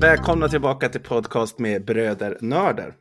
Välkomna 0.00 0.48
tillbaka 0.48 0.88
till 0.88 1.00
podcast 1.00 1.58
med 1.58 1.84
Bröder 1.84 2.38
Nörder. 2.40 2.94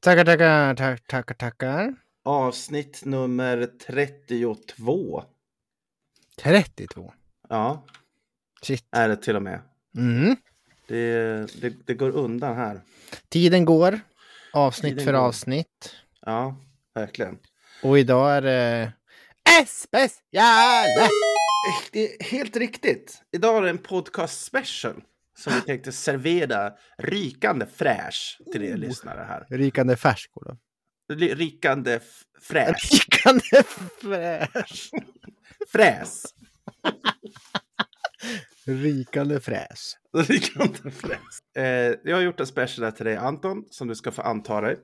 Tackar, 0.00 0.24
tackar, 0.24 0.74
tack, 0.74 1.06
tackar, 1.06 1.34
tackar. 1.34 1.94
Avsnitt 2.24 3.02
nummer 3.04 3.68
32. 3.86 5.22
32. 6.42 7.12
Ja, 7.48 7.84
Shit. 8.62 8.84
är 8.92 9.08
det 9.08 9.16
till 9.16 9.36
och 9.36 9.42
med. 9.42 9.60
Mm. 9.96 10.36
Det, 10.86 11.60
det, 11.60 11.86
det 11.86 11.94
går 11.94 12.10
undan 12.10 12.56
här. 12.56 12.80
Tiden 13.28 13.64
går. 13.64 14.00
Avsnitt 14.52 14.90
Tiden 14.92 15.04
för 15.04 15.12
går. 15.12 15.20
avsnitt. 15.20 15.94
Ja, 16.20 16.56
verkligen. 16.94 17.38
Och 17.82 17.98
idag 17.98 18.30
är 18.36 18.42
det... 18.42 18.92
Especiale! 19.62 21.08
Det 21.92 22.14
är 22.14 22.24
helt 22.24 22.56
riktigt. 22.56 23.22
Idag 23.32 23.56
är 23.56 23.62
det 23.62 23.70
en 23.70 23.78
podcast 23.78 24.44
special 24.44 25.02
som 25.38 25.52
vi 25.52 25.60
tänkte 25.60 25.92
servera 25.92 26.72
rykande 26.98 27.66
fräsch 27.66 28.40
till 28.52 28.62
er 28.62 28.74
Oh. 28.74 28.78
lyssnare 28.78 29.24
här. 29.28 29.46
Rykande 29.50 29.96
färskor 29.96 30.44
då. 30.44 30.56
Ry- 31.10 31.34
Rykande 31.34 31.94
f- 31.94 32.22
fräsch. 32.42 32.90
Rykande 32.92 33.62
fräsch. 34.00 34.90
Fräs. 35.72 36.22
Rykande 38.66 39.40
fräs. 39.40 39.96
Rykande 40.12 40.90
fräs. 40.90 41.56
Eh, 41.56 41.94
jag 42.04 42.16
har 42.16 42.20
gjort 42.22 42.40
en 42.40 42.46
special 42.46 42.84
här 42.84 42.90
till 42.90 43.04
dig 43.06 43.16
Anton 43.16 43.64
som 43.70 43.88
du 43.88 43.94
ska 43.94 44.10
få 44.10 44.22
anta 44.22 44.60
dig. 44.60 44.76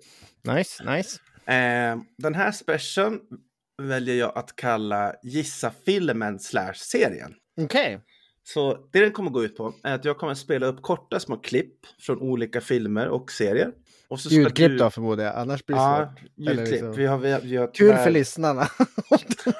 Nice, 0.45 0.85
nice. 0.97 1.21
Eh, 1.53 1.97
den 2.19 2.35
här 2.35 2.53
specialen 2.53 3.21
väljer 3.83 4.15
jag 4.17 4.39
att 4.39 4.57
kalla 4.57 5.15
Gissa 5.23 5.73
filmen 5.87 6.39
slash 6.39 6.75
serien. 6.75 7.35
Okej. 7.61 8.01
Så 8.43 8.89
det 8.93 9.01
den 9.01 9.13
kommer 9.13 9.31
gå 9.31 9.45
ut 9.45 9.57
på 9.57 9.75
är 9.85 9.95
att 9.95 10.05
jag 10.05 10.19
kommer 10.19 10.35
spela 10.35 10.67
upp 10.67 10.83
korta 10.83 11.21
små 11.21 11.37
klipp 11.37 11.75
från 12.01 12.21
olika 12.21 12.61
filmer 12.61 13.09
och 13.09 13.31
serier. 13.33 13.73
Och 14.09 14.21
så 14.21 14.29
Ljudklipp 14.29 14.71
du- 14.71 14.77
då 14.77 14.91
förmodar 14.91 15.25
jag, 15.25 15.35
annars 15.37 15.67
blir 15.67 15.77
det 15.77 15.83
Ja, 15.83 16.13
svårt. 16.17 16.31
ljudklipp. 16.37 16.71
liksom- 16.71 16.93
Vi 16.93 17.07
har, 17.07 17.19
vi 17.19 17.33
har, 17.33 17.41
vi 17.41 17.57
har 17.57 17.67
Kul 17.67 17.73
tyvärr- 17.91 18.05
för 18.05 18.11
lyssnarna. 18.11 18.69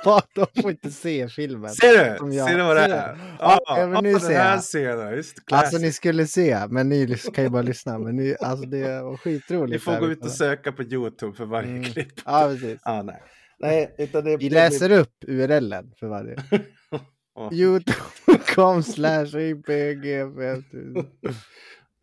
De 0.35 0.47
får 0.63 0.71
inte 0.71 0.91
se 0.91 1.29
filmen. 1.29 1.71
Ser 1.71 1.89
du? 1.89 2.33
Ser 2.33 2.57
du 2.57 2.63
vad 2.63 2.77
det 2.77 2.83
Ser 2.83 2.91
är? 2.91 3.19
Ja, 3.39 3.59
Ja, 3.67 3.87
men 3.87 4.05
nu 4.05 4.11
ja, 4.11 4.21
ser 4.21 4.29
den 4.29 4.37
här 4.37 4.53
jag. 4.55 4.63
scenen. 4.63 5.15
Just, 5.17 5.37
Alltså 5.53 5.79
ni 5.79 5.93
skulle 5.93 6.27
se, 6.27 6.59
men 6.69 6.89
ni 6.89 7.17
kan 7.35 7.45
ju 7.45 7.51
bara 7.51 7.63
lyssna. 7.63 7.99
Men 7.99 8.17
ni, 8.17 8.37
alltså 8.41 8.67
det 8.67 9.03
var 9.03 9.17
skitroligt. 9.17 9.73
Ni 9.73 9.79
får 9.79 10.01
gå 10.01 10.07
ut 10.07 10.25
och 10.25 10.31
söka 10.31 10.73
på 10.73 10.83
YouTube 10.83 11.37
för 11.37 11.45
varje 11.45 11.69
Mm. 11.71 11.85
klipp. 11.85 12.13
Ja, 12.25 12.49
precis. 12.53 12.81
Ja, 12.85 13.03
nej. 13.03 13.23
nej 13.59 13.95
utan 13.99 14.25
det, 14.25 14.37
Vi 14.37 14.49
det 14.49 14.55
läser 14.55 14.91
upp 14.93 15.13
URLen 15.27 15.93
för 16.01 16.07
varje. 16.07 16.37
Youtube.com 17.53 18.83
slash. 18.83 19.27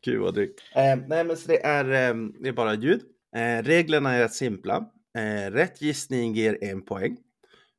Gud 0.06 0.22
vad 0.22 0.34
drygt. 0.34 0.62
Eh, 0.76 0.96
nej, 1.08 1.24
men 1.24 1.38
så 1.38 1.48
det 1.48 1.66
är, 1.66 1.86
eh, 1.86 2.16
det 2.40 2.50
är 2.50 2.54
bara 2.54 2.74
ljud. 2.74 3.02
Eh, 3.36 3.64
reglerna 3.64 4.14
är 4.14 4.20
rätt 4.20 4.34
simpla. 4.34 4.86
Eh, 5.18 5.52
rätt 5.52 5.82
gissning 5.82 6.34
ger 6.34 6.64
en 6.64 6.86
poäng. 6.86 7.18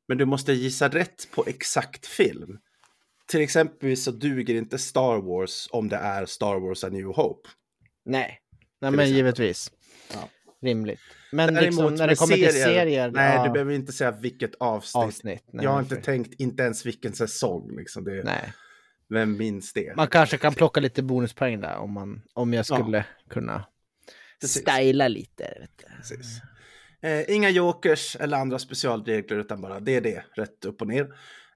Men 0.09 0.19
du 0.19 0.25
måste 0.25 0.53
gissa 0.53 0.89
rätt 0.89 1.29
på 1.31 1.45
exakt 1.47 2.07
film. 2.07 2.59
Till 3.27 3.41
exempel 3.41 3.97
så 3.97 4.11
duger 4.11 4.55
inte 4.55 4.79
Star 4.79 5.21
Wars 5.21 5.69
om 5.73 5.89
det 5.89 5.97
är 5.97 6.27
Star 6.27 6.61
Wars 6.61 6.85
A 6.85 6.89
New 6.89 7.07
Hope. 7.07 7.49
Nej, 8.05 8.39
nej 8.81 8.91
men 8.91 8.95
exempel. 8.95 9.17
givetvis. 9.17 9.71
Ja. 10.13 10.29
Rimligt. 10.63 11.01
Men 11.33 11.55
Däremot 11.55 11.65
liksom, 11.65 11.95
när 11.95 12.09
det 12.09 12.15
kommer 12.17 12.35
till 12.35 12.53
serier. 12.53 13.11
Nej, 13.11 13.35
ja, 13.37 13.45
du 13.45 13.51
behöver 13.51 13.73
inte 13.73 13.93
säga 13.93 14.11
vilket 14.11 14.55
avsnitt. 14.55 15.05
avsnitt. 15.05 15.45
Nej, 15.53 15.65
jag 15.65 15.71
har 15.71 15.81
inte 15.81 15.95
för- 15.95 16.03
tänkt, 16.03 16.41
inte 16.41 16.63
ens 16.63 16.87
vilken 16.87 17.13
säsong. 17.13 17.77
Liksom. 17.77 18.05
Det, 18.05 18.23
Nej. 18.25 18.53
Vem 19.15 19.37
minns 19.37 19.73
det? 19.73 19.97
Man 19.97 20.09
kanske 20.09 20.39
kan 20.39 20.55
plocka 20.55 20.81
lite 20.81 21.03
bonuspoäng 21.03 21.61
där 21.61 21.77
om, 21.77 21.93
man, 21.93 22.23
om 22.33 22.53
jag 22.55 22.67
skulle 22.67 23.05
kunna 23.31 23.65
Precis. 24.41 24.63
styla 24.63 25.09
lite. 25.09 25.57
Vet 25.61 25.71
du. 25.79 25.97
Precis. 25.97 26.41
Eh, 27.03 27.35
inga 27.37 27.51
jokers 27.51 28.17
eller 28.21 28.37
andra 28.37 28.59
specialregler 28.59 29.39
utan 29.39 29.61
bara 29.61 29.81
det 29.81 29.97
är 29.97 30.01
det, 30.01 30.25
rätt 30.37 30.65
upp 30.65 30.81
och 30.81 30.89
ner. 30.89 31.05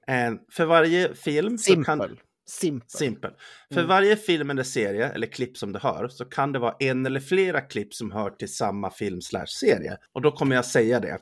Eh, 0.07 0.33
för 0.53 0.65
varje 0.65 1.15
film 1.15 1.59
så 1.59 1.75
kan... 1.75 1.85
Simpel. 1.85 2.21
Simpel. 2.51 2.89
Simpel. 2.91 3.31
För 3.73 3.81
Mm. 3.81 3.89
varje 3.89 4.17
film 4.17 4.51
eller 4.51 4.63
serie 4.63 5.09
eller 5.09 5.27
klipp 5.27 5.57
som 5.57 5.73
du 5.73 5.79
hör 5.79 6.09
så 6.09 6.25
kan 6.25 6.53
det 6.53 6.59
vara 6.59 6.77
en 6.79 7.07
eller 7.07 7.21
flera 7.21 7.61
klipp 7.61 7.95
som 7.95 8.13
hör 8.13 8.31
till 8.31 8.55
samma 8.55 8.91
film 8.91 9.21
slash 9.21 9.47
serie. 9.47 9.97
Och 10.13 10.23
då 10.23 10.33
kommer 10.33 10.57
jag 10.57 10.65
säga 10.65 11.01
det. 11.01 11.19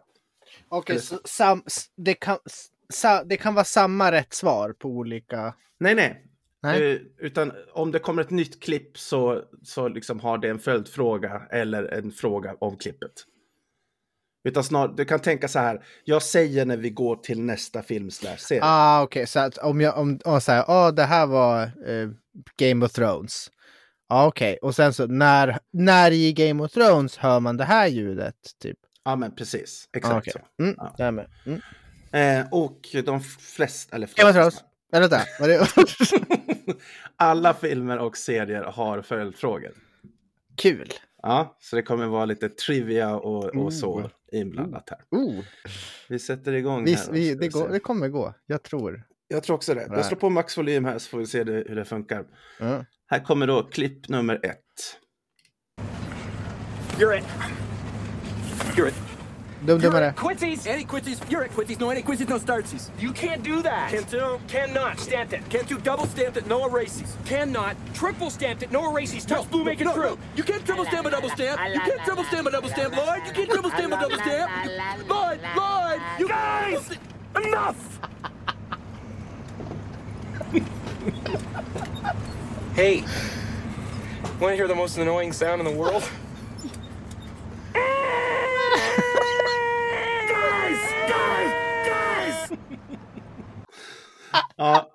Okej, 0.68 1.00
så 1.00 1.18
sam, 1.24 1.62
det, 1.96 2.14
kan, 2.14 2.38
sa, 2.90 3.24
det 3.24 3.36
kan 3.36 3.54
vara 3.54 3.64
samma 3.64 4.12
rätt 4.12 4.34
svar 4.34 4.72
på 4.72 4.88
olika... 4.88 5.54
Nej, 5.80 5.94
nej. 5.94 6.22
Nej. 6.62 6.92
Eh, 6.92 7.00
utan 7.18 7.52
om 7.72 7.92
det 7.92 7.98
kommer 7.98 8.22
ett 8.22 8.30
nytt 8.30 8.62
klipp 8.62 8.98
så, 8.98 9.42
så 9.62 9.88
liksom 9.88 10.20
har 10.20 10.38
det 10.38 10.48
en 10.48 10.58
följdfråga 10.58 11.42
eller 11.50 11.82
en 11.84 12.10
fråga 12.12 12.54
om 12.60 12.76
klippet. 12.76 13.12
Utan 14.44 14.64
snarare, 14.64 14.92
du 14.96 15.04
kan 15.04 15.20
tänka 15.20 15.48
så 15.48 15.58
här, 15.58 15.84
jag 16.04 16.22
säger 16.22 16.64
när 16.66 16.76
vi 16.76 16.90
går 16.90 17.16
till 17.16 17.40
nästa 17.40 17.82
film 17.82 18.10
serie. 18.10 18.60
Ah, 18.62 19.02
okej, 19.02 19.26
så 19.26 19.40
att 19.40 19.58
om 19.58 19.80
jag 19.80 19.98
om, 19.98 20.20
om 20.24 20.40
så 20.40 20.52
här, 20.52 20.64
ah, 20.68 20.90
det 20.90 21.02
här 21.04 21.26
var 21.26 21.62
eh, 21.62 22.08
Game 22.56 22.86
of 22.86 22.92
Thrones. 22.92 23.50
Ja, 24.08 24.16
ah, 24.16 24.26
okej, 24.26 24.58
och 24.62 24.74
sen 24.74 24.92
så 24.92 25.06
när, 25.06 25.58
när 25.72 26.10
i 26.10 26.32
Game 26.32 26.62
of 26.64 26.72
Thrones 26.72 27.16
hör 27.16 27.40
man 27.40 27.56
det 27.56 27.64
här 27.64 27.86
ljudet? 27.86 28.36
Typ. 28.62 28.78
Ja, 29.04 29.16
men 29.16 29.34
precis. 29.34 29.88
Exakt 29.96 30.14
Ah, 30.14 30.18
okej. 30.18 30.32
så. 30.32 30.62
Mm, 30.62 30.74
Ja. 30.98 31.24
Mm. 32.16 32.40
Eh, 32.40 32.46
och 32.52 32.80
de 33.04 33.20
flesta, 33.20 33.96
eller 33.96 34.10
Game 34.16 34.30
of 34.30 34.34
flesta, 34.34 34.50
Thrones. 34.50 34.64
Eller 34.92 35.08
vänta, 35.08 35.26
var 35.40 35.48
det... 35.48 36.74
alla 37.16 37.54
filmer 37.54 37.98
och 37.98 38.16
serier 38.16 38.62
har 38.62 39.02
följdfrågor. 39.02 39.72
Kul. 40.56 40.92
Ja, 41.22 41.56
så 41.60 41.76
det 41.76 41.82
kommer 41.82 42.06
vara 42.06 42.24
lite 42.24 42.48
trivia 42.48 43.16
och, 43.16 43.44
och 43.44 43.72
så 43.72 44.10
inblandat 44.32 44.90
här. 44.90 45.18
Oh, 45.18 45.44
Vi 46.08 46.18
sätter 46.18 46.52
igång 46.52 46.84
vi, 46.84 46.94
här. 46.94 47.12
vi, 47.12 47.34
det, 47.34 47.40
vi 47.40 47.48
går, 47.48 47.68
det 47.68 47.80
kommer 47.80 48.08
gå, 48.08 48.34
jag 48.46 48.62
tror. 48.62 49.02
Jag 49.28 49.42
tror 49.42 49.56
också 49.56 49.74
det. 49.74 49.86
Bra. 49.88 49.96
Jag 49.96 50.06
slår 50.06 50.18
på 50.18 50.30
max 50.30 50.58
volym 50.58 50.84
här 50.84 50.98
så 50.98 51.08
får 51.08 51.18
vi 51.18 51.26
se 51.26 51.44
det, 51.44 51.52
hur 51.52 51.76
det 51.76 51.84
funkar. 51.84 52.24
Ja. 52.60 52.84
Här 53.06 53.24
kommer 53.24 53.46
då 53.46 53.62
klipp 53.62 54.08
nummer 54.08 54.40
ett. 54.42 54.98
You're 56.98 57.18
it. 57.18 57.24
You're 58.76 58.88
it. 58.88 59.05
Dum 59.64 59.80
dummare. 59.80 60.14
Quincy's. 60.14 60.66
Any 60.66 60.84
Quincy's. 60.84 61.20
You're 61.30 61.42
at 61.44 61.50
Quincy's. 61.52 61.78
No 61.80 61.90
any 61.90 62.02
Quincy's. 62.02 62.28
No 62.28 62.38
startsies. 62.38 62.90
You 63.00 63.12
can't 63.12 63.42
do 63.42 63.62
that. 63.62 63.90
Can't 63.90 64.08
do. 64.10 64.38
Cannot. 64.48 65.00
Stamped 65.00 65.32
it. 65.32 65.48
Can't 65.48 65.66
do 65.66 65.78
double 65.78 66.06
stamped 66.06 66.36
it. 66.36 66.46
No 66.46 66.66
erases. 66.66 67.16
Cannot. 67.24 67.76
Triple 67.94 68.28
stamped 68.30 68.62
it. 68.62 68.70
No 68.70 68.90
erases. 68.90 69.24
Touch 69.24 69.50
blue. 69.50 69.64
Make 69.64 69.80
it 69.80 69.92
true. 69.92 70.18
You 70.36 70.42
can't 70.44 70.64
triple 70.64 70.84
stamp 70.84 71.06
a 71.06 71.10
double 71.10 71.30
stamp. 71.30 71.60
You 71.72 71.80
can't 71.80 72.00
triple 72.04 72.24
stamp 72.24 72.46
a 72.46 72.50
double 72.50 72.68
stamp, 72.68 72.96
Lloyd. 72.96 73.22
You 73.26 73.32
can't 73.32 73.50
triple 73.50 73.70
stamp 73.70 73.92
a 73.92 74.00
double 74.00 74.16
stamp. 74.18 74.50
You- 74.64 75.04
Lloyd. 75.14 75.40
Lloyd. 75.56 76.00
You 76.18 76.28
guys. 76.28 76.90
Enough. 77.44 78.00
hey. 82.74 83.04
Want 84.40 84.52
to 84.52 84.56
hear 84.56 84.68
the 84.68 84.74
most 84.74 84.98
annoying 84.98 85.32
sound 85.32 85.60
in 85.60 85.64
the 85.66 85.72
world? 85.78 86.08
Eh! 87.74 87.78
Guys! 91.08 91.52
Guys! 91.88 92.58
Ja, 94.56 94.92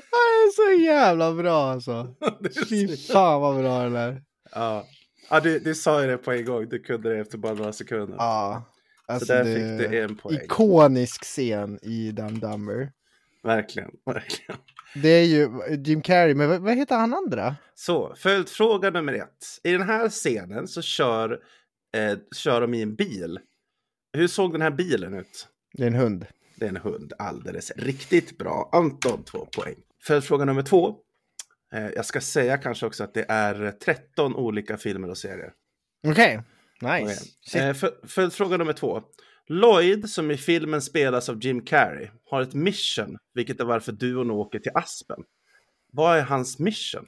Det 0.00 0.16
är 0.16 0.50
så 0.76 0.82
jävla 0.82 1.32
bra 1.32 1.70
alltså. 1.70 2.14
Fy 2.68 2.88
så- 2.96 3.12
fan 3.12 3.40
vad 3.40 3.56
bra 3.58 3.82
den 3.82 3.96
är. 3.96 4.22
ja. 4.54 4.86
ja 5.30 5.40
du, 5.40 5.58
du 5.58 5.74
sa 5.74 6.02
ju 6.02 6.08
det 6.08 6.16
på 6.18 6.32
en 6.32 6.44
gång. 6.44 6.68
Du 6.68 6.78
kunde 6.78 7.14
det 7.14 7.20
efter 7.20 7.38
bara 7.38 7.54
några 7.54 7.72
sekunder. 7.72 8.16
Ja. 8.18 8.64
Alltså, 9.08 9.32
där 9.32 9.44
det 9.44 9.54
fick 9.54 9.90
du 9.90 10.00
en 10.02 10.16
poäng. 10.16 10.36
Ikonisk 10.36 11.24
scen 11.24 11.78
i 11.82 12.12
Dumb 12.12 12.40
Dumber. 12.40 12.90
Verkligen, 13.42 13.90
verkligen. 14.06 14.56
Det 14.94 15.08
är 15.08 15.24
ju 15.24 15.48
Jim 15.84 16.02
Carrey, 16.02 16.34
men 16.34 16.64
vad 16.64 16.74
heter 16.76 16.96
han 16.96 17.14
andra? 17.14 17.56
Så, 17.74 18.14
följdfråga 18.16 18.90
nummer 18.90 19.12
ett. 19.12 19.44
I 19.64 19.72
den 19.72 19.82
här 19.82 20.08
scenen 20.08 20.68
så 20.68 20.82
kör, 20.82 21.38
eh, 21.96 22.18
kör 22.36 22.60
de 22.60 22.74
i 22.74 22.82
en 22.82 22.94
bil. 22.94 23.38
Hur 24.12 24.28
såg 24.28 24.52
den 24.52 24.62
här 24.62 24.70
bilen 24.70 25.14
ut? 25.14 25.48
Det 25.72 25.82
är 25.82 25.86
en 25.86 25.94
hund. 25.94 26.26
Det 26.56 26.64
är 26.64 26.68
en 26.68 26.76
hund, 26.76 27.12
alldeles 27.18 27.72
riktigt 27.76 28.38
bra. 28.38 28.70
Anton, 28.72 29.24
två 29.24 29.46
poäng. 29.46 29.76
Följdfråga 30.02 30.44
nummer 30.44 30.62
två. 30.62 30.96
Eh, 31.72 31.88
jag 31.88 32.04
ska 32.04 32.20
säga 32.20 32.58
kanske 32.58 32.86
också 32.86 33.04
att 33.04 33.14
det 33.14 33.26
är 33.28 33.70
13 33.70 34.36
olika 34.36 34.76
filmer 34.76 35.10
och 35.10 35.18
serier. 35.18 35.52
Okej, 36.08 36.42
nice. 36.80 37.24
Shit. 37.40 37.62
Eh, 37.62 37.72
för, 37.72 38.06
följdfråga 38.06 38.56
nummer 38.56 38.72
två. 38.72 39.02
Lloyd, 39.48 40.10
som 40.10 40.30
i 40.30 40.36
filmen 40.36 40.82
spelas 40.82 41.28
av 41.28 41.44
Jim 41.44 41.64
Carrey, 41.64 42.08
har 42.30 42.42
ett 42.42 42.54
mission, 42.54 43.16
vilket 43.34 43.60
är 43.60 43.64
varför 43.64 43.92
duon 43.92 44.30
åker 44.30 44.58
till 44.58 44.72
Aspen. 44.74 45.18
Vad 45.92 46.18
är 46.18 46.22
hans 46.22 46.58
mission? 46.58 47.06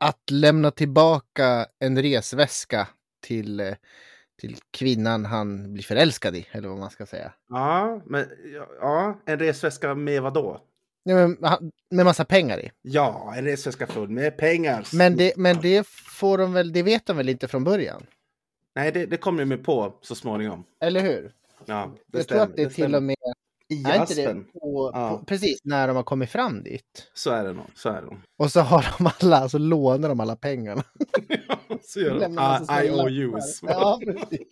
Att 0.00 0.30
lämna 0.30 0.70
tillbaka 0.70 1.66
en 1.78 2.02
resväska 2.02 2.88
till, 3.20 3.60
eh, 3.60 3.74
till 4.40 4.56
kvinnan 4.70 5.24
han 5.24 5.72
blir 5.72 5.84
förälskad 5.84 6.36
i, 6.36 6.46
eller 6.50 6.68
vad 6.68 6.78
man 6.78 6.90
ska 6.90 7.06
säga. 7.06 7.32
Ja, 7.48 8.02
men 8.06 8.26
ja, 8.80 9.20
en 9.26 9.38
resväska 9.38 9.94
med 9.94 10.22
vad 10.22 10.34
då? 10.34 10.60
Men, 11.04 11.36
med 11.90 12.04
massa 12.04 12.24
pengar 12.24 12.60
i. 12.60 12.70
Ja, 12.82 13.34
en 13.36 13.44
resväska 13.44 13.86
full 13.86 14.08
med 14.08 14.36
pengar. 14.36 14.86
Men 14.92 15.16
det, 15.16 15.36
men 15.36 15.60
det 15.60 15.86
får 15.86 16.38
de 16.38 16.52
väl, 16.52 16.72
det 16.72 16.82
vet 16.82 17.06
de 17.06 17.16
väl 17.16 17.28
inte 17.28 17.48
från 17.48 17.64
början? 17.64 18.06
Nej, 18.74 18.92
det, 18.92 19.06
det 19.06 19.16
kommer 19.16 19.44
de 19.44 19.56
på 19.56 19.94
så 20.00 20.14
småningom. 20.14 20.64
Eller 20.80 21.00
hur? 21.00 21.32
Ja, 21.64 21.94
det 22.06 22.18
Jag 22.18 22.24
stämmer, 22.24 22.44
tror 22.44 22.50
att 22.50 22.56
det, 22.56 22.64
det 22.64 22.70
till 22.70 22.94
och 22.94 23.02
med 23.02 23.16
i 23.70 23.84
är 23.84 24.00
inte 24.00 24.14
det 24.14 24.34
på, 24.34 24.90
ja. 24.94 25.18
på, 25.18 25.24
precis 25.24 25.60
när 25.64 25.88
de 25.88 25.96
har 25.96 26.02
kommit 26.02 26.30
fram 26.30 26.62
dit. 26.62 27.10
Så 27.14 27.30
är 27.30 27.44
det 27.44 27.52
nog. 27.52 27.66
Så 27.74 27.88
är 27.88 27.94
det 27.94 28.06
nog. 28.06 28.20
Och 28.38 28.52
så 28.52 28.60
har 28.60 28.94
de 28.98 29.10
alla, 29.20 29.48
så 29.48 29.58
lånar 29.58 30.08
de 30.08 30.20
alla 30.20 30.36
pengarna. 30.36 30.84
ja, 31.48 31.78
så 31.82 32.00
gör 32.00 32.20
de. 32.20 32.32
I, 32.82 32.86
I 32.86 32.90
owe 32.90 33.10
yous. 33.10 33.60
Ja, 33.62 34.00
precis. 34.04 34.48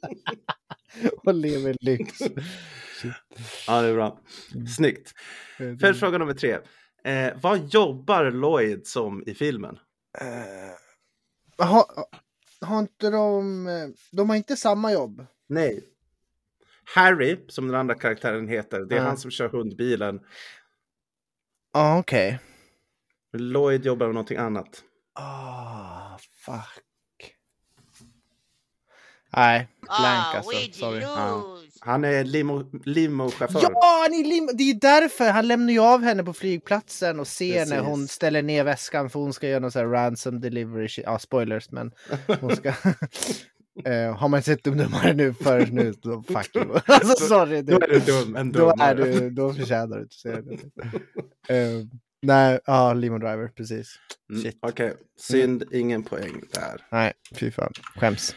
och 1.25 1.35
lever 1.35 1.77
lyx. 1.81 2.19
ja, 3.67 3.83
det 3.83 3.89
är 3.89 3.95
bra. 3.95 4.21
Snyggt. 4.77 5.13
Följdfråga 5.81 6.19
nummer 6.19 6.35
tre. 6.35 6.59
Eh, 7.05 7.33
vad 7.43 7.75
jobbar 7.75 8.31
Lloyd 8.31 8.87
som 8.87 9.23
i 9.27 9.35
filmen? 9.35 9.79
Uh, 10.23 11.67
har, 11.67 11.85
har 12.61 12.79
inte 12.79 13.11
de... 13.11 13.95
De 14.13 14.29
har 14.29 14.37
inte 14.37 14.57
samma 14.57 14.93
jobb. 14.93 15.27
Nej. 15.49 15.85
Harry, 16.95 17.39
som 17.49 17.67
den 17.67 17.77
andra 17.77 17.95
karaktären 17.95 18.49
heter, 18.49 18.81
det 18.81 18.95
är 18.95 18.99
mm. 18.99 19.09
han 19.09 19.17
som 19.17 19.31
kör 19.31 19.49
hundbilen. 19.49 20.21
Ja, 21.73 21.81
ah, 21.81 21.99
okej. 21.99 22.39
Okay. 23.33 23.47
Lloyd 23.47 23.87
jobbar 23.87 24.07
med 24.07 24.15
någonting 24.15 24.39
annat. 24.39 24.83
Ah, 25.15 26.15
oh, 26.15 26.19
fuck. 26.45 26.85
Nej, 29.37 29.69
blank 29.81 30.27
oh, 30.27 30.37
alltså. 30.37 30.73
Sorry. 30.73 31.01
Ja. 31.01 31.59
Han 31.81 32.05
är 32.05 32.25
limo, 32.25 32.65
limochaufför. 32.85 33.61
Ja, 33.63 34.01
han 34.03 34.15
är 34.15 34.25
limo. 34.25 34.53
det 34.53 34.71
är 34.71 34.75
därför 34.75 35.31
han 35.31 35.49
lämnar 35.49 35.73
ju 35.73 35.81
av 35.81 36.03
henne 36.03 36.25
på 36.25 36.33
flygplatsen 36.33 37.21
och 37.21 37.27
ser 37.27 37.53
Precis. 37.53 37.71
när 37.71 37.81
hon 37.81 38.09
ställer 38.09 38.43
ner 38.43 38.65
väskan 38.65 39.11
för 39.11 39.21
hon 39.21 39.33
ska 39.33 39.49
göra 39.49 39.61
någon 39.61 39.73
sån 39.73 39.83
här 39.83 39.89
ransom 39.89 40.41
delivery. 40.41 40.89
Ja, 40.97 41.19
spoilers, 41.19 41.71
men 41.71 41.93
hon 42.41 42.57
ska... 42.57 42.73
Uh, 43.87 44.17
har 44.17 44.29
man 44.29 44.43
sett 44.43 44.65
dumdummare 44.65 45.13
nu 45.13 45.35
förrän 45.35 45.69
nu, 45.75 45.93
då 46.03 46.23
fuck 46.23 46.57
you. 46.57 46.79
alltså 46.87 47.27
sorry. 47.27 47.63
Du, 47.63 47.73
då 47.73 47.81
är 47.81 47.89
du 47.89 47.99
dum 47.99 48.37
ändå. 48.37 48.59
Då, 48.59 48.83
är 48.83 48.95
du, 48.95 49.31
då 49.31 49.53
förtjänar 49.53 49.97
du 49.97 50.05
att 50.05 50.13
se 50.13 50.31
det. 50.31 50.53
Uh, 51.55 51.87
nej, 52.23 52.61
ja, 52.65 52.93
Lemon 52.93 53.21
Driver, 53.21 53.49
precis. 53.49 53.99
Mm, 54.31 54.53
Okej, 54.61 54.87
okay. 54.87 54.93
synd, 55.21 55.63
mm. 55.63 55.81
ingen 55.81 56.03
poäng 56.03 56.43
där. 56.53 56.87
Nej, 56.91 57.13
fy 57.35 57.51
fan. 57.51 57.73
Skäms. 57.97 58.37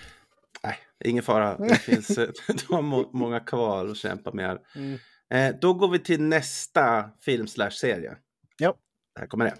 Nej, 0.63 0.77
ingen 1.05 1.23
fara. 1.23 1.57
Det 1.57 1.75
finns 1.75 2.09
eh, 2.17 2.29
du 2.47 2.75
har 2.75 2.81
må 2.81 3.09
många 3.13 3.39
kvar 3.39 3.87
att 3.87 3.97
kämpa 3.97 4.31
med. 4.33 4.57
Mm. 4.75 4.99
Eh, 5.33 5.55
då 5.61 5.73
går 5.73 5.87
vi 5.87 5.99
till 5.99 6.21
nästa 6.21 7.09
film 7.21 7.47
slash 7.47 7.71
serie. 7.71 8.15
Ja. 8.57 8.75
Här 9.19 9.27
kommer 9.27 9.45
det. 9.45 9.55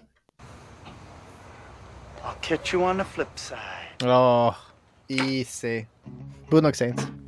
I'll 2.22 2.40
catch 2.40 2.74
you 2.74 2.90
on 2.90 2.98
the 2.98 3.04
flip 3.04 3.38
side. 3.38 3.58
Ja. 3.98 4.48
Oh. 4.48 4.71
Easy. 5.08 5.86
Boondock 6.50 6.76
Saints. 6.76 7.21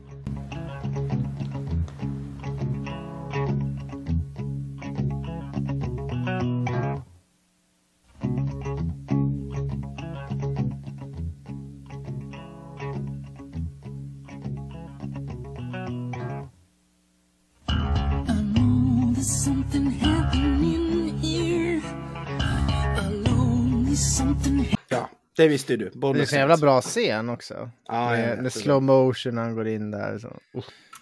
Det 25.37 25.49
visste 25.49 25.77
du. 25.77 25.91
Bonus 25.91 26.19
det 26.19 26.23
är 26.23 26.27
så 26.27 26.37
jävla 26.37 26.57
bra 26.57 26.81
scen 26.81 27.29
också. 27.29 27.71
Ja, 27.87 28.11
med, 28.11 28.43
med 28.43 28.53
slow 28.53 28.83
motion 28.83 29.35
när 29.35 29.43
han 29.43 29.55
går 29.55 29.69
in 29.69 29.91
där. 29.91 30.19
Så. 30.19 30.29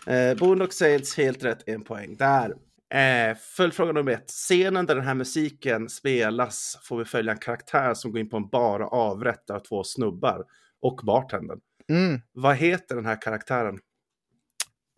Uh. 0.06 0.14
Eh, 0.14 0.36
Boondock 0.36 0.72
Saints 0.72 1.16
helt 1.16 1.44
rätt, 1.44 1.68
en 1.68 1.82
poäng 1.82 2.16
där. 2.16 2.54
Eh, 2.94 3.36
Följdfråga 3.36 3.92
nummer 3.92 4.12
ett. 4.12 4.30
Scenen 4.30 4.86
där 4.86 4.94
den 4.94 5.04
här 5.04 5.14
musiken 5.14 5.88
spelas 5.88 6.78
får 6.82 6.98
vi 6.98 7.04
följa 7.04 7.32
en 7.32 7.38
karaktär 7.38 7.94
som 7.94 8.12
går 8.12 8.20
in 8.20 8.28
på 8.28 8.36
en 8.36 8.48
bar 8.48 8.80
och 8.80 8.92
avrättar 8.92 9.60
två 9.68 9.84
snubbar 9.84 10.44
och 10.80 11.00
bartendern. 11.04 11.60
Mm. 11.88 12.20
Vad 12.32 12.56
heter 12.56 12.94
den 12.94 13.06
här 13.06 13.22
karaktären? 13.22 13.78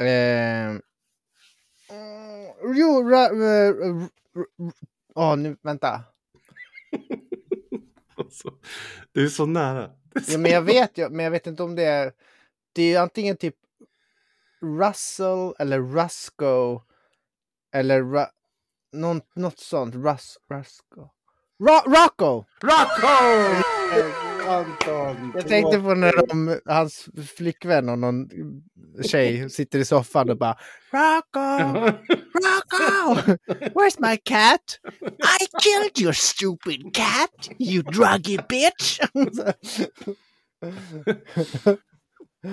Eh, 0.03 0.79
jo, 2.75 3.09
ra, 3.09 3.29
ra, 3.29 3.73
ra, 3.73 4.09
oh, 5.15 5.37
nu, 5.37 5.57
vänta. 5.63 6.01
Alltså, 8.35 8.55
du 9.13 9.25
är 9.25 9.29
så 9.29 9.47
nära. 9.47 9.91
Är 10.15 10.21
så 10.21 10.33
ja, 10.33 10.39
men 10.39 10.51
jag 10.51 10.63
vet 10.63 10.99
ju, 10.99 11.09
men 11.09 11.25
jag 11.25 11.31
vet 11.31 11.47
inte 11.47 11.63
om 11.63 11.75
det 11.75 11.85
är... 11.85 12.13
Det 12.73 12.95
är 12.95 13.01
antingen 13.01 13.37
typ 13.37 13.55
Russell 14.79 15.55
eller 15.59 15.81
Rusco 15.81 16.81
eller 17.73 18.03
Ru, 18.03 18.25
något, 18.93 19.37
något 19.37 19.59
sånt. 19.59 19.95
Rus, 19.95 20.39
Rusco. 20.51 21.01
Ro 21.59 21.93
Rocco! 21.93 22.45
Rocco! 22.63 23.15
Anton. 24.49 25.33
Jag 25.35 25.49
tänkte 25.49 25.79
på 25.79 25.95
när 25.95 26.27
de, 26.27 26.61
hans 26.65 27.09
flickvän 27.37 27.89
och 27.89 27.99
någon 27.99 28.29
tjej 29.03 29.51
sitter 29.51 29.79
i 29.79 29.85
soffan 29.85 30.31
och 30.31 30.39
bara 30.39 30.59
Rocco! 30.91 31.93
Rocco! 32.35 33.37
Where's 33.75 34.01
my 34.01 34.17
cat? 34.17 34.79
I 35.23 35.47
killed 35.63 35.99
your 35.99 36.13
stupid 36.13 36.93
cat, 36.93 37.49
you 37.59 37.83
druggy 37.83 38.39
bitch! 38.49 39.01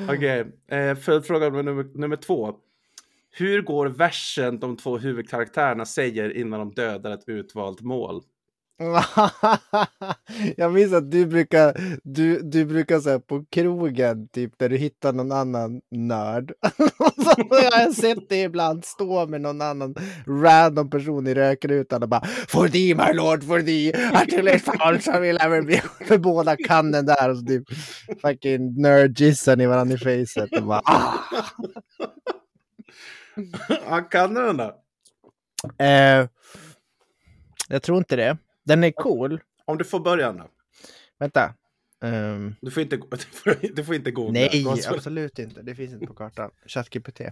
Okej, 0.09 0.41
okay. 0.41 0.79
eh, 0.79 0.95
följdfråga 0.95 1.49
nummer, 1.49 1.97
nummer 1.99 2.15
två. 2.15 2.55
Hur 3.31 3.61
går 3.61 3.85
versen 3.87 4.59
de 4.59 4.77
två 4.77 4.97
huvudkaraktärerna 4.97 5.85
säger 5.85 6.37
innan 6.37 6.59
de 6.59 6.71
dödar 6.71 7.11
ett 7.11 7.23
utvalt 7.27 7.81
mål? 7.81 8.23
jag 10.57 10.73
minns 10.73 10.93
att 10.93 11.11
du 11.11 11.25
brukar, 11.25 11.73
du, 12.03 12.39
du 12.41 12.65
brukar 12.65 12.99
säga 12.99 13.19
på 13.19 13.45
krogen, 13.49 14.27
typ 14.27 14.57
där 14.57 14.69
du 14.69 14.77
hittar 14.77 15.13
någon 15.13 15.31
annan 15.31 15.81
nörd. 15.91 16.53
så 17.17 17.33
jag 17.49 17.71
har 17.71 17.93
sett 17.93 18.29
det 18.29 18.41
ibland 18.41 18.85
stå 18.85 19.27
med 19.27 19.41
någon 19.41 19.61
annan 19.61 19.95
random 20.27 20.89
person 20.89 21.27
i 21.27 21.33
rökrutan 21.33 22.03
och 22.03 22.09
bara 22.09 22.25
For 22.47 22.67
thee 22.67 22.95
my 22.95 23.13
lord, 23.13 23.43
for 23.43 23.61
thee, 23.61 23.93
until 24.21 24.47
it 24.47 24.61
falls 24.61 25.07
I 25.07 25.19
will 25.19 25.37
ever 25.41 25.61
be. 25.61 25.81
För 26.05 26.17
båda 26.17 26.57
kan 26.57 26.91
den 26.91 27.05
där 27.05 27.29
och 27.29 27.37
så 27.37 27.45
typ 27.45 27.63
fucking 28.21 28.81
nerdgissar 28.81 29.55
ni 29.55 29.65
varandra 29.65 29.95
i 29.95 30.25
facet 30.25 30.57
och 30.57 30.63
bara 30.63 30.81
ah. 30.85 31.13
Han 33.87 34.05
kan 34.05 34.33
den 34.33 34.57
då? 34.57 34.75
Eh, 35.77 36.27
jag 37.67 37.83
tror 37.83 37.97
inte 37.97 38.15
det. 38.15 38.37
Den 38.71 38.83
är 38.83 38.91
cool. 38.91 39.41
Om 39.65 39.77
du 39.77 39.83
får 39.83 39.99
börja 39.99 40.31
då. 40.31 40.47
Vänta. 41.19 41.53
Um... 42.01 42.55
Du, 42.61 42.71
får 42.71 42.83
inte, 42.83 42.97
du, 43.11 43.17
får, 43.17 43.75
du 43.75 43.83
får 43.83 43.95
inte 43.95 44.11
googla. 44.11 44.31
Nej, 44.31 44.65
absolut 44.87 45.39
inte. 45.39 45.61
Det 45.61 45.75
finns 45.75 45.93
inte 45.93 46.07
på 46.07 46.13
kartan. 46.13 46.51
ChatGPT. 46.65 47.19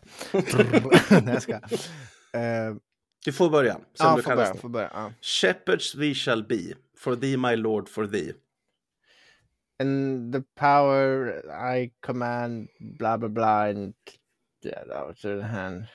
Nej, 1.12 1.24
jag 1.26 1.42
ska. 1.42 1.54
Uh... 1.54 2.78
Du 3.26 3.34
får 3.34 3.50
börja. 3.50 3.74
Sen 3.74 3.84
ja, 3.98 4.16
du 4.16 4.22
får 4.22 4.36
börja, 4.36 4.54
får 4.54 4.70
börja. 4.70 4.92
Ja. 4.94 5.14
Shepherds 5.22 5.96
we 5.96 6.14
shall 6.14 6.44
be, 6.44 6.74
for 6.98 7.16
thee 7.16 7.38
my 7.38 7.56
lord, 7.56 7.90
for 7.90 8.08
thee. 8.08 8.34
And 9.80 10.34
the 10.34 10.42
power 10.60 11.44
I 11.76 11.92
command, 12.00 12.68
bla 12.80 13.18
bla 13.18 13.30
bla, 13.30 13.70
and 13.70 13.94
yeah, 14.66 15.14
to 15.14 15.40
the 15.40 15.44
hand. 15.44 15.86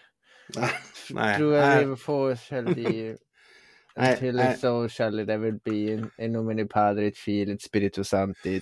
Nej. 1.11 1.37
Through 1.37 1.55
a 1.55 1.81
river 1.81 1.97
force 1.97 2.45
shall 2.49 2.69
Until 2.69 3.17
nej, 3.97 4.57
so 4.61 4.89
shall 4.89 5.21
it 5.21 5.29
ever 5.29 5.53
be 5.65 6.11
in 6.19 6.33
nomine 6.33 6.69
padre 6.69 7.07
et 7.07 7.19
filet 7.19 7.63
spiritus 7.63 8.09
sancti. 8.09 8.61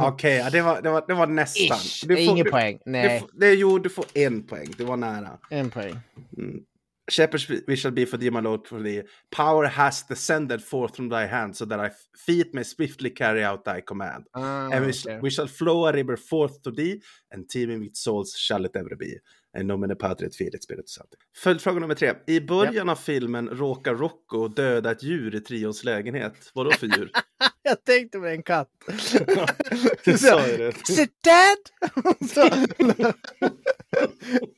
Okej, 0.00 0.40
okay, 0.40 0.50
det, 0.52 0.62
var, 0.62 0.80
det, 0.80 0.90
var, 0.90 1.04
det 1.08 1.14
var 1.14 1.26
nästan. 1.26 1.76
Ish, 1.76 2.06
du 2.08 2.14
får, 2.14 2.22
ingen 2.22 2.44
du, 2.44 2.50
poäng. 2.50 2.78
Nej. 2.86 3.22
Du, 3.32 3.38
det, 3.40 3.54
jo, 3.54 3.78
du 3.78 3.88
får 3.88 4.04
en 4.14 4.42
poäng. 4.42 4.72
Det 4.78 4.84
var 4.84 4.96
nära. 4.96 5.38
En 5.50 5.70
poäng. 5.70 5.96
Mm. 6.38 6.64
Shepherds 7.08 7.48
we 7.48 7.76
shall 7.76 7.90
be 7.90 8.04
for 8.04 8.18
thee, 8.18 8.30
my 8.30 8.40
lord, 8.40 8.66
for 8.66 8.82
thee. 8.82 9.02
Power 9.30 9.66
has 9.66 10.02
descended 10.02 10.62
forth 10.62 10.96
from 10.96 11.08
thy 11.08 11.26
hand, 11.26 11.56
so 11.56 11.64
that 11.64 11.78
thy 11.78 11.90
feet 12.14 12.54
may 12.54 12.62
swiftly 12.62 13.10
carry 13.10 13.42
out 13.42 13.64
thy 13.64 13.80
command. 13.80 14.24
Ah, 14.34 14.68
and 14.70 14.84
we, 14.84 14.90
okay. 14.90 15.18
we 15.20 15.30
shall 15.30 15.46
flow 15.46 15.86
a 15.86 15.92
river 15.92 16.18
forth 16.18 16.62
to 16.62 16.70
thee, 16.70 17.00
and 17.30 17.48
teeming 17.48 17.80
with 17.80 17.96
souls 17.96 18.36
shall 18.36 18.64
it 18.64 18.76
ever 18.76 18.94
be. 18.96 19.16
Nomine 19.62 19.94
patria 19.94 20.30
filit 20.30 20.64
spiritus 20.64 20.94
sancti. 20.94 21.16
Följdfråga 21.36 21.80
nummer 21.80 21.94
tre. 21.94 22.14
I 22.26 22.40
början 22.40 22.88
av 22.88 22.96
filmen 22.96 23.48
råkar 23.48 23.94
Rocco 23.94 24.48
döda 24.48 24.90
ett 24.90 25.02
djur 25.02 25.34
i 25.34 25.40
trions 25.40 25.84
lägenhet. 25.84 26.50
Vad 26.54 26.66
då 26.66 26.72
för 26.72 26.86
djur? 26.86 27.10
Jag 27.62 27.84
tänkte 27.84 28.18
med 28.18 28.32
en 28.32 28.42
katt. 28.42 28.68
Du 30.04 30.18
sa 30.18 30.46
ju 30.48 30.56
det. 30.56 30.68
Is 30.68 30.98
it 30.98 31.12
dead? 31.24 31.58
Så, 32.30 32.46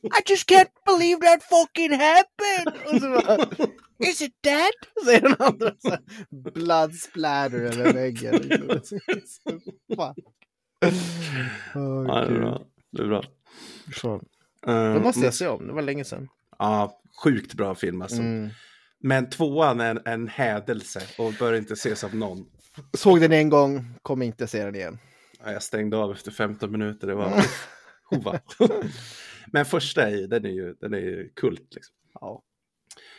I 0.05 0.21
just 0.29 0.49
can't 0.49 0.69
believe 0.85 1.21
that 1.21 1.43
fucking 1.43 1.91
happened! 1.91 2.67
Och 2.85 3.01
så 3.01 3.09
bara, 3.09 3.37
Is 4.09 4.21
it 4.21 4.33
dead? 4.43 4.71
Säger 5.05 5.21
den 5.21 5.35
andra 5.39 5.71
så 5.79 5.89
här, 5.89 5.99
blood 6.53 6.95
splatter 6.95 7.59
över 7.59 7.93
väggen. 7.93 8.35
liksom. 8.37 8.99
Fuck. 9.89 10.17
Ja, 11.73 12.25
det 12.27 12.35
är 12.35 12.39
bra. 12.39 12.61
Det 12.91 13.01
är 13.03 13.07
bra. 13.07 13.23
Så, 13.95 14.21
Eh, 14.67 14.93
Det 14.93 14.99
måste 14.99 15.21
jag 15.21 15.33
se 15.33 15.47
om, 15.47 15.67
det 15.67 15.73
var 15.73 15.81
länge 15.81 16.03
sedan. 16.03 16.29
Ja, 16.59 17.01
sjukt 17.23 17.53
bra 17.53 17.75
film 17.75 18.01
alltså. 18.01 18.19
Mm. 18.19 18.49
Men 18.99 19.29
tvåan 19.29 19.79
är 19.79 19.89
en, 19.91 20.01
en 20.05 20.27
hädelse 20.27 21.01
och 21.17 21.33
bör 21.39 21.53
inte 21.53 21.73
ses 21.73 22.03
av 22.03 22.15
någon. 22.15 22.45
Såg 22.97 23.21
den 23.21 23.31
en 23.31 23.49
gång, 23.49 23.93
kommer 24.01 24.25
inte 24.25 24.47
se 24.47 24.65
den 24.65 24.75
igen. 24.75 24.99
Ja, 25.45 25.51
Jag 25.51 25.63
stängde 25.63 25.97
av 25.97 26.11
efter 26.11 26.31
15 26.31 26.71
minuter, 26.71 27.07
det 27.07 27.15
var 27.15 27.45
hova. 28.03 28.39
Men 29.47 29.65
första 29.65 30.09
är 30.09 30.27
den 30.27 30.45
är 30.45 30.49
ju, 30.49 30.73
den 30.73 30.93
är 30.93 30.97
ju 30.97 31.29
kult. 31.35 31.67
Liksom. 31.75 31.95
Ja, 32.13 32.41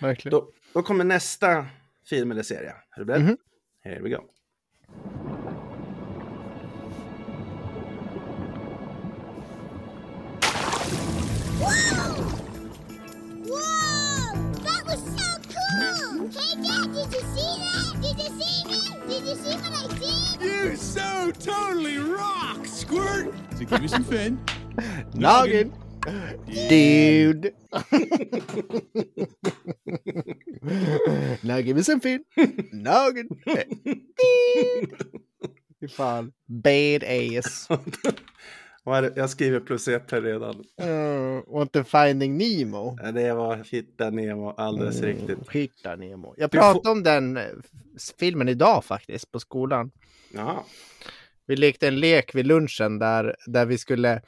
verkligen. 0.00 0.30
Då, 0.38 0.49
då 0.72 0.82
kommer 0.82 1.04
nästa 1.04 1.66
film 2.08 2.30
eller 2.30 2.42
serie. 2.42 2.70
Är 2.70 2.99
du 2.99 3.04
beredd? 3.04 3.22
Mhm. 3.22 3.37
Here 3.84 4.00
we 4.02 4.08
go. 4.08 4.22
Did 17.02 17.14
you 17.14 17.21
see 17.35 17.59
that? 17.59 17.99
Did 18.00 18.16
you 18.18 18.30
see 18.40 18.64
me? 18.68 18.78
Did 19.09 19.25
you 19.26 19.35
see 19.35 19.56
what 19.56 19.73
I 19.75 19.87
did? 19.99 20.40
You 20.40 20.76
so 20.76 21.32
totally 21.32 21.99
rock, 21.99 22.64
Squirt! 22.66 23.35
So 23.56 23.64
give 23.64 23.82
me 23.82 23.88
some 23.88 24.04
fin. 24.04 24.38
Noggin! 25.14 25.73
Dude! 26.47 27.54
now 31.42 31.61
give 31.61 31.76
me 31.76 31.82
some 31.82 31.99
fin. 32.00 32.25
Noggin! 32.73 33.28
Dude! 33.44 34.97
Fy 35.80 35.87
fan. 35.88 36.32
Bad 36.49 37.02
Jag 38.85 39.31
skriver 39.31 39.61
plus 39.61 39.89
ett 39.89 40.11
här 40.11 40.23
redan. 40.23 40.65
Uh, 40.83 41.55
want 41.55 41.73
to 41.73 41.85
finding 41.85 42.39
Nemo. 42.39 42.97
Det 43.15 43.33
var 43.33 43.57
Hitta 43.57 44.11
Nemo, 44.11 44.51
alldeles 44.51 45.01
riktigt. 45.01 45.51
Hitta 45.51 45.97
Nemo. 45.97 46.35
Jag 46.37 46.51
pratade 46.51 46.91
om 46.91 47.03
den 47.03 47.37
eh, 47.37 47.45
filmen 48.19 48.49
idag 48.49 48.85
faktiskt 48.85 49.33
på 49.33 49.41
skolan. 49.41 49.91
Jaha. 50.35 50.62
Vi 51.47 51.57
lekte 51.57 51.89
en 51.89 52.01
lek 52.01 52.35
vid 52.35 52.47
lunchen 52.47 52.99
där, 52.99 53.37
där 53.47 53.67
vi 53.67 53.79
skulle 53.79 54.23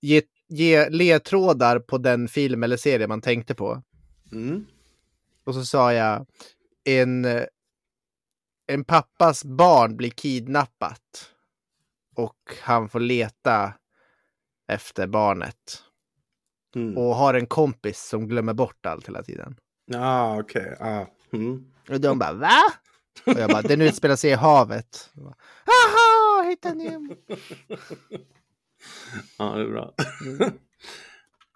ge, 0.00 0.22
ge 0.48 0.88
ledtrådar 0.88 1.78
på 1.78 1.98
den 1.98 2.28
film 2.28 2.62
eller 2.62 2.76
serie 2.76 3.06
man 3.06 3.20
tänkte 3.20 3.54
på. 3.54 3.82
Mm. 4.32 4.66
Och 5.44 5.54
så 5.54 5.64
sa 5.64 5.92
jag 5.92 6.26
en, 6.84 7.24
eh, 7.24 7.44
en 8.66 8.84
pappas 8.84 9.44
barn 9.44 9.96
blir 9.96 10.10
kidnappat 10.10 11.30
och 12.16 12.36
han 12.62 12.88
får 12.88 13.00
leta 13.00 13.74
efter 14.70 15.06
barnet 15.06 15.82
Mm. 16.76 16.98
och 16.98 17.14
har 17.14 17.34
en 17.34 17.46
kompis 17.46 18.02
som 18.02 18.28
glömmer 18.28 18.52
bort 18.54 18.86
allt 18.86 19.08
hela 19.08 19.22
tiden. 19.22 19.56
Ja, 19.86 20.40
okej. 20.40 20.76
Ja. 20.80 21.10
Mm. 21.32 21.64
Och 21.88 22.00
de 22.00 22.18
bara 22.18 22.32
va? 22.32 22.58
Och 23.26 23.40
jag 23.40 23.50
bara 23.50 23.62
den 23.62 23.80
utspelar 23.80 24.16
sig 24.16 24.30
i 24.30 24.34
havet. 24.34 25.10
Bara, 25.14 25.34
Haha, 25.66 26.48
hitta 26.50 26.74
Nemo. 26.74 27.16
Ja, 29.38 29.54
det 29.54 29.62
är 29.62 29.68
bra. 29.68 29.94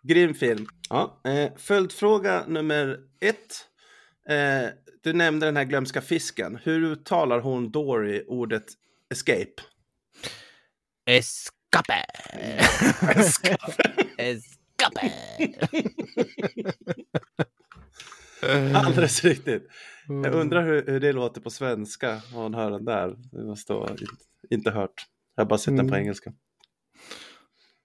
Grym 0.03 0.35
film. 0.35 0.67
Ja, 0.91 1.21
eh, 1.25 1.53
följdfråga 1.57 2.45
nummer 2.47 2.99
ett. 3.21 3.67
Eh, 4.29 4.69
du 5.03 5.13
nämnde 5.13 5.47
den 5.47 5.57
här 5.57 5.65
glömska 5.65 6.01
fisken. 6.01 6.59
Hur 6.63 6.83
uttalar 6.85 7.41
hon 7.41 7.71
Dory 7.71 8.25
ordet 8.29 8.65
escape? 9.11 9.63
Escape! 11.07 11.55
Escape! 14.19 15.13
Alldeles 18.75 19.25
riktigt. 19.25 19.69
Jag 20.09 20.35
undrar 20.35 20.65
hur, 20.65 20.87
hur 20.87 21.01
det 21.01 21.13
låter 21.13 21.41
på 21.41 21.51
svenska. 21.51 22.21
Om 22.35 22.41
man 22.41 22.55
hör 22.55 22.71
den 22.71 22.85
där. 22.85 23.17
Det 23.33 23.45
måste 23.45 23.73
vara 23.73 23.97
inte, 24.51 24.71
hört. 24.71 25.07
Jag 25.37 25.45
har 25.45 25.49
bara 25.49 25.59
sett 25.59 25.77
den 25.77 25.89
på 25.89 25.95
Mm. 25.95 26.01
engelska. 26.03 26.33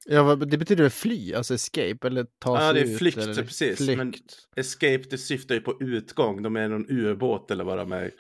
Ja, 0.06 0.36
det 0.36 0.58
betyder 0.58 0.84
väl 0.84 0.92
fly, 0.92 1.34
alltså 1.34 1.54
escape 1.54 1.98
eller 2.08 2.26
ta 2.40 2.58
sig 2.58 2.66
Ja, 2.68 2.74
det 2.74 2.80
är 2.80 2.86
ut, 2.86 2.98
flykt, 2.98 3.18
eller 3.18 3.44
precis. 3.44 3.78
Flykt. 3.78 3.98
Men 3.98 4.14
escape, 4.56 5.04
det 5.10 5.18
syftar 5.18 5.56
ju 5.56 5.62
på 5.62 5.78
utgång. 5.82 6.42
De 6.44 6.56
är 6.56 6.68
någon 6.68 6.86
ubåt 6.90 7.52
eller 7.52 7.64
vad 7.64 7.78
de 7.78 7.92
är. 7.92 8.12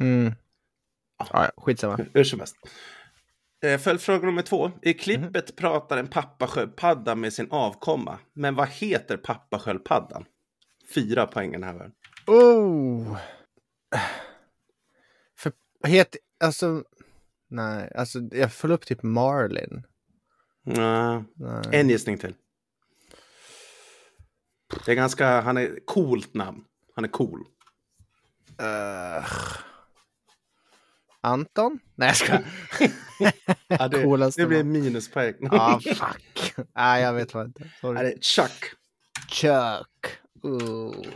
Mm. 0.00 0.32
Ja, 1.18 1.26
ja, 1.32 1.50
skitsamma. 1.56 2.06
Hur 2.14 2.24
som 2.24 2.38
helst. 2.38 2.56
Eh, 3.64 3.78
Följdfråga 3.78 4.26
nummer 4.26 4.42
två. 4.42 4.70
I 4.82 4.94
klippet 4.94 5.56
pratar 5.56 5.96
en 5.96 6.08
pappasköldpadda 6.08 7.14
med 7.14 7.32
sin 7.32 7.50
avkomma. 7.50 8.18
Men 8.32 8.54
vad 8.54 8.68
heter 8.68 9.16
pappasköldpaddan? 9.16 10.24
Fyra 10.94 11.26
poäng 11.26 11.52
den 11.52 11.62
här 11.62 11.72
världen. 11.72 11.92
Oh! 12.26 13.18
För, 15.38 15.52
het, 15.86 16.16
alltså, 16.44 16.84
nej, 17.50 17.92
alltså 17.94 18.18
jag 18.18 18.52
föll 18.52 18.72
upp 18.72 18.86
typ 18.86 19.02
Marlin. 19.02 19.86
Ja, 20.64 21.24
Nej. 21.34 21.62
en 21.72 21.88
gissning 21.88 22.18
till. 22.18 22.34
Det 24.84 24.92
är 24.92 24.96
ganska, 24.96 25.40
han 25.40 25.56
är 25.56 25.78
coolt 25.84 26.34
namn. 26.34 26.64
Han 26.94 27.04
är 27.04 27.08
cool. 27.08 27.44
Eh, 28.58 29.26
Anton? 31.24 31.78
Nej, 31.94 32.08
jag 32.08 32.16
ska. 32.16 32.38
Ja, 33.68 33.88
det, 33.88 34.30
det 34.36 34.46
blir 34.46 34.64
minuspoäng. 34.64 35.34
ah, 35.50 35.80
fuck. 35.80 36.54
Nej, 36.74 37.02
jag 37.02 37.12
vet 37.12 37.34
vad 37.34 37.46
inte. 37.46 37.70
Ja, 37.82 37.92
det 37.92 37.98
Sorry. 37.98 38.12
är 38.12 38.20
Chuck. 38.20 38.64
Chuck. 39.30 40.18
Oh. 40.42 41.06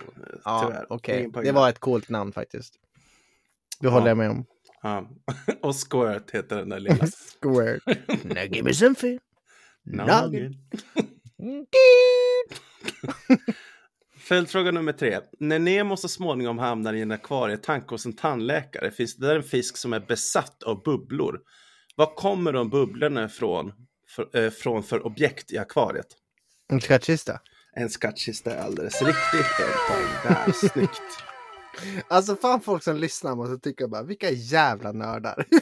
Ja, 0.45 0.85
okej. 0.89 1.33
Poäng 1.33 1.45
Det 1.45 1.53
var 1.53 1.69
ett 1.69 1.79
coolt 1.79 2.09
namn 2.09 2.33
faktiskt. 2.33 2.75
Det 3.81 3.89
håller 3.89 4.09
jag 4.09 4.17
med 4.17 4.31
om. 4.31 4.45
Ja. 4.83 5.11
Och 5.63 5.75
Squirt 5.77 6.31
heter 6.31 6.57
den 6.57 6.69
där 6.69 6.81
lilla. 6.81 7.07
Square. 7.43 7.79
Now 8.25 8.45
give 8.45 8.63
me 8.63 8.75
something. 8.75 9.19
Nugget. 9.85 10.53
Följdfråga 14.29 14.71
nummer 14.71 14.93
tre. 14.93 15.21
När 15.39 15.59
Nemo 15.59 15.97
så 15.97 16.09
småningom 16.09 16.59
hamnar 16.59 16.95
i 16.95 17.01
en 17.01 17.11
akvarietank 17.11 17.91
hos 17.91 18.07
en 18.07 18.13
tandläkare 18.13 18.91
finns 18.91 19.17
det 19.17 19.27
där 19.27 19.37
en 19.37 19.43
fisk 19.43 19.77
som 19.77 19.93
är 19.93 20.01
besatt 20.01 20.63
av 20.63 20.83
bubblor. 20.83 21.41
Var 21.97 22.15
kommer 22.15 22.53
de 22.53 22.71
bubblorna 22.71 23.25
ifrån 23.25 23.73
för, 24.17 24.45
eh, 24.45 24.51
från 24.51 24.83
för 24.83 25.07
objekt 25.07 25.53
i 25.53 25.59
akvariet? 25.59 26.07
En 26.73 26.81
skattkista. 26.81 27.41
En 27.73 27.91
skattkista 27.91 28.55
är 28.55 28.63
alldeles 28.63 29.03
riktigt. 29.03 29.47
En 30.25 30.35
där, 30.35 30.53
snyggt. 30.53 30.93
Alltså 32.09 32.37
fan 32.37 32.61
folk 32.61 32.83
som 32.83 32.97
lyssnar 32.97 33.37
måste 33.37 33.59
tycka 33.59 33.89
bara 33.89 34.03
vilka 34.03 34.31
jävla 34.31 34.93
nördar. 34.93 35.47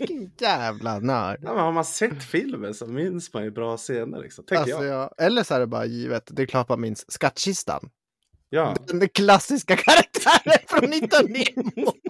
Vilken 0.00 0.32
jävla 0.38 0.98
nörd. 0.98 1.38
Ja, 1.42 1.54
men 1.54 1.64
har 1.64 1.72
man 1.72 1.84
sett 1.84 2.22
filmen 2.24 2.74
så 2.74 2.86
minns 2.86 3.34
man 3.34 3.44
ju 3.44 3.50
bra 3.50 3.76
scener. 3.76 4.20
Liksom, 4.22 4.44
Alltså, 4.50 4.84
jag. 4.84 5.14
Eller 5.18 5.42
så 5.42 5.54
är 5.54 5.60
det 5.60 5.66
bara 5.66 5.84
givet. 5.86 6.28
Det 6.30 6.42
är 6.42 6.46
klart 6.46 6.68
man 6.68 6.80
minns 6.80 7.12
skattkistan. 7.12 7.90
Ja. 8.50 8.76
Den 8.86 9.08
klassiska 9.08 9.76
karaktären 9.86 10.58
från 10.68 10.90
19 10.90 11.24
Nemo. 11.24 11.92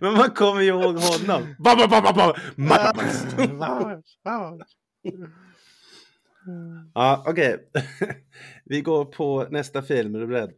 Men 0.00 0.12
man 0.12 0.30
kommer 0.30 0.60
ju 0.60 0.68
ihåg 0.68 0.96
honom. 0.96 1.54
Ba, 1.58 1.76
ba, 1.76 1.88
ba, 1.88 2.00
ba, 2.00 2.12
ba. 2.12 2.34
Max. 2.56 3.26
Ja, 6.94 7.24
okej. 7.26 7.70
Vi 8.64 8.80
går 8.80 9.04
på 9.04 9.46
nästa 9.50 9.82
film. 9.82 10.14
Är 10.14 10.18
du 10.18 10.26
beredd? 10.26 10.52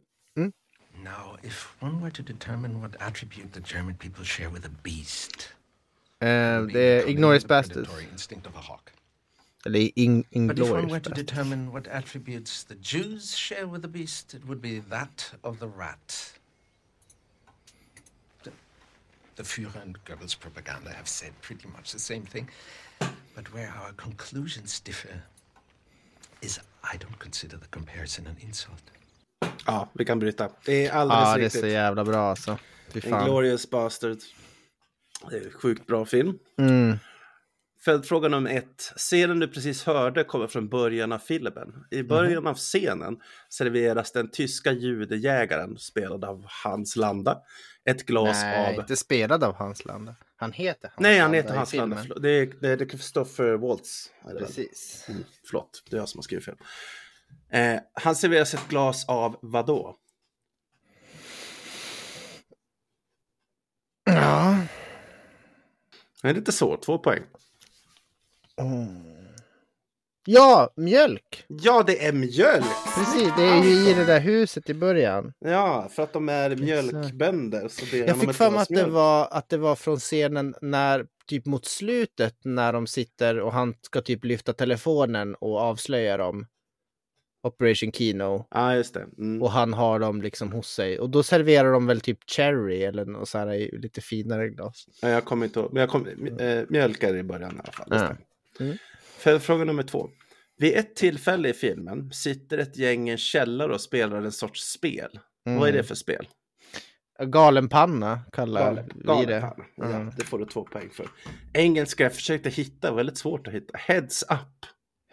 Now, 1.05 1.37
if 1.43 1.79
one 1.83 2.01
were 2.01 2.09
to 2.09 2.23
determine 2.23 2.81
what 2.81 2.99
attribute 2.99 3.53
the 3.53 3.59
German 3.59 3.93
people 3.93 4.23
share 4.23 4.49
with 4.49 4.65
a 4.65 4.69
beast, 4.69 5.49
be 6.19 6.25
the 6.25 7.03
Ignoris 7.05 7.43
the 7.43 7.47
Bastards. 7.47 7.89
instinct 8.11 8.47
of 8.47 8.55
a 8.55 8.59
hawk. 8.59 8.91
Eller 9.67 9.89
in, 9.95 10.25
But 10.47 10.57
if 10.57 10.71
one 10.71 10.87
were 10.87 10.99
to 10.99 11.11
determine 11.11 11.71
what 11.71 11.85
attributes 11.85 12.63
the 12.63 12.73
Jews 12.73 13.37
share 13.37 13.67
with 13.67 13.83
the 13.83 13.87
beast, 13.87 14.33
it 14.33 14.47
would 14.47 14.63
be 14.63 14.79
that 14.79 15.31
of 15.43 15.59
the 15.59 15.67
rat. 15.67 16.31
The, 18.41 18.51
the 19.35 19.43
Führer 19.43 19.79
and 19.83 20.03
Goebbels 20.05 20.39
propaganda 20.39 20.91
have 20.91 21.07
said 21.07 21.39
pretty 21.43 21.67
much 21.67 21.91
the 21.91 21.99
same 21.99 22.23
thing. 22.25 22.49
But 23.35 23.53
where 23.53 23.71
our 23.79 23.91
conclusions 23.93 24.79
differ 24.79 25.21
is 26.41 26.59
I 26.83 26.97
don't 26.97 27.19
consider 27.19 27.57
the 27.57 27.67
comparison 27.67 28.25
an 28.25 28.37
insult. 28.41 28.81
Ja, 29.65 29.89
vi 29.93 30.05
kan 30.05 30.19
bryta. 30.19 30.49
Det 30.65 30.85
är 30.85 30.91
alldeles 30.91 31.23
Ja, 31.23 31.33
det 31.33 31.39
är 31.39 31.43
riktigt. 31.43 31.61
så 31.61 31.67
jävla 31.67 32.03
bra 32.03 32.29
alltså. 32.29 32.57
Inglourious 32.93 33.69
Bastard. 33.69 34.17
Det 35.29 35.37
är 35.37 35.45
en 35.45 35.51
sjukt 35.51 35.87
bra 35.87 36.05
film. 36.05 36.37
Mm. 36.57 36.97
Följdfråga 37.85 38.29
nummer 38.29 38.51
ett. 38.51 38.93
Scenen 38.95 39.39
du 39.39 39.47
precis 39.47 39.83
hörde 39.83 40.23
kommer 40.23 40.47
från 40.47 40.69
början 40.69 41.11
av 41.11 41.19
filmen. 41.19 41.85
I 41.91 42.03
början 42.03 42.47
av 42.47 42.55
scenen 42.55 43.17
serveras 43.49 44.11
den 44.11 44.31
tyska 44.31 44.71
judejägaren, 44.71 45.77
spelad 45.77 46.25
av 46.25 46.45
Hans 46.63 46.95
Landa, 46.95 47.37
ett 47.89 48.05
glas 48.05 48.41
Nej, 48.43 48.73
av... 48.73 48.79
inte 48.81 48.95
spelad 48.95 49.43
av 49.43 49.55
Hans 49.55 49.85
Landa. 49.85 50.15
Han 50.35 50.51
heter 50.51 50.87
Hans 50.87 50.99
Nej, 50.99 51.19
han 51.19 51.31
Landa 51.31 51.37
heter 51.37 51.55
Hans 51.57 51.73
Landa. 51.73 52.19
Det 52.19 52.29
är, 52.29 52.53
det 52.61 52.69
är 52.69 52.85
Christopher 52.85 53.53
Waltz. 53.53 54.09
Precis. 54.37 55.05
Mm, 55.09 55.23
förlåt, 55.47 55.83
det 55.89 55.95
är 55.95 55.99
jag 55.99 56.09
som 56.09 56.17
har 56.17 56.23
skrivit 56.23 56.45
fel. 56.45 56.55
Eh, 57.49 57.79
han 57.93 58.15
serveras 58.15 58.53
ett 58.53 58.67
glas 58.67 59.05
av 59.09 59.37
vadå? 59.41 59.95
Ja. 64.05 64.57
Det 66.21 66.29
är 66.29 66.33
lite 66.33 66.51
svårt, 66.51 66.81
två 66.81 66.97
poäng. 66.97 67.21
ja, 70.25 70.73
mjölk! 70.75 71.45
Ja, 71.47 71.83
det 71.83 72.05
är 72.05 72.13
mjölk! 72.13 72.65
Precis, 72.95 73.33
det 73.37 73.43
är 73.43 73.63
ju 73.63 73.89
i 73.89 73.93
det 73.93 74.05
där 74.05 74.19
huset 74.19 74.69
i 74.69 74.73
början. 74.73 75.33
Ja, 75.39 75.89
för 75.91 76.03
att 76.03 76.13
de 76.13 76.29
är 76.29 76.55
mjölkbönder. 76.55 77.67
Så 77.67 77.85
ber 77.91 78.07
Jag 78.07 78.19
fick 78.19 78.33
för 78.33 78.51
mig 78.51 78.59
att 78.59 78.67
det, 78.67 78.85
var, 78.85 79.27
att 79.31 79.49
det 79.49 79.57
var 79.57 79.75
från 79.75 79.97
scenen 79.97 80.55
när, 80.61 81.05
typ 81.27 81.45
mot 81.45 81.65
slutet, 81.65 82.35
när 82.43 82.73
de 82.73 82.87
sitter 82.87 83.39
och 83.39 83.53
han 83.53 83.73
ska 83.81 84.01
typ 84.01 84.25
lyfta 84.25 84.53
telefonen 84.53 85.35
och 85.35 85.59
avslöja 85.59 86.17
dem. 86.17 86.47
Operation 87.45 87.91
Kino. 87.91 88.47
Ja, 88.51 88.75
just 88.75 88.93
det. 88.93 89.05
Mm. 89.17 89.41
Och 89.41 89.51
han 89.51 89.73
har 89.73 89.99
dem 89.99 90.21
liksom 90.21 90.51
hos 90.51 90.67
sig. 90.67 90.99
Och 90.99 91.09
då 91.09 91.23
serverar 91.23 91.71
de 91.71 91.87
väl 91.87 92.01
typ 92.01 92.29
cherry 92.29 92.83
eller 92.83 93.05
något 93.05 93.29
så 93.29 93.37
här 93.37 93.53
i 93.53 93.77
lite 93.77 94.01
finare 94.01 94.49
glas. 94.49 94.85
Ja, 95.01 95.09
jag 95.09 95.25
kommer 95.25 95.45
inte 95.45 95.59
ihåg. 95.59 95.73
Men 95.73 95.81
jag 95.81 95.89
kom, 95.89 96.07
äh, 96.39 96.63
mjölk 96.69 97.03
är 97.03 97.13
det 97.13 97.19
i 97.19 97.23
början 97.23 97.55
i 97.55 97.59
alla 97.63 97.71
fall. 97.71 97.87
Ja. 97.89 98.15
Mm. 98.65 98.77
Följdfråga 99.17 99.63
nummer 99.65 99.83
två. 99.83 100.09
Vid 100.57 100.77
ett 100.77 100.95
tillfälle 100.95 101.49
i 101.49 101.53
filmen 101.53 102.11
sitter 102.13 102.57
ett 102.57 102.77
gäng 102.77 103.09
i 103.09 103.11
en 103.11 103.17
källare 103.17 103.73
och 103.73 103.81
spelar 103.81 104.21
en 104.21 104.31
sorts 104.31 104.61
spel. 104.71 105.19
Mm. 105.47 105.59
Vad 105.59 105.69
är 105.69 105.73
det 105.73 105.83
för 105.83 105.95
spel? 105.95 106.27
Galenpanna 107.23 108.19
kallar 108.31 108.85
vi 109.19 109.25
det. 109.25 109.53
Ja, 109.75 109.85
Mm. 109.85 110.11
det 110.17 110.23
får 110.23 110.39
du 110.39 110.45
två 110.45 110.63
poäng 110.63 110.89
för. 110.89 111.07
Engelska 111.53 112.03
jag 112.03 112.13
försökte 112.13 112.49
hitta, 112.49 112.93
väldigt 112.93 113.17
svårt 113.17 113.47
att 113.47 113.53
hitta. 113.53 113.77
Heads 113.77 114.23
up. 114.23 114.65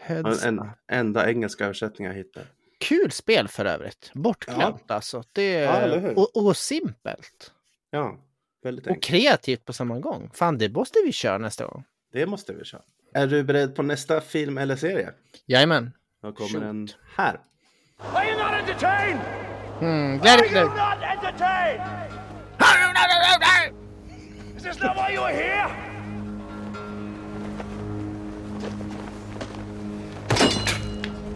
Heads 0.03 0.45
En 0.45 0.71
enda 0.93 1.31
engelska 1.31 1.65
översättning 1.65 2.07
jag 2.09 2.15
hittade. 2.15 2.47
Kul 2.81 3.11
spel 3.11 3.49
för 3.49 3.65
övrigt. 3.65 4.11
Bortglömt 4.15 4.91
alltså. 4.91 5.23
Det 5.33 5.53
Ja, 5.53 5.71
eller 5.73 5.99
hur? 6.01 6.19
och, 6.19 6.37
och 6.37 6.57
simpelt. 6.57 7.53
Ja, 7.91 8.17
väldigt 8.63 8.87
Och 8.87 8.91
enkelt. 8.93 9.05
kreativt 9.05 9.65
på 9.65 9.73
samma 9.73 9.99
gång. 9.99 10.31
Fan, 10.35 10.59
det 10.59 10.69
måste 10.69 10.99
vi 11.05 11.13
köra 11.13 11.39
nästa 11.39 11.67
gång. 11.67 11.85
Det 12.13 12.27
måste 12.27 12.53
vi 12.53 12.65
köra. 12.65 12.83
Är 13.15 13.27
du 13.27 13.43
beredd 13.45 13.75
på 13.77 13.83
nästa 13.83 14.21
film 14.21 14.59
eller 14.59 14.77
serie? 14.77 15.11
Jajamän. 15.47 15.93
Då 16.23 16.33
kommer 16.33 16.49
Shoot. 16.51 16.61
den 16.63 16.89
här. 17.17 17.41
Are 18.15 18.29
you 18.31 18.39
not 18.39 18.53
entertained? 18.53 19.21
Mm, 19.81 20.21
Are 20.21 20.29
you 20.29 20.49
glädje. 20.49 20.65
not 20.65 21.03
entertained? 21.03 21.81
Is 24.57 24.63
this 24.63 24.81
not 24.81 24.97
why 24.97 25.15
you 25.15 25.25
are 25.25 25.33
here? 25.35 25.92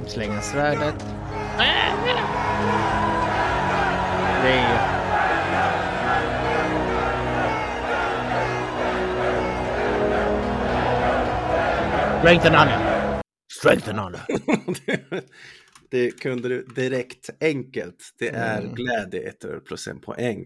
Slänga 0.06 0.40
svärdet. 0.40 0.94
Det 4.42 4.52
är... 4.52 4.96
Strength 12.20 12.46
and 12.46 12.54
honor. 12.56 13.20
Strength 13.60 13.88
and 13.88 13.98
honor. 13.98 14.20
det 15.90 16.10
kunde 16.10 16.48
du 16.48 16.64
direkt 16.74 17.30
enkelt. 17.40 18.14
Det 18.18 18.28
är 18.28 18.60
Mm. 18.60 18.74
Gladiator 18.74 19.60
plus 19.60 19.86
en 19.88 20.00
poäng. 20.00 20.44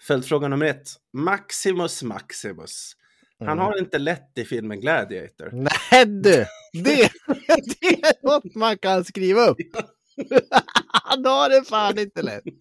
Följdfråga 0.00 0.48
nummer 0.48 0.66
ett. 0.66 0.88
Maximus 1.12 2.02
Maximus. 2.02 2.92
Han 3.38 3.48
Mm. 3.48 3.58
har 3.58 3.78
inte 3.78 3.98
lätt 3.98 4.32
i 4.38 4.44
filmen 4.44 4.80
Gladiator. 4.80 5.50
Nej 5.52 6.04
du! 6.06 6.44
Det, 6.84 7.10
det 7.80 7.86
är 7.86 8.26
något 8.26 8.54
man 8.54 8.78
kan 8.78 9.04
skriva 9.04 9.46
upp. 9.46 9.56
Han 10.92 11.24
har 11.24 11.48
det 11.48 11.68
fan 11.68 11.98
inte 11.98 12.22
lätt. 12.22 12.44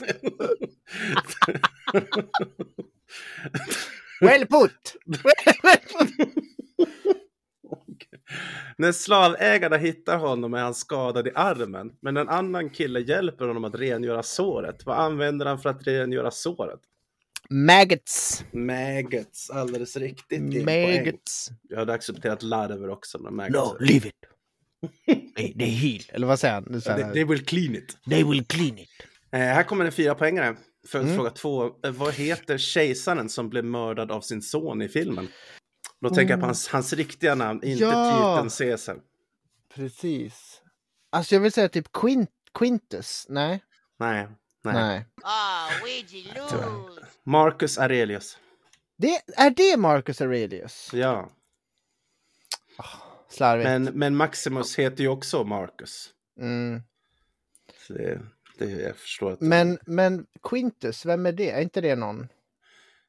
Well 4.21 4.47
put! 4.47 4.95
Well 5.05 5.79
put. 5.97 6.33
När 8.77 8.91
slavägarna 8.91 9.77
hittar 9.77 10.17
honom 10.17 10.53
är 10.53 10.61
han 10.61 10.73
skadad 10.73 11.27
i 11.27 11.31
armen, 11.35 11.91
men 12.01 12.17
en 12.17 12.29
annan 12.29 12.69
kille 12.69 12.99
hjälper 12.99 13.47
honom 13.47 13.63
att 13.63 13.75
rengöra 13.75 14.23
såret. 14.23 14.85
Vad 14.85 14.97
använder 14.97 15.45
han 15.45 15.59
för 15.59 15.69
att 15.69 15.87
rengöra 15.87 16.31
såret? 16.31 16.79
Maggots. 17.49 18.43
Maggots, 18.51 19.49
alldeles 19.49 19.97
riktigt. 19.97 20.65
Maggots. 20.65 21.49
Jag 21.69 21.77
hade 21.79 21.93
accepterat 21.93 22.43
larver 22.43 22.89
också. 22.89 23.19
Men 23.19 23.35
maggots. 23.35 23.73
No, 23.79 23.85
leave 23.85 24.07
it. 24.07 24.15
They, 25.35 25.53
they 25.53 25.69
heal. 25.69 26.01
Eller 26.09 26.27
vad 26.27 26.39
säger 26.39 26.53
han? 26.53 26.81
Här, 26.85 27.03
they, 27.03 27.13
they 27.13 27.23
will 27.23 27.45
clean 27.45 27.75
it. 27.75 27.97
they 28.09 28.23
will 28.23 28.45
clean 28.45 28.77
it. 28.77 28.89
Eh, 29.31 29.39
här 29.39 29.63
kommer 29.63 29.85
en 29.85 29.91
fyra 29.91 30.15
poängare. 30.15 30.55
Följdfråga 30.87 31.19
Mm. 31.29 31.33
två. 31.33 31.65
Eh, 31.65 31.91
vad 31.91 32.13
heter 32.13 32.57
kejsaren 32.57 33.29
som 33.29 33.49
blev 33.49 33.65
mördad 33.65 34.11
av 34.11 34.21
sin 34.21 34.41
son 34.41 34.81
i 34.81 34.89
filmen? 34.89 35.27
Då 36.01 36.09
tänker 36.09 36.33
jag 36.33 36.39
på 36.39 36.45
hans, 36.45 36.67
hans 36.67 36.93
riktiga 36.93 37.35
namn, 37.35 37.63
inte. 37.63 37.83
Ja. 37.83 38.37
titeln 38.47 38.69
Caesar. 38.69 38.97
Precis. 39.75 40.61
Alltså 41.09 41.35
jag 41.35 41.39
vill 41.41 41.51
säga 41.51 41.69
typ 41.69 41.91
Quint 41.91 42.29
Quintus. 42.59 43.25
Nej. 43.29 43.63
Nej, 43.99 44.27
nej. 44.63 44.73
Nej. 44.73 45.05
Oh, 45.23 45.83
Ouija 45.83 46.33
lose. 46.35 47.05
Marcus 47.23 47.77
Aurelius. 47.77 48.37
Det, 48.97 49.21
är 49.37 49.49
det 49.49 49.77
Marcus 49.77 50.21
Aurelius? 50.21 50.89
Ja, 50.93 51.29
Slarvigt. 53.29 53.69
men, 53.69 53.83
men 53.83 54.15
Maximus 54.15 54.79
heter 54.79 55.03
ju 55.03 55.07
också 55.09 55.43
Marcus. 55.43 56.09
Mm. 56.39 56.81
Så 57.87 57.93
det, 57.93 58.19
det, 58.57 58.65
jag 58.71 58.95
förstår 58.95 59.31
att... 59.31 59.41
Men, 59.41 59.79
men 59.85 60.25
Quintus, 60.43 61.05
vem 61.05 61.25
är 61.25 61.31
det? 61.31 61.51
Är 61.51 61.61
inte 61.61 61.81
det 61.81 61.95
någon? 61.95 62.27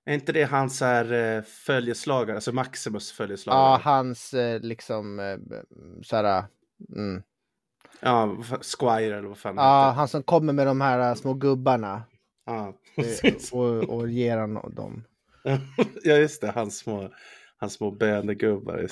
Är 0.05 0.15
inte 0.15 0.33
det 0.33 0.45
hans 0.45 0.81
här, 0.81 1.13
eh, 1.13 1.43
följeslagare, 1.43 2.37
alltså 2.37 2.53
Maximus 2.53 3.11
Ja, 3.11 3.17
följeslagare? 3.17 3.81
hans 3.83 4.35
eh, 4.35 4.61
liksom 4.61 5.21
eh, 5.21 5.39
såhär... 6.03 6.45
Mm. 6.97 7.23
Ja, 8.01 8.37
Squire 8.79 9.19
eller 9.19 9.29
vad 9.29 9.39
fan 9.39 9.57
Ja, 9.57 9.91
han 9.97 10.09
som 10.09 10.23
kommer 10.23 10.53
med 10.53 10.67
de 10.67 10.81
här 10.81 11.11
eh, 11.11 11.15
små 11.15 11.35
gubbarna 11.35 12.03
Ja, 12.47 12.73
precis. 12.97 13.53
och, 13.53 13.85
och 13.85 14.11
ger 14.11 14.39
han 14.39 14.55
dem. 14.55 15.05
ja, 16.05 16.15
just 16.15 16.41
det. 16.41 16.51
Hans 16.51 16.79
små, 16.79 17.11
hans 17.57 17.73
små 17.73 17.91
bönegubbar. 17.91 18.87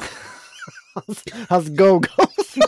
Hans, 0.95 1.25
hans 1.49 1.69
go-go's. 1.69 2.57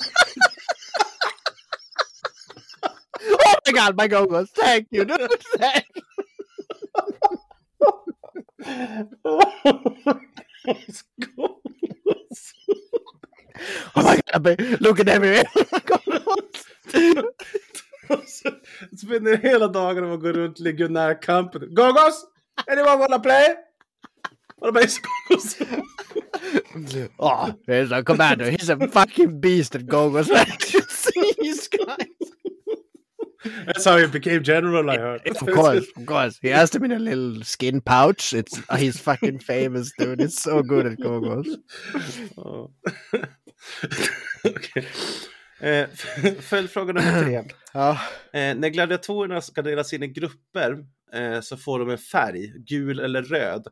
oh 3.31 3.59
my 3.67 3.73
god, 3.73 3.97
my 3.97 4.09
go-go's! 4.09 4.49
Thank 4.55 4.89
you! 4.91 5.05
dude. 5.05 5.31
Thank 5.59 5.85
you. 5.95 6.03
Oh 13.95 14.03
my 14.03 14.15
god, 14.15 14.23
I've 14.35 14.43
been 14.43 14.77
looking 14.81 15.09
everywhere! 15.09 15.45
Spenderar 18.97 19.37
hela 19.37 19.69
dagen 19.69 20.05
och 20.05 20.21
går 20.21 20.33
runt 20.33 20.59
legionärkampen. 20.59 21.75
Gogos! 21.75 22.25
Anyone 22.67 22.99
wanna 22.99 23.19
play? 23.19 23.57
What 24.57 24.69
about 24.69 24.99
Gogos? 25.29 25.57
oh, 27.19 27.53
there's 27.67 27.93
a 27.93 28.03
commander. 28.03 28.51
He's 28.51 28.69
a 28.69 28.89
fucking 28.89 29.41
beast 29.41 29.75
at 29.75 29.87
go-go's. 29.87 30.29
Guys. 31.71 32.09
That's 33.67 33.85
how 33.85 33.97
he 33.99 34.07
became 34.07 34.43
general, 34.43 34.91
I 34.91 34.99
heard. 34.99 35.29
Of 35.29 35.39
course, 35.39 35.87
of 35.97 36.07
course. 36.07 36.39
He 36.43 36.49
has 36.49 36.71
them 36.71 36.85
in 36.85 36.93
a 36.93 36.99
little 36.99 37.43
skin 37.45 37.81
pouch. 37.81 38.33
It's 38.33 38.61
he's 38.77 38.99
fucking 38.99 39.39
famous, 39.41 39.93
dude. 39.97 40.21
It's 40.21 40.43
so 40.43 40.63
good 40.63 40.87
at 40.87 41.01
go-go's. 41.01 41.47
Ja. 41.47 42.01
Oh. 42.39 42.71
Eh, 45.61 45.89
Följdfråga 46.41 46.93
nummer 46.93 47.23
tre. 47.23 47.45
Ja. 47.73 47.91
Eh, 48.33 48.57
när 48.57 48.69
gladiatorerna 48.69 49.41
ska 49.41 49.63
delas 49.63 49.93
in 49.93 50.03
i 50.03 50.07
grupper 50.09 50.87
eh, 51.13 51.41
så 51.41 51.57
får 51.57 51.79
de 51.79 51.91
en 51.91 51.99
färg, 51.99 52.53
gul 52.57 53.01
eller 53.01 53.23
röd. 53.23 53.67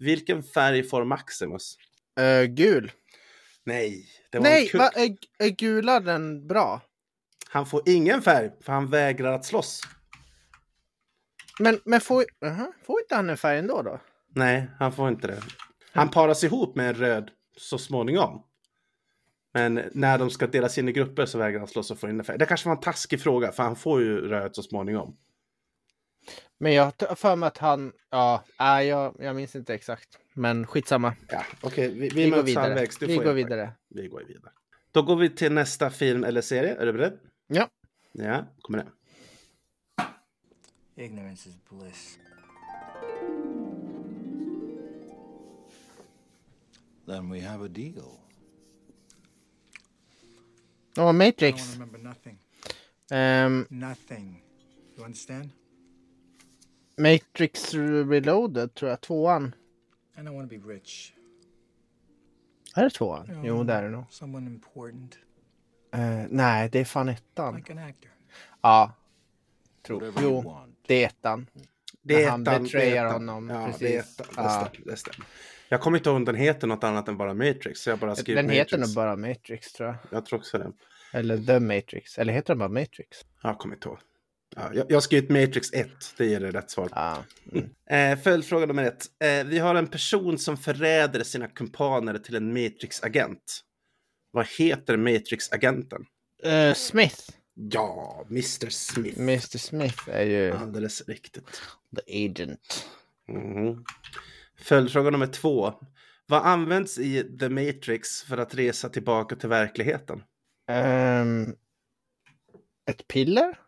Vilken 0.00 0.42
färg 0.42 0.82
får 0.82 1.04
Maximus? 1.04 1.76
Eh, 2.20 2.44
gul. 2.44 2.92
Nej, 3.64 4.06
det 4.30 4.38
var 4.38 4.46
en 4.46 4.52
Nej, 4.52 4.68
kuck. 4.68 4.78
va, 4.80 4.88
är, 4.88 5.16
är 5.38 5.48
gula 5.48 6.00
den 6.00 6.46
bra? 6.46 6.80
Han 7.48 7.66
får 7.66 7.82
ingen 7.86 8.22
färg 8.22 8.50
för 8.60 8.72
han 8.72 8.90
vägrar 8.90 9.32
att 9.32 9.44
slåss. 9.44 9.80
Men, 11.58 11.80
men 11.84 12.00
får, 12.00 12.24
aha, 12.46 12.72
får 12.86 13.00
inte 13.00 13.14
han 13.14 13.30
en 13.30 13.36
färg 13.36 13.58
ändå 13.58 13.82
då? 13.82 14.00
Nej, 14.34 14.70
han 14.78 14.92
får 14.92 15.08
inte 15.08 15.26
det. 15.26 15.42
Han 15.92 16.10
paras 16.10 16.44
ihop 16.44 16.76
med 16.76 16.88
en 16.88 16.94
röd 16.94 17.30
så 17.56 17.78
småningom. 17.78 18.42
Men 19.54 19.82
när 19.92 20.18
de 20.18 20.30
ska 20.30 20.46
delas 20.46 20.78
in 20.78 20.88
i 20.88 20.92
grupper 20.92 21.26
så 21.26 21.38
vägrar 21.38 21.58
han 21.58 21.68
slåss 21.68 21.90
och 21.90 21.98
får 21.98 22.10
in 22.10 22.18
en 22.18 22.24
färg. 22.24 22.38
Det 22.38 22.46
kanske 22.46 22.68
var 22.68 22.76
en 22.76 22.82
taskig 22.82 23.20
fråga 23.20 23.52
för 23.52 23.62
han 23.62 23.76
får 23.76 24.00
ju 24.00 24.20
röd 24.28 24.54
så 24.54 24.62
småningom. 24.62 25.16
Men 26.60 26.72
jag 26.72 26.84
har 26.84 27.14
för 27.14 27.36
mig 27.36 27.46
att 27.46 27.58
han, 27.58 27.92
ja, 28.10 28.44
nej, 28.58 28.86
jag, 28.86 29.16
jag 29.18 29.36
minns 29.36 29.56
inte 29.56 29.74
exakt. 29.74 30.18
Men 30.34 30.66
skitsamma. 30.66 31.14
Ja, 31.28 31.44
okej, 31.60 31.88
vi, 31.88 32.08
vi, 32.08 32.24
Vi 32.24 32.30
går 32.30 32.42
vidare. 32.42 32.62
halvvägs. 32.62 32.98
Du 32.98 33.06
Vi 33.06 33.16
går 33.16 33.32
vidare. 33.32 33.72
Vi 33.88 34.08
går 34.08 34.24
vidare. 34.28 34.52
Då 34.92 35.02
går 35.02 35.16
vi 35.16 35.30
till 35.30 35.52
nästa 35.52 35.90
film 35.90 36.24
eller 36.24 36.40
serie. 36.40 36.74
Är 36.74 36.86
du 36.86 36.92
beredd? 36.92 37.18
Ja. 37.46 37.68
Ja, 38.12 38.44
kommer 38.60 38.78
det. 38.78 38.86
Ignorance 41.04 41.48
is 41.48 41.54
bliss. 41.70 42.18
Then 47.06 47.30
we 47.30 47.40
have 47.40 47.64
a 47.64 47.68
deal. 47.68 48.18
I 50.98 51.12
don't 51.12 51.16
Matrix. 51.18 51.72
remember 51.74 51.98
nothing. 51.98 52.38
Ehm, 53.10 53.66
Nothing. 53.70 54.42
You 54.96 55.04
understand? 55.04 55.50
Matrix 56.96 57.74
Reloaded 57.74 58.74
tror 58.74 58.90
jag, 58.90 59.00
tvåan. 59.00 59.54
I 60.16 60.20
don't 60.20 60.34
want 60.36 60.50
to 60.50 60.58
be 60.58 60.72
rich. 60.74 61.12
Är 62.76 62.84
det 62.84 62.90
tvåan? 62.90 63.42
Jo, 63.44 63.64
det 63.64 63.72
är 63.72 63.82
det 63.82 63.88
nog. 63.90 64.04
Someone 64.10 64.46
important. 64.46 65.18
Eh, 65.94 66.24
nej, 66.30 66.68
det 66.72 66.78
är 66.80 66.84
fan 66.84 67.08
ettan. 67.08 67.56
Like 67.56 67.72
an 67.72 67.78
actor. 67.78 68.10
Ja. 68.60 68.92
Tror. 69.82 70.04
You 70.04 70.12
Jo, 70.22 70.56
det 70.86 71.02
är 71.04 71.06
ettan. 71.06 71.46
Det 72.02 72.24
är 72.24 72.30
han 72.30 72.42
ettan, 72.42 72.62
betrayar 72.62 72.84
det 72.94 72.98
är 72.98 73.06
ettan. 73.06 73.28
honom, 73.28 73.50
Ja, 73.56 73.66
precis. 73.66 73.80
det 73.80 73.96
är 73.96 74.00
ettan. 74.00 74.26
Det, 74.36 74.42
Ja. 74.42 74.50
stämmer, 74.70 74.90
det 74.90 74.96
stämmer. 74.96 75.26
Jag 75.68 75.80
kommer 75.80 75.98
inte 75.98 76.08
ihåg 76.08 76.16
om 76.16 76.24
den 76.24 76.34
heter 76.34 76.66
något 76.66 76.84
annat 76.84 77.08
än 77.08 77.16
bara 77.16 77.34
Matrix. 77.34 77.80
Så 77.80 77.90
jag 77.90 77.98
bara 77.98 78.16
skriver 78.16 78.36
Den 78.42 78.46
Matrix. 78.46 78.72
heter 78.72 78.78
nog 78.78 78.94
bara 78.94 79.16
Matrix 79.16 79.72
tror 79.72 79.88
jag. 79.88 79.96
Jag 80.10 80.26
tror 80.26 80.38
också 80.38 80.58
det. 80.58 80.72
Eller 81.12 81.38
The 81.38 81.60
Matrix. 81.60 82.18
Eller 82.18 82.32
heter 82.32 82.48
den 82.54 82.58
bara 82.58 82.68
Matrix? 82.68 83.18
Jag 83.42 83.58
kommer 83.58 83.74
inte 83.74 83.88
ihåg. 83.88 83.98
Ja, 84.56 84.70
jag, 84.74 84.86
jag 84.88 84.96
har 84.96 85.00
skrivit 85.00 85.30
Matrix 85.30 85.72
1. 85.72 85.88
Det 86.16 86.26
ger 86.26 86.40
det 86.40 86.50
rätt 86.50 86.70
svar. 86.70 86.88
Ja. 86.94 87.24
Eh, 87.90 88.18
följdfråga 88.18 88.66
nummer 88.66 88.84
ett. 88.84 89.06
Eh, 89.24 89.46
vi 89.46 89.58
har 89.58 89.74
en 89.74 89.86
person 89.86 90.38
som 90.38 90.56
förräder 90.56 91.22
sina 91.22 91.48
kumpaner 91.48 92.18
till 92.18 92.34
en 92.34 92.52
Matrix-agent. 92.52 93.60
Vad 94.30 94.46
heter 94.58 94.96
Matrix-agenten? 94.96 96.04
Eh, 96.44 96.74
Smith. 96.74 97.16
Ja, 97.54 98.24
Mr. 98.30 98.68
Smith. 98.70 99.18
Mr 99.20 99.58
Smith 99.58 100.08
är 100.08 100.24
ju 100.24 100.52
Alldeles 100.52 101.08
riktigt. 101.08 101.62
the 101.96 102.26
agent. 102.26 102.86
Mhm. 103.28 103.84
Följdfråga 104.60 105.10
nummer 105.10 105.26
två. 105.26 105.72
Vad 106.26 106.42
används 106.46 106.98
i 106.98 107.38
The 107.38 107.48
Matrix 107.48 108.22
för 108.22 108.38
att 108.38 108.54
resa 108.54 108.88
tillbaka 108.88 109.36
till 109.36 109.48
verkligheten? 109.48 110.22
Ehm, 110.70 111.54
ett 112.90 113.08
piller? 113.08 113.58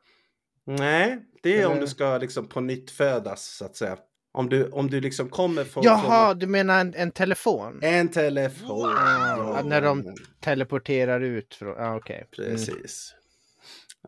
Nej, 0.66 1.18
det 1.42 1.60
är 1.60 1.66
om 1.66 1.72
Eller- 1.72 1.80
du 1.80 1.86
ska 1.88 2.18
liksom 2.18 2.48
på 2.48 2.60
nytt 2.60 2.90
födas 2.90 3.44
så 3.56 3.64
att 3.64 3.76
säga. 3.76 3.98
Om 4.32 4.48
du, 4.48 4.68
om 4.70 4.90
du 4.90 5.00
liksom 5.00 5.28
kommer 5.28 5.64
från... 5.64 5.84
Jaha, 5.84 6.34
du 6.34 6.46
menar 6.46 6.80
en, 6.80 6.94
en 6.94 7.10
telefon? 7.10 7.80
Från 7.80 7.90
en 7.90 8.08
telefon. 8.08 8.94
Ah, 8.98 9.62
när 9.62 9.80
de 9.82 10.14
teleporterar 10.40 11.20
ut 11.20 11.54
från... 11.54 11.76
Ah, 11.78 11.96
okej. 11.96 12.16
Mm. 12.38 12.50
Precis. 12.50 13.14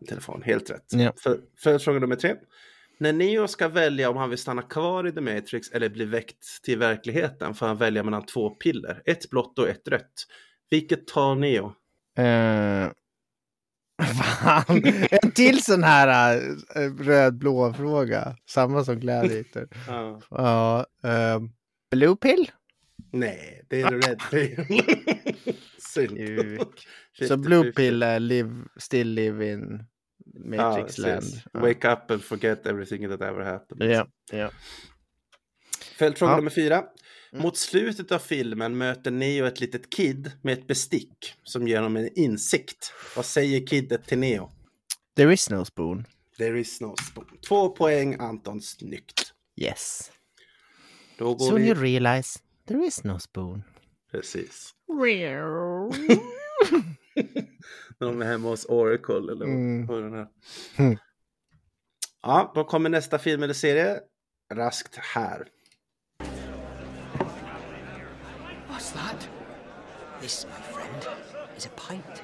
En 0.01 0.07
telefon, 0.07 0.43
helt 0.43 0.71
rätt. 0.71 0.87
Ja. 0.89 1.13
Följdfråga 1.59 1.99
nummer 1.99 2.17
tre. 2.17 2.35
När 3.03 3.13
Neo 3.13 3.49
ska 3.49 3.69
välja 3.69 4.11
om 4.11 4.17
han 4.17 4.31
vill 4.31 4.39
stanna 4.39 4.63
kvar 4.63 5.09
i 5.09 5.13
The 5.13 5.21
Matrix 5.21 5.71
eller 5.71 5.89
bli 5.89 6.05
väckt 6.05 6.63
till 6.63 6.79
verkligheten 6.79 7.55
får 7.55 7.67
han 7.67 7.77
välja 7.77 8.03
mellan 8.03 8.27
två 8.27 8.51
piller. 8.51 9.03
Ett 9.05 9.31
blått 9.31 9.59
och 9.59 9.69
ett 9.69 9.89
rött. 9.89 10.27
Vilket 10.71 11.07
tar 11.07 11.35
Neo? 11.35 11.67
Eh, 12.19 12.91
fan, 14.15 14.83
en 15.23 15.31
till 15.31 15.65
sån 15.65 15.83
här 15.83 16.41
uh, 16.79 16.97
röd-blå 16.99 17.73
fråga. 17.73 18.37
Samma 18.47 18.85
som 18.85 19.01
Gladiator. 19.01 19.69
Ja. 19.87 20.21
Ja, 20.31 20.87
ehm, 21.09 21.51
blue 21.91 22.17
pill? 22.17 22.51
Nej, 23.13 23.63
det 23.69 23.81
är 23.81 23.91
Red 23.91 24.21
Pill. 24.31 24.83
Så 25.79 26.01
50-50. 26.01 27.37
blue 27.37 27.73
pill 27.73 28.03
är 28.03 28.21
live, 28.21 28.65
still 28.77 29.09
live 29.09 29.45
Matrix 30.35 30.99
land. 30.99 31.21
precis. 31.21 31.43
Ja. 31.53 31.61
Wake 31.61 31.93
up 31.93 32.11
and 32.11 32.23
forget 32.23 32.67
everything 32.67 33.09
that 33.09 33.21
ever 33.21 33.45
happened. 33.45 33.91
Ja, 33.91 34.07
ja. 34.33 34.51
Följdfråga 35.99 36.33
Ja. 36.33 36.37
nummer 36.37 36.51
fyra. 36.51 36.85
Mm. 37.33 37.43
Mot 37.43 37.57
slutet 37.57 38.13
av 38.13 38.19
filmen 38.19 38.79
möter 38.79 39.11
Neo 39.11 39.47
ett 39.47 39.61
litet 39.61 39.91
kid 39.91 40.33
med 40.43 40.59
ett 40.59 40.67
bestick 40.67 41.35
som 41.43 41.69
ger 41.69 41.77
honom 41.77 41.97
en 41.97 42.19
insikt. 42.19 42.93
Vad 43.17 43.25
säger 43.25 43.67
kidet 43.67 44.07
till 44.07 44.19
Neo? 44.19 44.51
There 45.17 45.33
is 45.33 45.51
no 45.51 45.65
spoon. 45.65 46.07
There 46.37 46.61
is 46.61 46.81
no 46.81 46.95
spoon. 47.11 47.39
Två 47.49 47.69
poäng 47.69 48.17
Anton, 48.21 48.61
snyggt. 48.61 49.33
Yes. 49.57 50.13
Då 51.19 51.35
går 51.35 51.47
Soon 51.47 51.61
vi... 51.61 51.69
you 51.69 51.81
realize 51.81 52.39
there 52.69 52.87
is 52.87 53.05
no 53.05 53.19
spoon. 53.19 53.63
Precis. 54.11 54.75
När 58.03 58.09
de 58.09 58.23
är 58.23 58.27
hemma 58.27 58.49
hos 58.49 58.65
Oracle 58.65 59.15
eller 59.33 59.45
Mm. 59.45 59.87
vad 59.87 60.03
den 60.03 60.15
är. 60.15 60.27
Mm. 60.77 60.99
Ja, 62.23 62.53
då 62.55 62.65
kommer 62.65 62.91
nästa 62.91 63.19
film 63.19 63.43
eller 63.43 63.55
serie. 63.55 64.01
Raskt 64.55 64.97
här. 64.97 65.47
What's 68.69 68.93
that? 68.95 69.29
This, 70.21 70.47
my 70.47 70.75
friend, 70.75 71.17
is 71.57 71.67
a 71.67 71.71
pint. 71.89 72.23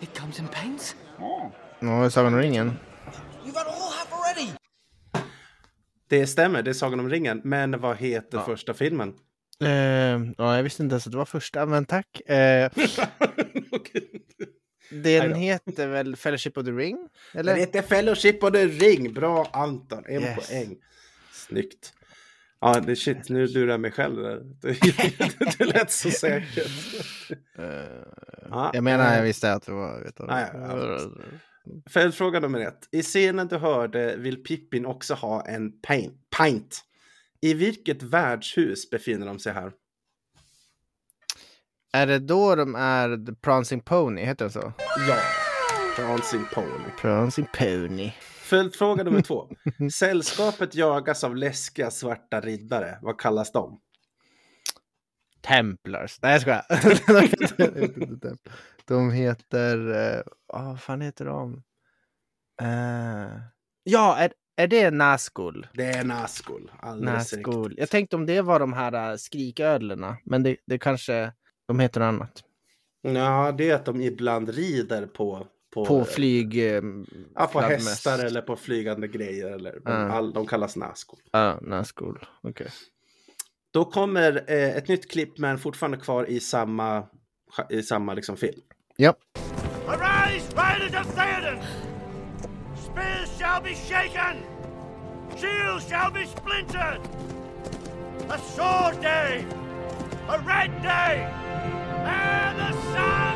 It 0.00 0.18
comes 0.20 0.38
in 0.40 0.48
pints. 0.48 0.96
Ja, 1.80 2.10
Sagan 2.10 2.34
om 2.34 2.40
ringen. 2.40 2.72
You've 3.44 3.54
had 3.58 3.66
a 3.66 3.70
whole 3.70 3.94
half 3.98 4.12
already. 4.12 4.52
Det 6.08 6.26
stämmer, 6.26 6.62
det 6.62 6.70
är 6.70 6.74
Sagan 6.74 7.00
om 7.00 7.08
ringen. 7.10 7.40
Men 7.44 7.80
vad 7.80 7.96
heter 7.96 8.38
första 8.38 8.74
filmen? 8.74 9.14
Eh, 9.64 9.68
ja, 10.38 10.56
jag 10.56 10.62
visste 10.62 10.82
inte 10.82 10.92
ens 10.92 11.06
att 11.06 11.12
det 11.12 11.18
var 11.18 11.24
första, 11.24 11.66
men 11.66 11.84
tack. 11.84 12.20
Eh, 12.30 12.70
Okej. 13.72 14.10
Den 14.90 15.34
heter 15.34 15.86
väl 15.88 16.16
Fellowship 16.16 16.58
of 16.58 16.64
the 16.64 16.70
Ring? 16.72 17.08
Eller? 17.34 17.52
Den 17.52 17.60
heter 17.60 17.82
Fellowship 17.82 18.42
of 18.44 18.52
the 18.52 18.66
Ring. 18.66 19.12
Bra 19.12 19.50
Anton, 19.52 20.04
en 20.06 20.22
Yes. 20.22 20.48
poäng. 20.48 20.76
Snyggt. 21.32 21.92
Ja, 22.60 22.80
det 22.80 22.96
shit, 22.96 23.28
nu 23.28 23.46
lurar 23.46 23.70
jag 23.70 23.80
mig 23.80 23.90
själv 23.90 24.22
där. 24.22 24.40
Det, 24.60 25.58
det 25.58 25.64
lät 25.64 25.90
så 25.90 26.10
säkert. 26.10 26.70
Ja, 28.50 28.70
Jag 28.74 28.84
menar, 28.84 29.16
jag 29.16 29.22
visste 29.22 29.52
att 29.52 29.66
det 29.66 29.72
var... 29.72 30.00
Vet 30.04 30.16
du. 30.16 30.24
Ja. 30.28 30.98
Följdfråga 31.90 32.40
nummer 32.40 32.60
ett. 32.60 32.88
I 32.92 33.02
scenen 33.02 33.48
du 33.48 33.56
hörde 33.56 34.16
vill 34.16 34.42
Pippin 34.44 34.86
också 34.86 35.14
ha 35.14 35.46
en 35.46 35.72
pint. 36.36 36.84
I 37.40 37.54
vilket 37.54 38.02
värdshus 38.02 38.90
befinner 38.90 39.26
de 39.26 39.38
sig 39.38 39.52
här? 39.52 39.72
Är 41.92 42.06
det 42.06 42.18
då 42.18 42.54
de 42.54 42.74
är 42.74 43.26
The 43.26 43.34
Prancing 43.34 43.80
Pony? 43.80 44.22
Heter 44.24 44.44
den 44.44 44.52
så? 44.52 44.72
Ja. 45.08 45.16
Prancing 45.96 46.44
Pony. 46.54 46.90
Prancing 47.00 47.46
Pony. 47.58 48.12
Följdfråga 48.40 49.04
nummer 49.04 49.22
två. 49.22 49.48
Sällskapet 49.92 50.74
jagas 50.74 51.24
av 51.24 51.36
läskiga 51.36 51.90
svarta 51.90 52.40
riddare. 52.40 52.98
Vad 53.02 53.20
kallas 53.20 53.52
de? 53.52 53.80
Templars. 55.40 56.18
Nej, 56.22 56.32
jag 56.32 56.40
skojar. 56.40 56.64
de 58.86 59.12
heter... 59.12 59.90
eh, 59.90 60.22
ah, 60.52 60.64
vad 60.64 60.80
fan 60.80 61.00
heter 61.00 61.24
de? 61.24 61.62
Eh, 62.62 63.40
ja, 63.82 64.16
är, 64.16 64.32
är 64.56 64.66
det 64.66 64.90
Nazgul? 64.90 65.66
Det 65.74 65.84
är 65.84 66.04
Nazgul. 66.04 66.70
Nazgul. 66.96 67.74
Jag 67.76 67.90
tänkte 67.90 68.16
om 68.16 68.26
det 68.26 68.40
var 68.40 68.60
de 68.60 68.72
här 68.72 69.10
uh, 69.12 69.16
skriködlorna, 69.16 70.16
men 70.24 70.42
det, 70.42 70.56
det 70.66 70.78
kanske... 70.78 71.32
De 71.68 71.80
heter 71.80 72.00
något 72.00 72.06
annat. 72.08 72.44
Ja, 73.02 73.52
det 73.58 73.70
är 73.70 73.74
att 73.74 73.84
de 73.84 74.00
ibland 74.00 74.48
rider 74.48 75.06
på... 75.06 75.46
På, 75.74 75.84
På 75.84 76.04
flyg... 76.04 76.58
eh, 76.58 76.82
ja, 77.34 77.46
på 77.46 77.48
fladdermöss. 77.48 77.88
hästar 77.88 78.24
eller 78.24 78.42
på 78.42 78.56
flygande 78.56 79.08
grejer. 79.08 79.46
Eller, 79.50 79.80
Ja. 79.84 79.90
all, 79.90 80.32
de 80.32 80.46
kallas 80.46 80.76
Nazgul. 80.76 81.18
Ja, 81.32 81.58
Nazgul. 81.62 82.18
Okej. 82.42 82.68
Då 83.70 83.84
kommer 83.84 84.44
eh, 84.50 84.76
ett 84.76 84.88
nytt 84.88 85.10
klipp 85.10 85.38
men 85.38 85.58
fortfarande 85.58 85.96
kvar 85.98 86.24
i 86.30 86.40
samma, 86.40 87.06
i 87.70 87.82
samma 87.82 88.14
liksom 88.14 88.36
film. 88.36 88.60
Ja. 88.96 89.14
Arise, 89.86 90.48
riders 90.52 91.00
of 91.00 91.14
Theoden! 91.14 91.58
Spears 92.76 93.38
shall 93.38 93.62
be 93.62 93.74
shaken! 93.74 94.36
Shields 95.36 95.88
shall 95.88 96.12
be 96.12 96.26
splintered! 96.26 97.00
A 98.28 98.38
sword 98.38 99.02
day! 99.02 99.44
A 100.28 100.36
red 100.46 100.70
day! 100.82 101.28
And 102.08 102.58
the 102.58 102.72
sun 102.92 103.27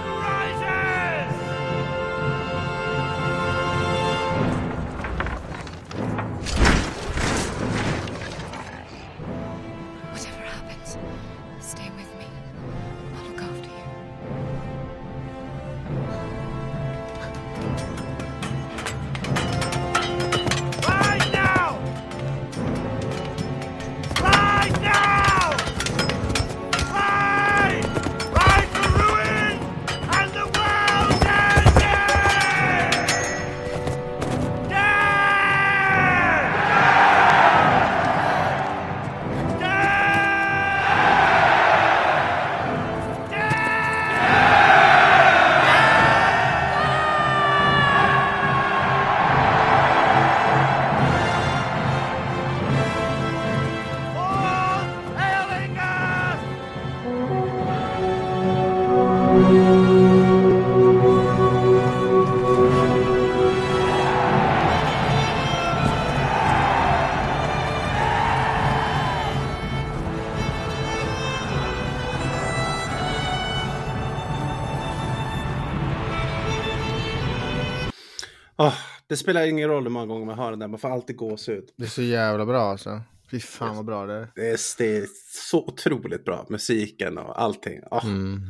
det 79.12 79.16
spelar 79.16 79.46
ingen 79.46 79.68
roll 79.68 79.82
hur 79.82 79.90
många 79.90 80.06
gånger 80.06 80.26
man 80.26 80.38
hör 80.38 80.50
den 80.50 80.58
där, 80.58 80.68
man 80.68 80.78
får 80.78 80.88
alltid 80.88 81.16
gåshud. 81.16 81.68
Det 81.76 81.84
är 81.84 81.88
så 81.88 82.02
jävla 82.02 82.46
bra 82.46 82.60
alltså. 82.62 83.00
Fy 83.30 83.40
fan 83.40 83.76
vad 83.76 83.84
bra 83.84 84.06
det 84.06 84.14
är. 84.14 84.28
Det 84.34 84.48
är, 84.50 84.58
det 84.78 84.96
är 84.96 85.06
så 85.50 85.58
otroligt 85.66 86.24
bra, 86.24 86.46
musiken 86.50 87.18
och 87.18 87.42
allting. 87.42 87.80
Åh, 87.90 88.06
Mm. 88.06 88.40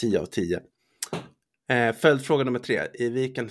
10 0.00 0.20
av 0.20 0.26
10. 0.26 0.60
Eh, 1.70 1.94
följdfråga 1.94 2.44
nummer 2.44 2.58
tre. 2.58 2.82
I 2.94 3.08
vilken, 3.08 3.50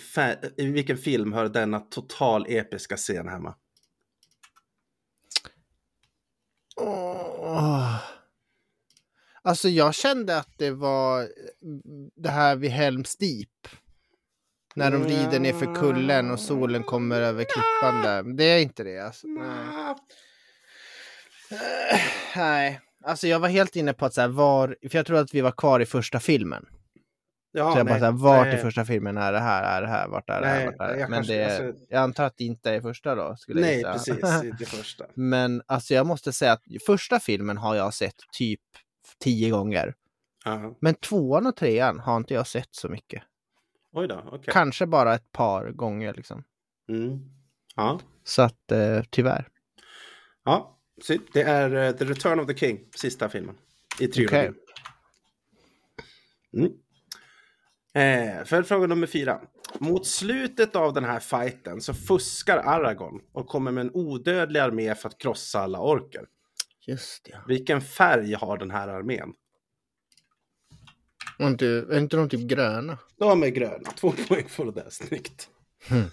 I 0.57 0.65
vilken 0.65 0.97
film 0.97 1.33
hör 1.33 1.49
denna 1.49 1.79
total 1.79 2.45
episka 2.49 2.97
scen 2.97 3.27
hemma? 3.27 3.55
Åh. 6.75 7.95
Alltså 9.41 9.69
jag 9.69 9.95
kände 9.95 10.38
att 10.38 10.57
det 10.57 10.71
var 10.71 11.27
det 12.15 12.29
här 12.29 12.55
vid 12.55 12.71
Helms 12.71 13.15
Deep. 13.17 13.67
När 14.78 14.92
de 14.92 15.04
rider 15.04 15.40
ner 15.40 15.54
för 15.54 15.76
kullen 15.76 16.32
och 16.32 16.40
solen 16.40 16.84
kommer 16.84 17.22
över 17.22 17.44
klippan 17.44 18.02
där. 18.02 18.24
Men 18.24 18.36
Det 18.36 18.44
är 18.44 18.60
inte 18.60 18.84
det 18.84 19.00
alltså. 19.00 19.28
Nej. 19.28 19.96
Nej, 22.36 22.80
alltså 23.04 23.28
jag 23.28 23.40
var 23.40 23.48
helt 23.50 23.76
inne 23.76 23.94
på 23.94 24.06
att 24.06 24.13
så 24.13 24.22
här, 24.22 24.28
var, 24.28 24.76
för 24.90 24.98
jag 24.98 25.06
tror 25.06 25.18
att 25.18 25.34
vi 25.34 25.42
var 25.42 25.52
kvar 25.52 25.80
i 25.80 25.86
första 25.86 26.20
filmen. 26.20 26.66
Ja, 27.52 27.72
så 27.72 27.80
jag 27.80 27.86
bara 27.86 27.92
nej, 27.94 28.00
så 28.00 28.06
här, 28.06 28.12
vart 28.12 28.48
nej. 28.48 28.56
i 28.56 28.58
första 28.58 28.86
filmen 28.86 29.18
är 29.18 29.32
det 29.34 29.40
här, 29.40 29.63
är 29.78 29.82
det 29.82 29.88
här, 29.88 30.08
vart 30.08 30.30
är 30.30 30.42
det 30.42 30.48
här, 30.48 30.66
vart 30.66 30.76
är 30.90 30.94
det? 30.94 31.00
jag 31.00 31.10
Men 31.10 31.18
kanske- 31.18 31.34
det, 31.34 31.46
alltså- 31.46 31.86
jag 31.90 32.02
antar 32.02 32.24
att 32.26 32.38
det 32.38 32.44
inte 32.44 32.72
är 32.72 32.82
första 32.82 33.16
då, 33.16 33.36
skulle 33.38 33.60
jag 33.62 33.68
Nej, 33.68 33.78
gissa. 33.78 34.13
precis. 34.13 34.52
Det 34.60 34.66
första. 34.66 35.06
Men 35.13 35.62
alltså 35.66 35.94
jag 35.94 36.06
måste 36.08 36.34
säga 36.34 36.52
att 36.52 36.62
första 36.86 37.20
filmen 37.20 37.58
har 37.58 37.76
jag 37.76 37.94
sett 37.94 38.16
typ 38.38 38.62
tio 39.24 39.50
gånger. 39.50 39.94
Ja. 40.46 40.76
Men 40.82 40.96
tvåan 40.96 41.46
och 41.48 41.56
trean 41.56 42.00
har 42.00 42.18
inte 42.18 42.34
jag 42.34 42.48
sett 42.48 42.70
så 42.76 42.90
mycket. 42.90 43.24
Oj 43.91 44.08
då, 44.08 44.23
okej. 44.32 44.54
Kanske 44.54 44.86
bara 44.86 45.15
ett 45.15 45.32
par 45.32 45.71
gånger 45.71 46.13
liksom. 46.13 46.43
Mm. 46.89 47.19
Ja. 47.76 48.00
Så 48.23 48.41
att 48.41 48.71
eh, 48.71 49.02
tyvärr. 49.10 49.47
Ja, 50.43 50.80
det 51.34 51.41
är 51.41 51.76
eh, 51.76 51.91
The 51.91 52.06
Return 52.06 52.39
of 52.39 52.47
the 52.47 52.56
King, 52.56 52.80
sista 52.95 53.30
filmen 53.30 53.56
i 54.00 54.08
trilogin. 54.08 54.39
Okej. 54.39 54.54
Mm. 56.54 56.71
Eh, 57.93 58.43
Följdfråga 58.45 58.88
nummer 58.88 59.08
fyra. 59.08 59.41
Mot 59.80 60.08
slutet 60.08 60.76
av 60.76 60.93
den 60.93 61.04
här 61.04 61.19
fighten 61.19 61.82
så 61.82 61.93
fuskar 61.93 62.58
Aragorn 62.58 63.21
och 63.32 63.47
kommer 63.47 63.71
med 63.71 63.82
en 63.82 63.91
odödlig 63.93 64.60
armé 64.60 64.95
för 64.95 65.10
att 65.10 65.17
krossa 65.17 65.60
alla 65.60 65.80
orker. 65.80 66.26
Just 66.88 67.26
det. 67.26 67.41
Vilken 67.47 67.82
färg 67.82 68.34
har 68.34 68.58
den 68.58 68.71
här 68.71 68.88
armén? 68.88 69.34
Och 71.40 71.46
inte, 71.48 71.68
är 71.68 71.98
inte 72.00 72.18
de 72.18 72.30
typ 72.30 72.42
gröna? 72.50 72.98
De 73.20 73.44
är 73.44 73.48
gröna. 73.48 73.92
Två 74.00 74.12
poäng 74.28 74.46
för 74.50 74.66
det 74.66 74.72
där. 74.72 74.90
Snyggt. 74.90 75.50
Hmm. 75.90 76.04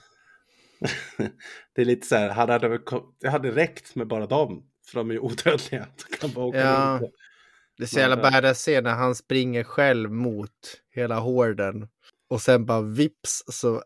det 1.75 1.83
är 1.83 1.85
lite 1.85 2.07
så 2.07 2.17
här, 2.17 2.31
hade 2.31 2.59
det, 2.59 2.81
det 3.21 3.29
hade 3.29 3.51
räckt 3.51 3.95
med 3.95 4.07
bara 4.07 4.27
dem. 4.27 4.67
För 4.87 4.95
de 4.99 5.11
är 5.11 5.15
ju 5.15 5.21
odödliga. 5.21 5.87
Då 6.11 6.17
kan 6.17 6.31
man 6.35 6.45
åka 6.45 6.59
Ja. 6.59 6.99
runt. 7.03 7.15
Det 7.77 7.83
är 7.83 7.87
så 7.87 7.99
jävla 7.99 8.17
Ja. 8.17 8.31
badass 8.31 8.59
scen 8.59 8.85
när 8.85 8.95
han 8.95 9.15
springer 9.15 9.65
själv 9.65 10.11
mot 10.11 10.51
hela 10.91 11.21
horden. 11.21 11.89
Och 12.29 12.41
sen 12.41 12.67
bara 12.67 12.81
vips 12.83 13.43
så 13.47 13.83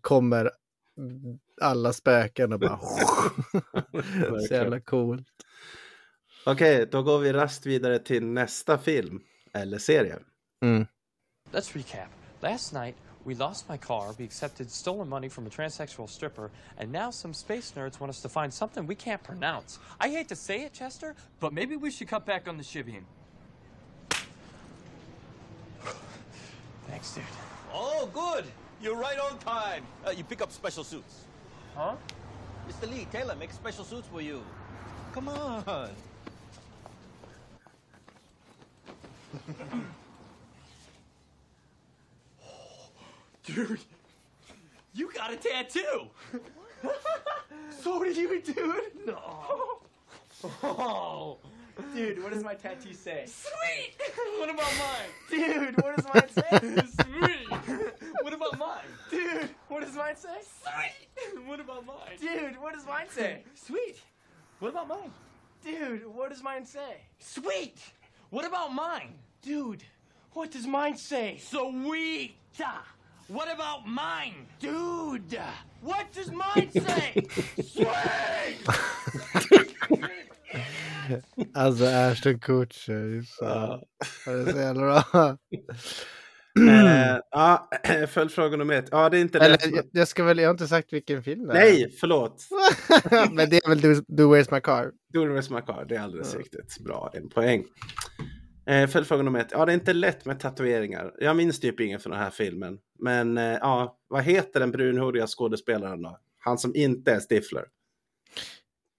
kommer 0.00 0.50
alla 1.60 1.92
spöken 1.92 2.52
och 2.52 2.60
bara... 2.60 2.78
så 4.48 4.54
jävla 4.54 4.80
coolt. 4.80 5.26
Okej, 6.46 6.88
då 6.92 7.02
går 7.02 7.18
vi 7.18 7.32
rast 7.32 7.66
vidare 7.66 7.98
till 7.98 8.26
nästa 8.26 8.78
film. 8.78 9.20
Eller 9.54 9.78
serie. 9.78 10.18
Mm. 10.62 10.88
Let's 11.52 11.72
recap. 11.72 12.08
Last 12.42 12.72
night, 12.72 12.96
we 13.24 13.34
lost 13.34 13.68
my 13.68 13.76
car, 13.76 14.14
we 14.18 14.24
accepted 14.24 14.70
stolen 14.70 15.08
money 15.08 15.28
from 15.28 15.46
a 15.46 15.50
transsexual 15.50 16.08
stripper, 16.08 16.50
and 16.78 16.90
now 16.90 17.10
some 17.10 17.34
space 17.34 17.72
nerds 17.76 18.00
want 18.00 18.10
us 18.10 18.22
to 18.22 18.28
find 18.28 18.52
something 18.52 18.86
we 18.86 18.94
can't 18.94 19.22
pronounce. 19.22 19.78
I 20.00 20.08
hate 20.08 20.28
to 20.28 20.36
say 20.36 20.62
it, 20.62 20.72
Chester, 20.72 21.14
but 21.38 21.52
maybe 21.52 21.76
we 21.76 21.90
should 21.90 22.08
cut 22.08 22.26
back 22.26 22.48
on 22.48 22.56
the 22.56 22.64
shivvying. 22.64 23.02
Thanks, 26.88 27.14
dude. 27.14 27.24
Oh, 27.72 28.08
good. 28.12 28.44
You're 28.80 28.96
right 28.96 29.18
on 29.18 29.38
time. 29.38 29.84
Uh, 30.06 30.10
you 30.10 30.24
pick 30.24 30.40
up 30.40 30.50
special 30.50 30.82
suits. 30.84 31.24
Huh? 31.76 31.96
Mr. 32.68 32.90
Lee, 32.90 33.06
Taylor 33.12 33.36
make 33.36 33.52
special 33.52 33.84
suits 33.84 34.08
for 34.08 34.20
you. 34.20 34.42
Come 35.12 35.28
on. 35.28 35.90
Dude, 43.54 43.80
you 44.94 45.10
got 45.12 45.32
a 45.32 45.36
tattoo! 45.36 46.08
so 47.82 48.04
did 48.04 48.16
you, 48.16 48.42
dude? 48.42 49.06
No. 49.06 49.78
Oh. 50.62 51.38
Dude, 51.94 52.22
what 52.22 52.32
does 52.32 52.44
my 52.44 52.54
tattoo 52.54 52.92
say? 52.92 53.24
Sweet! 53.26 53.94
What 54.38 54.50
about 54.50 54.72
mine? 54.78 55.08
Dude, 55.30 55.82
what 55.82 55.96
does 55.96 56.06
mine 56.12 56.28
say? 56.28 56.82
Sweet! 57.02 58.02
What 58.20 58.34
about 58.34 58.58
mine? 58.58 58.84
Dude, 59.10 59.50
what 59.68 59.82
does 59.82 59.94
mine 59.94 60.16
say? 60.16 60.38
Sweet! 60.42 61.38
What 61.46 61.60
about 61.60 61.86
mine? 61.86 62.18
Dude, 62.20 62.56
what 62.60 62.74
does 62.74 62.86
mine 62.86 63.06
say? 63.08 63.42
Sweet! 63.58 63.98
What 64.58 64.70
about 64.70 64.88
mine? 64.88 65.12
Dude, 65.64 66.14
what 66.14 66.30
does 66.30 66.42
mine 66.42 66.66
say? 66.66 66.98
Sweet! 67.18 67.78
What 68.30 68.44
about 68.44 68.74
mine? 68.74 69.14
Dude, 69.40 69.84
what 70.32 70.50
does 70.50 70.66
mine 70.66 70.96
say? 70.96 71.38
Sweet! 71.38 72.34
What 73.28 73.48
about 73.48 73.86
mine? 73.86 74.46
Dude, 74.58 75.40
what 75.82 76.06
does 76.14 76.30
mine 76.30 76.70
say? 76.72 77.26
Sweet! 77.62 78.66
Alltså 81.54 81.84
Ashton 81.84 82.38
Kutcher. 82.38 83.22
fan. 83.40 83.80
Det 84.24 84.30
är 84.30 84.52
så 84.52 84.58
jävla 84.58 85.04
bra. 85.12 85.36
Eh, 86.70 87.18
ja, 87.30 87.70
följdfråga 88.08 88.56
nummer 88.56 88.74
ett. 88.74 88.88
Ja, 88.90 89.08
det 89.08 89.18
är 89.18 89.20
inte. 89.20 89.38
Eller 89.38 89.58
jag, 89.76 89.84
jag 89.92 90.08
ska 90.08 90.24
väl, 90.24 90.38
jag 90.38 90.48
har 90.48 90.50
inte 90.50 90.68
sagt 90.68 90.92
vilken 90.92 91.22
film 91.22 91.46
det 91.46 91.52
är. 91.52 91.54
Nej, 91.54 91.90
förlåt. 92.00 92.48
Men 93.32 93.50
det 93.50 93.56
är 93.56 93.68
väl 93.68 93.80
Do, 93.80 93.94
Do 94.08 94.34
Where's 94.34 94.54
My 94.54 94.60
Car? 94.60 94.92
Do 95.12 95.20
Where's 95.20 95.54
My 95.54 95.60
Car, 95.60 95.84
det 95.88 95.96
är 95.96 96.00
alldeles 96.00 96.34
riktigt. 96.36 96.78
Bra, 96.84 97.10
en 97.14 97.28
poäng. 97.28 97.64
Eh, 98.68 98.88
Följdfråga 98.88 99.22
nummer 99.22 99.40
ett. 99.40 99.48
Ja, 99.52 99.64
det 99.66 99.72
är 99.72 99.74
inte 99.74 99.92
lätt 99.92 100.24
med 100.24 100.40
tatueringar. 100.40 101.14
Jag 101.18 101.36
minns 101.36 101.60
typ 101.60 101.80
ingen 101.80 102.00
från 102.00 102.10
den 102.10 102.20
här 102.20 102.30
filmen. 102.30 102.78
Men 102.98 103.38
eh, 103.38 103.44
ja, 103.44 103.98
vad 104.08 104.22
heter 104.22 104.60
den 104.60 104.70
brunhåriga 104.70 105.26
skådespelaren 105.26 106.02
då? 106.02 106.18
Han 106.38 106.58
som 106.58 106.74
inte 106.76 107.12
är 107.12 107.20
Stifler. 107.20 107.64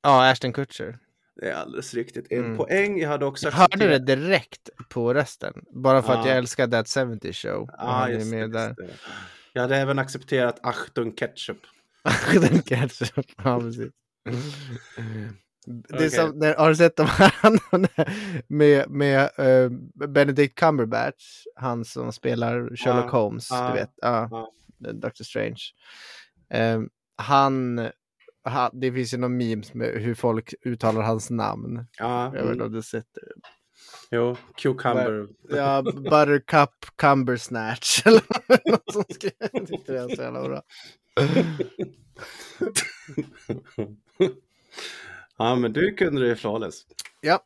Ja, 0.03 0.29
Ashton 0.32 0.53
Kutcher. 0.53 0.97
Det 1.36 1.49
är 1.49 1.55
alldeles 1.55 1.93
riktigt. 1.93 2.27
En 2.32 2.39
Mm. 2.45 2.58
poäng. 2.58 2.99
Jag 2.99 3.10
hade 3.10 3.25
också 3.25 3.49
Hörde 3.49 3.77
du 3.77 3.88
det 3.88 3.95
accepterat- 3.95 4.05
direkt 4.05 4.69
på 4.89 5.13
rösten? 5.13 5.53
Bara 5.73 6.01
för 6.01 6.13
att 6.13 6.25
Ja. 6.25 6.27
jag 6.29 6.38
älskar 6.38 6.67
That 6.67 6.89
70 6.89 7.34
Show. 7.34 7.69
Ja, 7.77 8.10
just 8.10 8.32
där. 8.32 8.38
just 8.39 8.53
det. 8.53 8.75
Jag 9.53 9.62
hade 9.62 9.77
även 9.77 9.99
accepterat 9.99 10.60
Achtung 10.65 11.12
Ketchup. 11.15 11.58
Den 12.34 12.62
ketchup. 12.62 13.25
Ja, 13.43 13.60
precis. 13.60 13.91
Det 15.65 15.93
är 15.93 15.98
Okej. 15.98 16.10
som, 16.10 16.39
när, 16.39 16.56
har 16.56 16.69
du 16.69 16.76
sett 16.76 16.95
de 16.95 17.08
här 17.08 17.60
med, 18.54 18.89
med 18.89 19.30
eh, 19.38 19.69
Benedict 20.08 20.60
Cumberbatch? 20.60 21.43
Han 21.56 21.86
som 21.86 22.13
spelar 22.13 22.76
Sherlock 22.76 23.06
Ja, 23.06 23.19
Holmes, 23.19 23.48
ja, 23.52 23.67
du 23.67 23.74
vet. 23.74 23.91
Ja, 23.95 24.52
Dr. 24.78 25.24
Strange. 25.24 25.62
Eh, 26.50 26.82
han, 27.15 27.80
ha, 28.43 28.69
det 28.74 28.91
finns 28.91 29.13
ju 29.13 29.17
någon 29.17 29.38
memes 29.38 29.74
med 29.74 30.02
hur 30.02 30.15
folk 30.15 30.54
uttalar 30.65 31.02
hans 31.02 31.30
namn. 31.30 31.86
Ja, 31.98 32.26
Jag 32.26 32.32
vet 32.32 32.41
mm. 32.41 32.54
inte 32.54 32.65
om 32.65 32.72
du 32.72 32.82
sett 32.82 33.08
det. 33.13 33.22
Jo, 34.12 34.38
Cucumber. 34.56 35.28
Ja, 35.50 35.82
Buttercup 35.82 36.69
Cumbersnatch. 36.95 38.02
Eller 38.06 38.72
något 38.72 38.93
som 38.93 39.04
skrev. 39.10 39.32
Jag 39.39 39.67
tyckte 39.67 39.93
det 39.93 40.02
var 40.02 40.15
så 40.15 40.22
jävla 40.22 40.43
bra. 40.43 40.62
ja, 45.39 45.56
men 45.56 45.73
du 45.73 45.95
kunde 45.95 46.30
det 46.30 46.36
flawless. 46.36 46.86
Ja. 47.21 47.43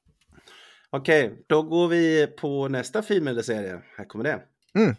Okej, 0.90 1.44
då 1.48 1.62
går 1.62 1.88
vi 1.88 2.28
på 2.28 2.68
nästa 2.68 3.02
film 3.02 3.28
eller 3.28 3.42
serie. 3.42 3.82
Här 3.98 4.06
kommer 4.06 4.24
det. 4.24 4.42
Mm. 4.76 4.96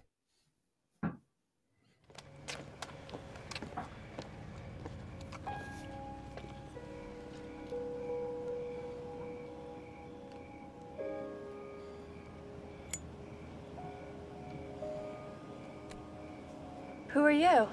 Who 17.15 17.21
are 17.21 17.33
you? 17.33 17.67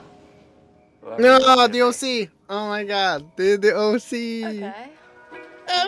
Ja, 1.17 1.67
The 1.67 1.83
OC! 1.83 2.03
Oh 2.47 2.71
my 2.71 2.83
god, 2.83 3.29
det 3.37 3.51
är 3.51 3.57
The 3.57 3.73
OC! 3.73 4.13
Okay. 4.55 5.00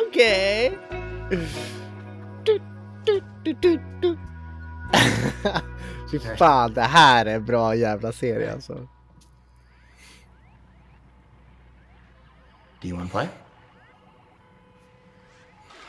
Okej! 0.08 0.78
Du, 2.46 2.60
du, 3.06 3.22
du, 3.43 3.54
du, 3.54 3.80
du. 4.02 4.17
Fy 6.12 6.19
fan, 6.19 6.74
det 6.74 6.82
här 6.82 7.26
är 7.26 7.36
en 7.36 7.46
bra 7.46 7.76
jävla 7.76 8.12
serie 8.12 8.54
alltså. 8.54 8.74
Do 12.82 12.88
you 12.89 12.98
want 12.98 13.12
to 13.12 13.17
play? 13.17 13.30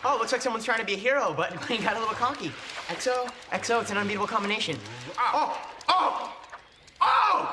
Oh, 0.04 0.16
looks 0.18 0.32
like 0.32 0.42
someone's 0.42 0.64
trying 0.64 0.80
to 0.80 0.86
be 0.86 0.94
a 0.94 0.98
hero, 0.98 1.34
but 1.34 1.52
he 1.68 1.78
got 1.78 1.96
a 1.96 1.98
little 1.98 2.14
conky. 2.14 2.52
XO, 2.88 3.28
XO, 3.52 3.80
it's 3.80 3.90
an 3.90 3.98
unbeatable 3.98 4.26
combination. 4.26 4.76
Oh, 5.18 5.58
oh, 5.88 6.32
oh! 7.00 7.52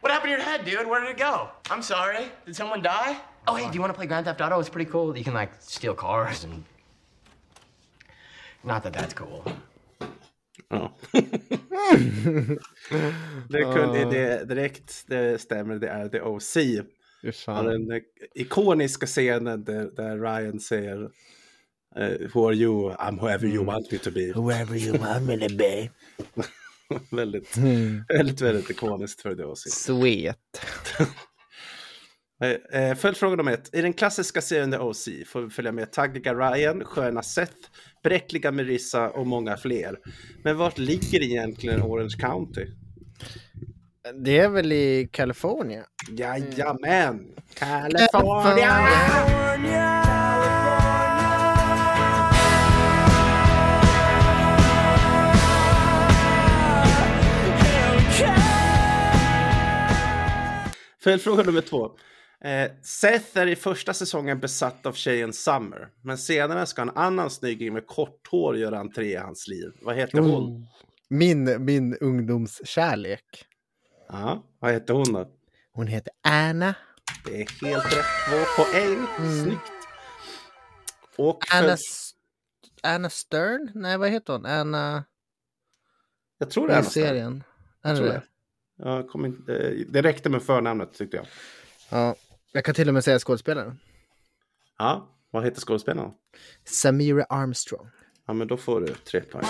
What 0.00 0.10
happened 0.10 0.30
to 0.30 0.36
your 0.36 0.42
head, 0.42 0.64
dude? 0.64 0.86
Where 0.88 1.00
did 1.00 1.10
it 1.10 1.18
go? 1.18 1.50
I'm 1.70 1.82
sorry. 1.82 2.32
Did 2.46 2.56
someone 2.56 2.82
die? 2.82 3.16
Oh, 3.46 3.54
hey, 3.56 3.68
do 3.68 3.74
you 3.74 3.80
want 3.80 3.92
to 3.92 3.96
play 3.96 4.06
Grand 4.06 4.26
Theft 4.26 4.40
Auto? 4.40 4.60
It's 4.60 4.68
pretty 4.68 4.90
cool. 4.90 5.16
You 5.16 5.24
can 5.24 5.34
like 5.34 5.52
steal 5.60 5.94
cars 5.94 6.44
and. 6.44 6.64
Not 8.64 8.82
that 8.82 8.92
that's 8.92 9.14
cool. 9.14 9.42
Ja. 10.70 10.92
det 13.48 13.62
kunde 13.62 14.04
det 14.10 14.44
direkt, 14.48 15.04
det 15.06 15.40
stämmer, 15.40 15.78
det 15.78 15.88
är 15.88 16.08
The 16.08 16.20
OC. 16.20 16.56
Fan. 17.34 17.64
den 17.64 18.00
ikoniska 18.34 19.06
scenen 19.06 19.64
där, 19.64 19.90
där 19.96 20.18
Ryan 20.18 20.60
säger 20.60 21.10
eh, 21.96 22.08
Who 22.34 22.48
are 22.48 22.54
you? 22.54 22.90
I'm 22.92 23.18
whoever 23.20 23.46
you 23.48 23.64
want 23.64 23.92
me 23.92 23.98
to 23.98 24.10
be. 24.10 24.32
Whoever 24.32 24.76
you 24.76 24.98
want 24.98 25.22
me 25.26 25.48
to 25.48 25.54
be. 25.56 25.90
väldigt, 27.10 27.56
Mm. 27.56 28.04
väldigt, 28.08 28.40
väldigt 28.40 28.70
ikoniskt 28.70 29.20
för 29.22 29.34
The 29.34 29.44
OC. 29.44 29.58
Sweet. 29.58 30.60
Eh, 32.40 32.80
eh, 32.82 32.94
Följdfråga 32.94 33.36
nummer 33.36 33.52
ett. 33.52 33.74
I 33.74 33.82
den 33.82 33.92
klassiska 33.92 34.40
serien 34.40 34.70
The 34.70 34.78
OC 34.78 35.08
får 35.26 35.40
vi 35.40 35.50
följa 35.50 35.72
med 35.72 35.92
taggiga 35.92 36.34
Ryan, 36.34 36.84
sköna 36.84 37.22
Seth, 37.22 37.56
bräckliga 38.02 38.52
Marissa 38.52 39.10
och 39.10 39.26
många 39.26 39.56
fler. 39.56 39.98
Men 40.44 40.56
vart 40.56 40.78
ligger 40.78 41.22
egentligen 41.22 41.82
Orange 41.82 42.16
County? 42.18 42.66
Det 44.14 44.38
är 44.38 44.48
väl 44.48 44.72
i 44.72 45.08
Kalifornien? 45.12 45.84
Jajamän! 46.10 47.34
California! 47.54 48.76
Följdfråga 60.98 61.42
nummer 61.42 61.60
två. 61.60 61.90
Eh, 62.44 62.70
Seth 62.82 63.38
är 63.38 63.46
i 63.46 63.56
första 63.56 63.94
säsongen 63.94 64.40
besatt 64.40 64.86
av 64.86 64.92
tjejen 64.92 65.32
Summer, 65.32 65.88
men 66.02 66.18
senare 66.18 66.66
ska 66.66 66.82
en 66.82 66.90
annan 66.90 67.30
snygging 67.30 67.72
med 67.72 67.86
kort 67.86 68.28
hår 68.30 68.56
göra 68.56 68.78
entré 68.78 69.12
i 69.12 69.16
hans 69.16 69.48
liv. 69.48 69.72
Vad 69.82 69.96
heter 69.96 70.18
hon? 70.18 70.44
Oh. 70.44 70.62
Min, 71.08 71.64
min 71.64 71.96
ungdomskärlek. 71.96 73.44
Ja, 74.08 74.44
vad 74.58 74.72
heter 74.72 74.94
hon 74.94 75.12
då? 75.12 75.30
Hon 75.72 75.86
heter 75.86 76.12
Anna. 76.22 76.74
Det 77.24 77.42
är 77.42 77.66
helt 77.66 77.84
rätt. 77.84 78.04
Två 78.28 78.62
poäng. 78.64 79.06
Mm. 79.18 79.44
Snyggt. 79.44 79.72
Och 81.16 81.44
Anna, 81.54 81.76
Anna 82.82 83.10
Stern? 83.10 83.70
Nej, 83.74 83.98
vad 83.98 84.10
heter 84.10 84.32
hon? 84.32 84.46
Anna... 84.46 85.04
Jag 86.38 86.50
tror 86.50 86.66
det 86.68 86.72
är 86.72 86.76
Anna 86.76 86.84
Stern. 86.90 87.04
serien. 87.04 87.44
Jag 87.82 87.92
Är 87.92 87.96
tror 87.96 88.06
det 88.06 88.12
det. 88.12 88.22
Jag 88.84 89.08
kom 89.08 89.24
inte, 89.26 89.74
det 89.88 90.02
räckte 90.02 90.28
med 90.30 90.42
förnamnet 90.42 90.94
tyckte 90.94 91.16
jag. 91.16 91.26
Ja. 91.90 92.14
Jag 92.52 92.64
kan 92.64 92.74
till 92.74 92.88
och 92.88 92.94
med 92.94 93.04
säga 93.04 93.18
skådespelaren. 93.18 93.78
Ja, 94.78 95.08
vad 95.30 95.44
heter 95.44 95.60
skådespelaren? 95.60 96.10
Samira 96.64 97.24
Armstrong. 97.24 97.88
Ja, 98.26 98.32
men 98.32 98.48
då 98.48 98.56
får 98.56 98.80
du 98.80 98.94
tre 98.94 99.20
poäng. 99.20 99.44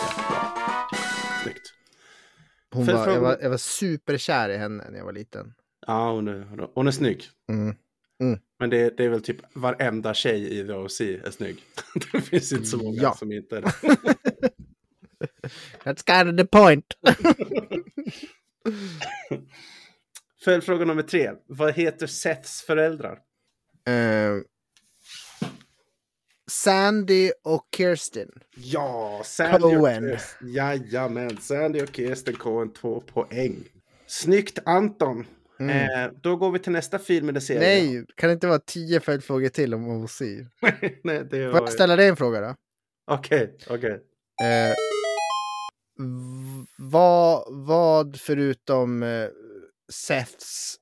Snyggt. 1.42 1.72
Hon 2.70 2.86
var, 2.86 3.08
jag, 3.08 3.20
var, 3.20 3.38
jag 3.42 3.50
var 3.50 3.56
superkär 3.56 4.48
i 4.48 4.56
henne 4.56 4.86
när 4.90 4.98
jag 4.98 5.04
var 5.04 5.12
liten. 5.12 5.54
Ja, 5.86 6.12
hon 6.12 6.28
är, 6.28 6.68
hon 6.74 6.86
är 6.88 6.90
snygg. 6.92 7.24
Mm. 7.48 7.74
Mm. 8.20 8.38
Men 8.58 8.70
det, 8.70 8.96
det 8.96 9.04
är 9.04 9.08
väl 9.08 9.22
typ 9.22 9.36
varenda 9.52 10.14
tjej 10.14 10.58
i 10.60 10.66
The 10.66 10.72
OC 10.72 11.00
är 11.00 11.30
snygg. 11.30 11.62
det 12.12 12.20
finns 12.20 12.52
inte 12.52 12.64
så 12.64 12.76
många 12.76 13.02
Ja. 13.02 13.14
som 13.14 13.32
inte 13.32 13.56
är 13.56 13.60
det. 13.62 13.72
That's 15.84 16.24
kind 16.24 16.30
of 16.30 16.36
the 16.36 16.46
point. 16.58 16.86
Följdfråga 20.44 20.85
nummer 20.85 21.03
tre. 21.03 21.31
Vad 21.46 21.74
heter 21.74 22.07
Seths 22.07 22.62
föräldrar? 22.62 23.18
Eh, 23.88 24.37
Sandy 26.50 27.31
och 27.44 27.68
Kirsten. 27.76 28.29
Ja, 28.57 29.22
Sandy 29.24 29.64
och 29.66 29.72
Cohen. 29.72 30.09
Kirsten. 30.11 30.53
Jajamän, 30.53 31.37
Sandy 31.40 31.83
och 31.83 31.88
Kirsten 31.96 32.35
Cohen, 32.35 32.72
två 32.72 33.00
poäng. 33.00 33.57
Snyggt 34.07 34.59
Anton. 34.64 35.26
Mm. 35.61 35.76
Eh, 36.07 36.12
då 36.22 36.37
går 36.37 36.50
vi 36.50 36.59
till 36.59 36.72
nästa 36.72 36.98
film 36.98 37.29
eller 37.29 37.40
serie. 37.40 37.61
Nej, 37.61 38.05
kan 38.14 38.29
det 38.29 38.33
inte 38.33 38.46
vara 38.46 38.59
tio 38.59 39.00
följdfrågor 39.00 39.48
till 39.48 39.74
om 39.74 40.05
OC? 40.05 40.20
Nej, 41.05 41.24
det 41.31 41.50
Får 41.50 41.61
jag 41.61 41.72
ställa 41.72 41.96
dig 41.96 42.09
en 42.09 42.16
fråga 42.16 42.40
då? 42.40 42.55
Okej, 43.07 43.57
okej. 43.70 43.92
Eh, 44.42 44.74
v- 45.98 46.66
vad, 46.79 47.44
vad 47.48 48.20
förutom 48.20 49.03
eh, 49.03 49.26
Seths 49.92 50.76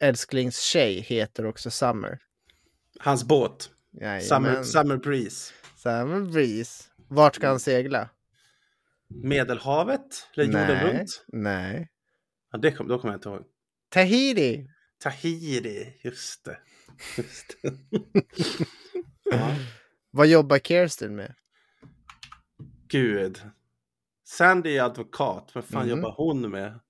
älsklingstjej 0.00 1.00
heter 1.00 1.46
också 1.46 1.70
Summer? 1.70 2.18
Hans 2.98 3.24
båt. 3.24 3.70
Jajamän. 4.00 4.22
Summer, 4.22 4.62
Summer 4.62 4.96
Breeze. 4.96 5.52
Summer 5.76 6.20
Breeze. 6.20 6.84
Vart 7.08 7.34
ska 7.34 7.48
han 7.48 7.60
segla? 7.60 8.08
Medelhavet? 9.08 10.28
Eller 10.36 10.44
jorden 10.44 10.66
Nej, 10.66 10.98
runt? 10.98 11.24
nej. 11.28 11.88
Ja, 12.52 12.58
det 12.58 12.72
kom, 12.72 12.88
då 12.88 12.98
kommer 12.98 13.14
jag 13.14 13.18
inte 13.18 13.28
ihåg. 13.28 13.42
Tahiti. 13.88 14.68
Tahiri, 14.98 16.00
just 16.04 16.44
det. 16.44 16.58
Just 17.16 17.56
det. 17.62 17.72
ja, 19.24 19.56
Vad 20.10 20.26
jobbar 20.26 20.58
Kirsten 20.58 21.16
med? 21.16 21.34
gud. 22.88 23.40
Sandy 24.24 24.76
är 24.76 24.82
advokat. 24.82 25.50
Vad 25.54 25.64
fan 25.64 25.80
Mhm. 25.82 25.90
jobbar 25.90 26.14
hon 26.16 26.50
med? 26.50 26.80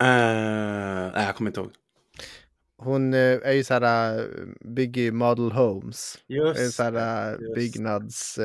Eh, 0.00 1.12
nej, 1.14 1.24
jag 1.26 1.36
kommer 1.36 1.50
inte 1.50 1.60
ihåg. 1.60 1.70
Hon 2.76 3.14
eh, 3.14 3.20
är 3.42 3.52
ju 3.52 3.64
så 3.64 3.74
här, 3.74 4.18
eh, 4.18 4.24
bygger 4.60 5.02
ju 5.02 5.12
model 5.12 5.52
homes. 5.52 6.18
Just 6.26 6.60
är 6.60 6.68
så 6.68 6.82
här, 6.82 7.30
just 7.40 7.54
byggnads, 7.54 8.38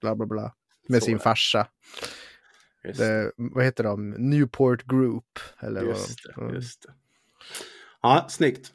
bla 0.00 0.14
bla 0.16 0.26
bla. 0.26 0.54
Med 0.88 1.02
Så 1.02 1.06
sin 1.06 1.16
det. 1.16 1.22
farsa. 1.22 1.66
Det, 2.96 3.32
vad 3.36 3.64
heter 3.64 3.84
de? 3.84 4.10
Newport 4.10 4.82
Group. 4.86 5.38
Eller 5.60 5.80
vad 5.80 5.88
Just 5.90 6.18
de- 6.36 6.48
det, 6.48 6.54
just 6.54 6.82
det. 6.82 6.92
Ja, 8.02 8.26
snyggt. 8.28 8.72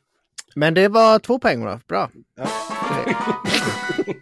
Men 0.56 0.74
det 0.74 0.88
var 0.88 1.20
två 1.20 1.40
poäng 1.40 1.66
då. 1.66 1.80
Bra. 1.88 2.12
Ja. 2.36 2.48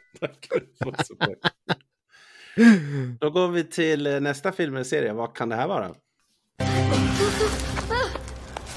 Då 3.19 3.29
går 3.29 3.47
vi 3.47 3.63
till 3.63 4.03
nästa 4.21 4.51
film 4.51 4.73
eller 4.75 4.84
serie. 4.84 5.13
Vad 5.13 5.36
kan 5.36 5.49
det 5.49 5.55
här 5.55 5.67
vara? 5.67 5.93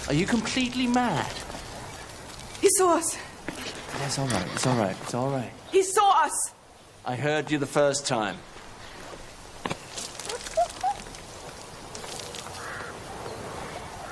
Are 0.08 0.14
you 0.14 0.26
completely 0.26 0.86
mad? 0.86 1.32
He 2.60 2.68
saw 2.70 2.96
us. 2.96 3.18
That's 3.98 4.18
all 4.18 4.28
right. 4.28 4.46
It's 4.54 4.66
all 4.66 4.76
right. 4.76 4.96
It's 5.02 5.14
all 5.14 5.30
right. 5.30 5.50
He 5.72 5.82
saw 5.82 6.24
us. 6.24 6.52
I 7.04 7.16
heard 7.16 7.50
you 7.50 7.58
the 7.58 7.66
first 7.66 8.06
time. 8.06 8.36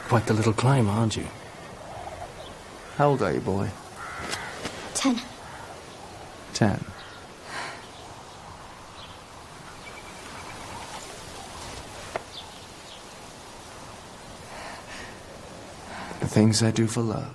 Quite 0.09 0.27
the 0.27 0.35
little 0.35 0.53
climb, 0.53 0.89
aren't 0.89 1.17
you? 1.17 1.27
How 2.97 3.09
old 3.11 3.23
are 3.23 3.33
you, 3.33 3.41
boy? 3.41 3.71
Ten. 4.95 5.21
Ten. 6.53 6.85
The 16.25 16.31
things 16.31 16.63
I 16.63 16.71
do 16.73 16.87
for 16.87 17.03
love. 17.03 17.27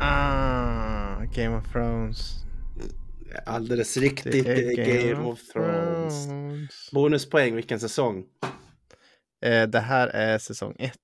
Ah, 0.00 1.24
Game 1.34 1.56
of 1.56 1.72
Thrones. 1.72 2.34
Alldeles 3.46 3.96
riktigt. 3.96 4.32
Det 4.32 4.48
är 4.48 5.12
Game 5.12 5.24
of 5.28 5.40
Thrones. 5.52 6.28
Bonuspoäng, 6.92 7.54
vilken 7.54 7.80
säsong? 7.80 8.24
Eh, 9.42 9.66
det 9.68 9.80
här 9.80 10.08
är 10.08 10.38
säsong 10.38 10.76
ett. 10.78 10.96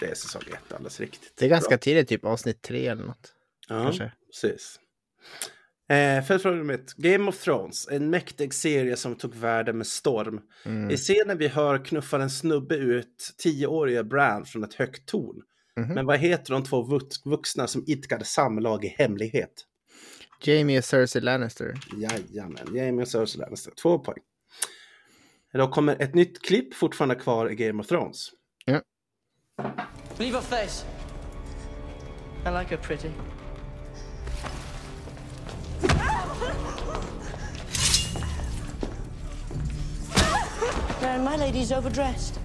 Det 0.00 0.06
är 0.10 0.14
säsong 0.14 0.42
ett, 0.46 0.72
alldeles 0.72 1.00
riktigt. 1.00 1.32
Det 1.36 1.44
är 1.44 1.48
ganska 1.48 1.68
Bra. 1.68 1.78
tidigt, 1.78 2.08
typ 2.08 2.24
avsnitt 2.24 2.62
tre 2.62 2.86
eller 2.86 3.04
något. 3.04 3.32
Ja, 3.68 3.82
Kanske. 3.82 4.12
precis. 4.26 4.80
Eh, 5.90 6.22
Följdfråga 6.24 6.56
nummer 6.56 6.74
ett. 6.74 6.94
Game 6.96 7.28
of 7.28 7.38
Thrones, 7.38 7.88
en 7.90 8.10
mäktig 8.10 8.54
serie 8.54 8.96
som 8.96 9.14
tog 9.14 9.34
världen 9.34 9.78
med 9.78 9.86
storm. 9.86 10.40
Mm. 10.64 10.90
I 10.90 10.96
scenen 10.96 11.38
vi 11.38 11.48
hör 11.48 11.84
knuffar 11.84 12.20
en 12.20 12.30
snubbe 12.30 12.76
ut 12.76 13.34
tioåriga 13.38 14.04
Bran 14.04 14.44
från 14.44 14.64
ett 14.64 14.74
högt 14.74 15.06
torn. 15.08 15.42
Mhm. 15.76 15.94
Men 15.94 16.06
vad 16.06 16.18
heter 16.18 16.52
de 16.52 16.64
två 16.64 16.82
vux- 16.82 17.24
vuxna 17.24 17.66
som 17.66 17.84
idkade 17.86 18.24
samlag 18.24 18.84
i 18.84 18.88
hemlighet? 18.88 19.52
Jamie 20.42 20.78
och 20.78 20.84
Cersei 20.84 21.22
Lannister. 21.22 21.74
Jajamän, 21.96 22.74
Jamie 22.74 23.02
och 23.02 23.08
Cersei 23.08 23.40
Lannister. 23.40 23.72
Två 23.82 23.98
poäng. 23.98 24.22
Då 25.52 25.68
kommer 25.68 26.02
ett 26.02 26.14
nytt 26.14 26.42
klipp 26.42 26.74
fortfarande 26.74 27.14
kvar 27.14 27.50
i 27.50 27.54
Game 27.54 27.80
of 27.80 27.86
Thrones. 27.86 28.28
Ja. 28.64 28.80
Leave 30.18 30.34
her 30.34 30.40
face. 30.40 30.86
I 32.46 32.48
like 32.62 32.76
her 32.76 32.82
pretty. 32.82 33.08
Man, 41.00 41.24
my 41.24 41.36
lady's 41.36 41.72
overdressed. 41.72 42.38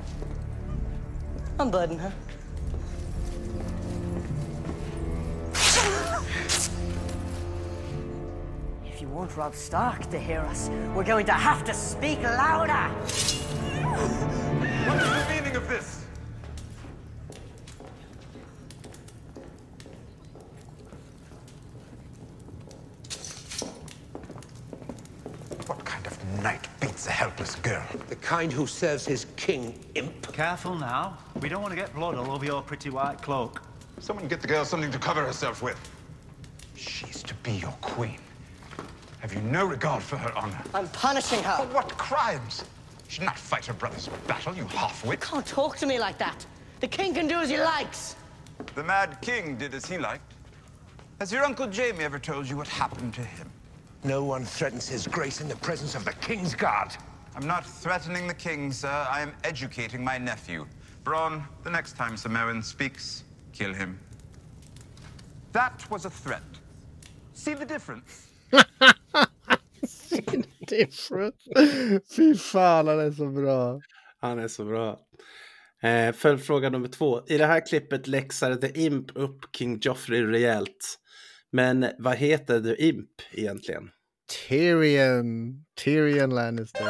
I'm 1.60 1.68
Unburden 1.68 2.00
her. 2.00 2.14
If 8.86 9.02
you 9.02 9.08
want 9.08 9.36
Rob 9.38 9.56
Stark 9.56 10.10
to 10.10 10.20
hear 10.20 10.42
us, 10.42 10.70
we're 10.94 11.04
going 11.04 11.26
to 11.28 11.34
have 11.34 11.64
to 11.66 11.74
speak 11.74 12.22
louder. 12.24 12.90
What 14.86 15.02
is 15.02 15.10
the 15.10 15.26
meaning 15.34 15.56
of 15.56 15.68
this? 15.68 16.04
What 25.68 25.84
kind 25.86 26.06
of 26.06 26.44
knight 26.44 26.68
beats 26.80 27.08
a 27.08 27.12
helpless 27.12 27.56
girl? 27.56 27.84
The 28.16 28.22
kind 28.28 28.52
who 28.52 28.66
serves 28.66 29.06
his 29.06 29.26
king, 29.36 29.78
imp. 29.96 30.32
Careful 30.32 30.74
now. 30.74 31.18
We 31.42 31.50
don't 31.50 31.62
want 31.62 31.74
to 31.74 31.76
get 31.76 31.94
blood 31.94 32.16
all 32.16 32.32
over 32.32 32.46
your 32.46 32.62
pretty 32.62 32.90
white 32.90 33.22
cloak. 33.22 33.62
Someone 34.00 34.30
get 34.30 34.42
the 34.42 34.48
girl 34.48 34.64
something 34.64 34.90
to 34.92 34.98
cover 34.98 35.26
herself 35.26 35.62
with. 35.62 35.78
She's 36.76 37.22
to 37.24 37.34
be 37.36 37.52
your 37.52 37.76
queen. 37.82 38.20
Have 39.20 39.34
you 39.34 39.42
no 39.42 39.66
regard 39.66 40.02
for 40.02 40.16
her 40.16 40.32
honor? 40.38 40.62
I'm 40.74 40.88
punishing 40.90 41.44
her. 41.44 41.58
For 41.58 41.74
what 41.74 41.90
crimes? 41.98 42.64
She 43.08 43.16
should 43.16 43.26
not 43.26 43.38
fight 43.38 43.66
her 43.66 43.74
brother's 43.74 44.08
battle, 44.28 44.56
you 44.56 44.66
half-wit. 44.66 45.20
You 45.20 45.28
Can't 45.28 45.46
talk 45.46 45.76
to 45.78 45.86
me 45.86 46.00
like 46.00 46.18
that. 46.18 46.46
The 46.80 46.88
king 46.88 47.14
can 47.14 47.28
do 47.28 47.40
as 47.40 47.50
he 47.50 47.58
likes. 47.58 48.16
The 48.76 48.84
Mad 48.84 49.20
King 49.22 49.58
did 49.58 49.74
as 49.74 49.86
he 49.86 49.98
liked. 49.98 50.34
Has 51.20 51.34
your 51.34 51.44
Uncle 51.44 51.68
Jamie 51.68 52.06
ever 52.06 52.18
told 52.18 52.48
you 52.48 52.56
what 52.56 52.70
happened 52.70 53.14
to 53.16 53.22
him? 53.22 53.52
No 54.06 54.24
one 54.24 54.46
threatens 54.46 54.88
his 54.88 55.06
grace 55.06 55.42
in 55.42 55.50
the 55.50 55.58
presence 55.58 55.96
of 55.96 56.06
the 56.06 56.14
king's 56.14 56.56
guard. 56.56 56.96
I'm 57.36 57.48
not 57.48 57.66
threatening 57.66 58.28
the 58.28 58.34
king, 58.34 58.72
sir. 58.72 59.08
I 59.10 59.22
am 59.22 59.32
educating 59.44 60.04
my 60.04 60.18
nephew. 60.18 60.66
Braun, 61.04 61.44
the 61.64 61.70
next 61.70 61.98
time 61.98 62.18
Sir 62.18 62.30
Merwin 62.30 62.64
speaks, 62.64 63.24
kill 63.54 63.74
him. 63.74 64.00
That 65.52 65.86
was 65.92 66.06
a 66.06 66.10
threat. 66.10 66.42
See 67.34 67.54
the 67.54 67.66
difference? 67.66 68.28
Different. 70.68 71.36
Fy 72.16 72.36
fan, 72.36 72.88
han 72.88 73.00
är 73.00 73.12
så 73.12 73.28
bra. 73.28 73.82
Han 74.22 74.40
är 74.40 74.48
så 74.48 74.66
bra. 74.66 75.00
Eh, 75.84 76.14
Följdfråga 76.14 76.70
nummer 76.70 76.88
två. 76.88 77.22
I 77.28 77.38
det 77.38 77.46
här 77.46 77.66
klippet 77.68 78.08
läxar 78.08 78.56
The 78.56 78.82
Imp 78.86 79.12
upp 79.16 79.56
King 79.58 79.80
Joffrey 79.82 80.24
rejält. 80.24 80.98
Men 81.52 81.92
vad 81.98 82.16
heter 82.16 82.62
The 82.62 82.76
Imp 82.88 83.10
egentligen? 83.32 83.90
Tyrion. 84.48 85.66
Tyrion 85.84 86.36
Lannister. 86.36 86.86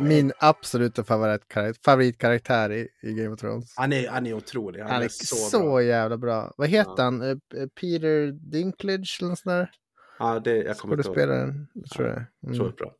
Min 0.00 0.32
absoluta 0.38 1.04
favoritkaraktär, 1.04 1.82
favoritkaraktär 1.84 2.72
i, 2.72 2.88
i 3.02 3.12
Game 3.12 3.28
of 3.28 3.40
Thrones. 3.40 3.74
Han 3.76 3.92
är, 3.92 4.08
han 4.08 4.26
är 4.26 4.32
otrolig. 4.32 4.80
Han, 4.80 4.90
Han 4.90 5.02
är 5.02 5.08
så, 5.08 5.60
bra. 5.60 5.82
jävla 5.82 6.16
bra. 6.16 6.54
Vad 6.56 6.68
heter 6.68 6.92
Ja. 6.96 7.02
han? 7.02 7.22
Eh, 7.22 7.28
eh, 7.30 7.36
Peter 7.80 8.32
Dinklage 8.32 9.18
eller 9.20 9.28
något 9.30 9.38
sånt 9.38 9.44
där? 9.44 9.70
Ja, 10.18 10.40
det, 10.40 10.56
jag 10.56 10.78
kommer 10.78 10.94
inte 10.96 11.08
ihåg. 11.08 11.16
Skådespelaren. 11.16 11.68
Jag 11.74 11.90
tror 11.90 12.06
det. 12.06 12.26
Mm. 12.46 12.54
Otroligt 12.54 12.76
bra. 12.76 12.94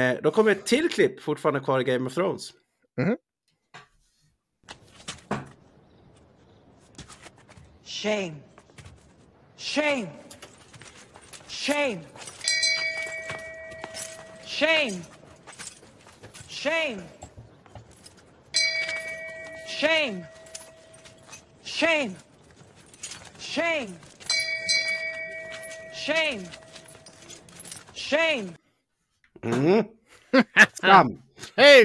Eh, 0.00 0.18
då 0.22 0.30
kommer 0.30 0.50
ett 0.52 0.66
till 0.66 0.88
klipp, 0.88 1.20
fortfarande 1.20 1.60
kvar 1.60 1.80
i 1.80 1.84
Game 1.84 2.06
of 2.06 2.14
Thrones. 2.14 2.50
Mhm. 2.98 3.16
Shame. 7.84 8.34
Shame. 9.56 10.08
Shame. 11.66 12.00
Shame. 14.46 15.02
Shame. 16.48 17.02
Shame. 19.66 20.24
Shame. 21.64 22.16
Shame. 23.40 23.98
Shame. 25.92 26.44
Shame. 27.94 28.54
Mm. 29.42 29.84
Skam! 30.74 31.22
Hej! 31.56 31.84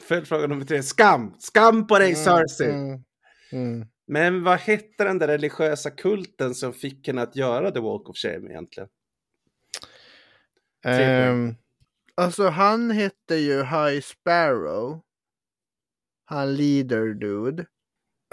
Följdfråga 0.00 0.46
nummer 0.46 0.64
tre. 0.64 0.82
Skam! 0.82 1.34
Skam 1.38 1.86
på 1.86 1.98
dig, 1.98 2.16
Cersei! 2.16 2.72
Mm. 2.72 3.04
Mm. 3.52 3.89
Men 4.12 4.44
vad 4.44 4.58
hette 4.58 5.04
den 5.04 5.18
där 5.18 5.28
religiösa 5.28 5.90
kulten 5.90 6.54
som 6.54 6.72
fick 6.72 7.06
henne 7.06 7.22
att 7.22 7.36
göra 7.36 7.70
The 7.70 7.80
Walk 7.80 8.08
of 8.08 8.16
Shame 8.16 8.50
egentligen? 8.50 8.88
Ehm, 10.84 11.54
alltså 12.14 12.48
han 12.48 12.90
hette 12.90 13.34
ju 13.34 13.62
High 13.62 14.00
Sparrow. 14.00 15.00
Han 16.24 16.54
leader 16.54 17.14
dude. 17.14 17.66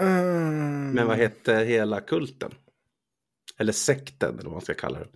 Mm. 0.02 0.90
Men 0.90 1.06
vad 1.06 1.16
hette 1.16 1.54
hela 1.54 2.00
kulten? 2.00 2.54
Eller 3.58 3.72
sekten, 3.72 4.34
eller 4.34 4.44
vad 4.44 4.52
man 4.52 4.62
ska 4.62 4.74
kalla 4.74 4.98
det. 4.98 5.08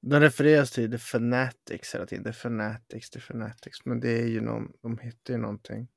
De 0.00 0.20
refereras 0.20 0.70
till 0.70 0.90
The 0.90 0.98
Fanatics 0.98 1.94
hela 1.94 2.06
tiden. 2.06 2.24
The 2.24 2.32
Fanatics, 2.32 3.10
The 3.10 3.20
Fanatics. 3.20 3.84
Men 3.84 4.00
det 4.00 4.22
är 4.22 4.26
ju 4.26 4.40
någon, 4.40 4.72
de 4.82 4.98
heter 4.98 5.32
ju 5.32 5.38
någonting. 5.38 5.88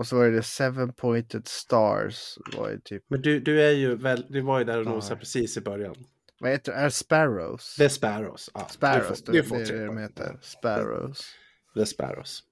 Och 0.00 0.06
så 0.06 0.16
var 0.16 0.28
det 0.28 0.42
Seven 0.42 0.92
Pointed 0.92 1.48
Stars. 1.48 2.38
Var 2.56 2.80
typ, 2.84 3.04
Men 3.08 3.22
du, 3.22 3.40
du 3.40 3.62
är 3.62 3.70
ju 3.70 3.96
väl, 3.96 4.26
du 4.28 4.40
var 4.40 4.58
ju 4.58 4.64
där 4.64 4.78
och 4.78 4.86
nosade 4.86 5.20
precis 5.20 5.56
i 5.56 5.60
början. 5.60 5.94
vad 6.38 6.50
heter 6.50 6.72
det? 6.72 6.78
Är 6.78 6.88
Sparrows? 6.88 7.76
The 7.76 7.88
Sparrows. 7.88 8.50
Ja, 8.54 8.68
Sparrows, 8.70 9.24
får, 9.24 9.32
du 9.32 9.42
får 9.42 9.56
det 9.56 9.68
är 9.68 9.78
det 9.78 9.86
de 9.86 9.98
heter. 9.98 10.38
Sparrows. 10.42 11.34
The 11.74 11.86
Sparrows. 11.86 12.42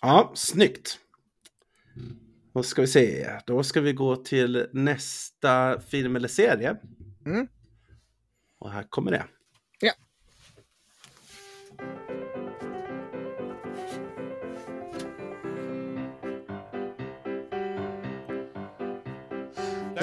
Ja, 0.00 0.32
snyggt. 0.34 0.98
Då 2.54 2.62
ska 2.62 2.80
vi 2.80 2.88
se. 2.88 3.30
Då 3.46 3.62
ska 3.62 3.80
vi 3.80 3.92
gå 3.92 4.16
till 4.16 4.66
nästa 4.72 5.80
film 5.80 6.16
eller 6.16 6.28
serie. 6.28 6.76
Mm. 7.26 7.48
Och 8.58 8.70
här 8.70 8.82
kommer 8.82 9.10
det. 9.10 9.26
Ja. 9.80 9.92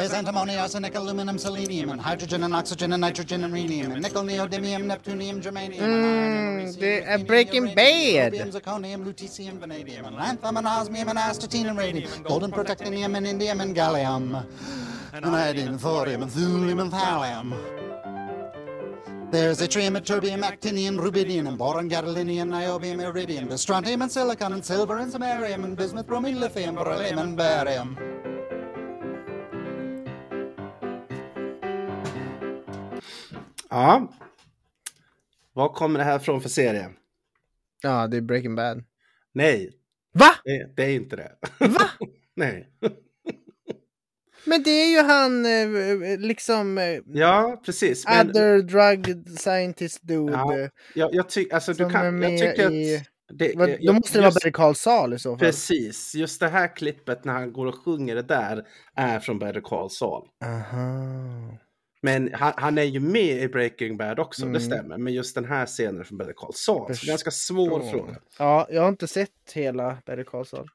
There's 0.01 0.13
antimony, 0.13 0.57
arsenic, 0.57 0.95
aluminum, 0.95 1.37
selenium, 1.37 1.91
and 1.91 2.01
hydrogen 2.01 2.43
and 2.43 2.55
oxygen 2.55 2.91
and 2.91 3.01
nitrogen 3.01 3.43
and 3.43 3.53
rhenium, 3.53 3.91
and 3.91 4.01
nickel, 4.01 4.23
neodymium, 4.23 4.85
neptunium, 4.85 5.43
germanium, 5.43 5.79
and 5.79 6.05
iron, 6.05 6.33
and 6.33 6.67
Mm, 6.67 6.73
ruthenium, 6.73 7.17
det 7.19 7.27
Breaking 7.27 7.67
uranium, 7.67 7.75
Bad. 7.75 8.51
Zirconium, 8.51 9.05
lutetium, 9.05 9.59
vanadium, 9.59 10.05
and 10.05 10.15
lanthanum, 10.15 10.57
and 10.57 10.67
osmium, 10.67 11.09
and 11.09 11.19
astatine, 11.19 11.69
and 11.69 11.77
radium, 11.77 12.23
golden 12.23 12.49
protactinium, 12.51 13.15
and 13.15 13.27
indium, 13.27 13.61
and 13.61 13.75
gallium, 13.75 14.43
and 15.13 15.23
iodine, 15.23 15.77
thorium, 15.77 16.23
and 16.23 16.31
thulium, 16.31 16.81
and 16.81 16.91
thallium. 16.91 17.55
There's 19.29 19.59
yttrium, 19.61 19.95
ytterbium, 19.99 20.41
actinium, 20.41 20.97
rubidium, 20.97 21.47
and 21.47 21.59
boron, 21.59 21.87
gadolinium, 21.87 22.49
niobium, 22.49 23.03
iridium, 23.03 23.49
and 23.51 23.59
strontium, 23.59 24.01
and 24.01 24.11
silicon, 24.11 24.53
and 24.53 24.65
silver, 24.65 24.97
and 24.97 25.13
samarium, 25.13 25.63
and 25.63 25.77
bismuth, 25.77 26.07
bromine, 26.07 26.39
lithium, 26.39 26.73
beryllium, 26.73 27.19
and 27.19 27.37
barium. 27.37 28.10
Ja. 33.71 34.13
Vad 35.53 35.73
kommer 35.73 35.99
det 35.99 36.05
här 36.05 36.19
från 36.19 36.41
för 36.41 36.49
serie? 36.49 36.89
Ja, 37.81 38.07
det 38.07 38.17
är 38.17 38.21
Breaking 38.21 38.55
Bad. 38.55 38.83
Nej. 39.33 39.71
Va? 40.13 40.29
Det, 40.43 40.75
det 40.75 40.83
är 40.83 40.89
inte 40.89 41.15
det. 41.15 41.31
Va? 41.59 41.89
Nej. 42.35 42.69
Men 44.45 44.63
det 44.63 44.69
är 44.71 44.91
ju 44.91 45.01
han 45.07 45.45
eh, 45.45 46.19
liksom... 46.19 46.77
eh, 46.77 46.99
Ja, 47.05 47.61
precis. 47.65 48.05
Men, 48.07 48.29
Other 48.29 48.61
drug 48.61 49.29
scientist 49.39 49.99
dude. 50.01 50.31
ja, 50.31 50.57
eh, 50.59 50.69
jag, 50.95 51.13
jag, 51.13 51.29
tyck, 51.29 51.53
alltså, 51.53 51.73
du 51.73 51.89
kan, 51.89 52.21
jag 52.21 52.31
tycker 52.39 52.71
i- 52.71 52.95
att... 52.97 53.03
Det, 53.33 53.53
Vad- 53.55 53.77
Då 53.85 53.93
måste 53.93 54.17
det 54.17 54.21
vara 54.21 54.27
just- 54.27 54.35
Better 54.35 54.51
Call 54.51 54.75
Saul 54.75 55.13
i 55.13 55.19
så 55.19 55.29
fall. 55.29 55.39
Precis, 55.39 56.15
just 56.15 56.39
det 56.39 56.47
här 56.49 56.75
klippet 56.75 57.25
när 57.25 57.33
han 57.33 57.53
går 57.53 57.65
och 57.65 57.75
sjunger 57.85 58.15
det 58.15 58.21
där 58.21 58.67
är 58.95 59.19
från 59.19 59.39
Better 59.39 59.61
Call 59.61 59.89
Saul. 59.89 60.27
Aha. 60.45 61.57
Men 62.03 62.33
han, 62.33 62.53
han 62.57 62.77
är 62.77 62.83
ju 62.83 62.99
med 62.99 63.41
i 63.43 63.47
Breaking 63.47 63.97
Bad 63.97 64.19
också, 64.19 64.41
Mm. 64.41 64.53
det 64.53 64.59
stämmer. 64.59 64.97
Men 64.97 65.13
just 65.13 65.35
den 65.35 65.45
här 65.45 65.65
scenen 65.65 66.05
från 66.05 66.17
Better 66.17 66.33
Call 66.33 66.53
Saul. 66.53 66.95
Så 66.95 67.07
ganska 67.07 67.31
svår 67.31 67.79
Förstår. 67.79 67.97
fråga. 67.97 68.15
Ja, 68.39 68.67
jag 68.71 68.81
har 68.81 68.89
inte 68.89 69.07
sett 69.07 69.29
hela 69.53 69.97
Better 70.05 70.23
Call 70.23 70.45
Saul. 70.45 70.67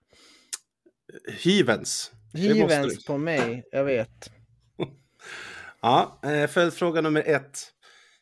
Hyvens. 1.45 2.11
Du. 2.33 3.05
på 3.07 3.18
mig, 3.18 3.64
jag 3.72 3.85
vet. 3.85 4.31
Ja, 5.81 6.20
eh, 6.22 6.47
följdfråga 6.47 7.01
nummer 7.01 7.22
ett. 7.27 7.59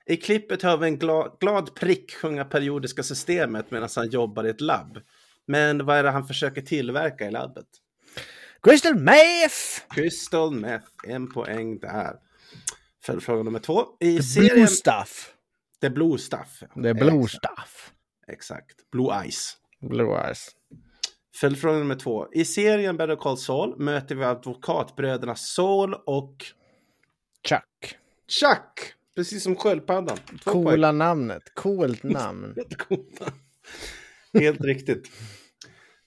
I 0.07 0.17
klippet 0.17 0.63
hör 0.63 0.77
vi 0.77 0.87
en 0.87 0.99
glad, 0.99 1.37
glad 1.41 1.75
prick 1.75 2.15
sjunga 2.15 2.45
periodiska 2.45 3.03
systemet 3.03 3.71
medan 3.71 3.89
han 3.97 4.09
jobbar 4.11 4.45
i 4.47 4.51
ett 4.51 4.61
labb. 4.61 4.99
Men 5.47 5.87
vad 5.87 5.97
är 5.97 6.03
det 6.03 6.11
han 6.11 6.27
försöker 6.27 6.63
tillverka 6.63 7.27
i 7.27 7.31
labbet? 7.31 7.67
Crystal 8.63 8.95
meth! 8.95 9.95
Crystal 9.95 10.55
meth, 10.55 10.87
en 11.07 11.33
poäng 11.33 11.79
där. 11.79 12.17
Följdfråga 13.07 13.43
nummer 13.43 13.59
två. 13.59 13.87
I 14.01 14.17
The 14.17 14.23
serien... 14.23 14.55
blue 14.55 14.67
stuff. 14.67 15.35
The 15.81 15.91
blue 15.91 16.19
stuff. 16.19 16.63
The 16.83 16.95
blue 16.95 17.25
Exakt. 17.25 17.45
stuff. 17.45 17.93
Exakt. 18.29 18.91
Blue 18.93 19.25
eyes. 19.25 19.57
Blue 19.81 20.29
eyes. 20.29 20.49
Följdfråga 21.41 21.79
nummer 21.79 21.95
två. 21.95 22.27
I 22.33 22.45
serien 22.45 22.97
Better 22.97 23.17
Call 23.17 23.39
Saul 23.39 23.79
möter 23.79 24.15
vi 24.15 24.25
advokatbröderna 24.25 25.35
Saul 25.37 25.95
och 25.95 26.45
Chuck. 27.49 27.97
Chuck. 28.41 28.95
Precis 29.17 29.43
som 29.43 29.57
sköldpaddan. 29.57 30.17
Två 30.17 30.53
poäng. 30.53 30.65
Coola 30.65 30.93
namnet. 30.93 31.55
Coolt 31.55 32.03
namn. 32.03 32.55
Helt 34.35 34.61
riktigt. 34.61 35.11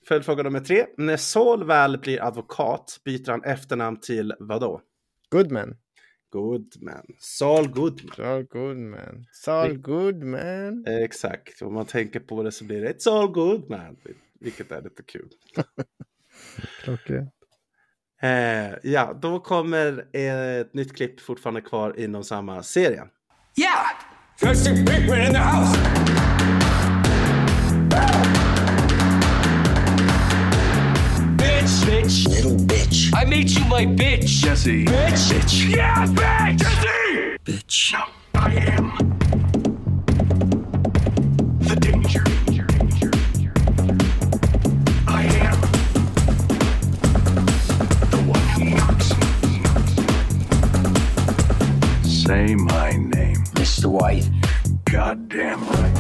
Följdfråga 0.08 0.44
nummer 0.44 0.60
tre. 0.60 0.86
När 0.98 1.18
Saul 1.18 1.64
väl 1.64 1.98
blir 1.98 2.24
advokat 2.24 3.00
byter 3.06 3.32
han 3.32 3.44
efternamn 3.44 4.00
till 4.00 4.34
vadå? 4.40 4.82
Goodman. 5.30 5.76
Goodman. 6.30 7.06
Saul 7.20 7.68
Goodman. 7.68 8.16
Saul 8.16 8.44
Goodman. 8.44 9.26
Saul 9.32 9.78
Goodman. 9.78 10.86
Exakt. 10.88 11.62
Om 11.62 11.74
man 11.74 11.86
tänker 11.86 12.20
på 12.20 12.44
det 12.44 12.52
så 12.52 12.64
blir 12.66 12.82
det 12.82 12.90
ett 12.90 13.02
Saul 13.02 13.32
Goodman. 13.32 13.98
Vilket 14.40 14.72
är 14.72 14.82
lite 14.82 15.04
kul. 15.04 15.30
Klockrent. 16.84 17.34
Eh, 18.22 18.74
ja, 18.84 19.14
då 19.22 19.40
kommer 19.40 20.16
ett 20.16 20.74
nytt 20.74 20.96
klipp 20.96 21.20
fortfarande 21.20 21.62
kvar 21.62 22.00
inom 22.00 22.24
samma 22.24 22.64
serie. 22.64 23.04
Yeah! 23.56 23.88
Trusty 24.40 24.86
Pinkman 24.86 25.22
in 25.22 25.34
the 25.34 25.40
house! 25.40 25.78
Bitch! 31.38 31.86
Bitch! 31.86 32.28
Little 32.28 32.66
bitch. 32.66 32.77
I 33.14 33.26
made 33.26 33.50
you 33.50 33.64
my 33.66 33.86
bitch! 33.86 34.28
Jesse. 34.44 34.86
Bitch! 34.86 35.32
Bitch! 35.32 35.70
Yeah, 35.76 36.06
bitch! 36.08 36.60
Jesse! 36.60 37.38
Bitch. 37.46 37.94
No, 37.94 38.04
I 38.36 38.54
am. 38.56 38.98
The 41.60 41.76
danger. 41.76 42.24
I 45.08 45.24
am. 45.24 45.62
The 48.12 48.18
one 48.28 48.48
who 48.54 48.66
knocks. 48.76 49.08
Say 52.10 52.56
my 52.56 52.92
name. 52.92 53.44
Mr. 53.56 53.86
White. 53.86 54.30
Goddamn 54.86 55.66
right. 55.70 55.98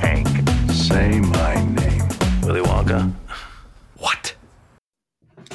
Hank. 0.00 0.28
Say 0.70 1.20
my 1.20 1.54
name. 1.64 2.08
Willy 2.42 2.60
Wonka. 2.60 3.12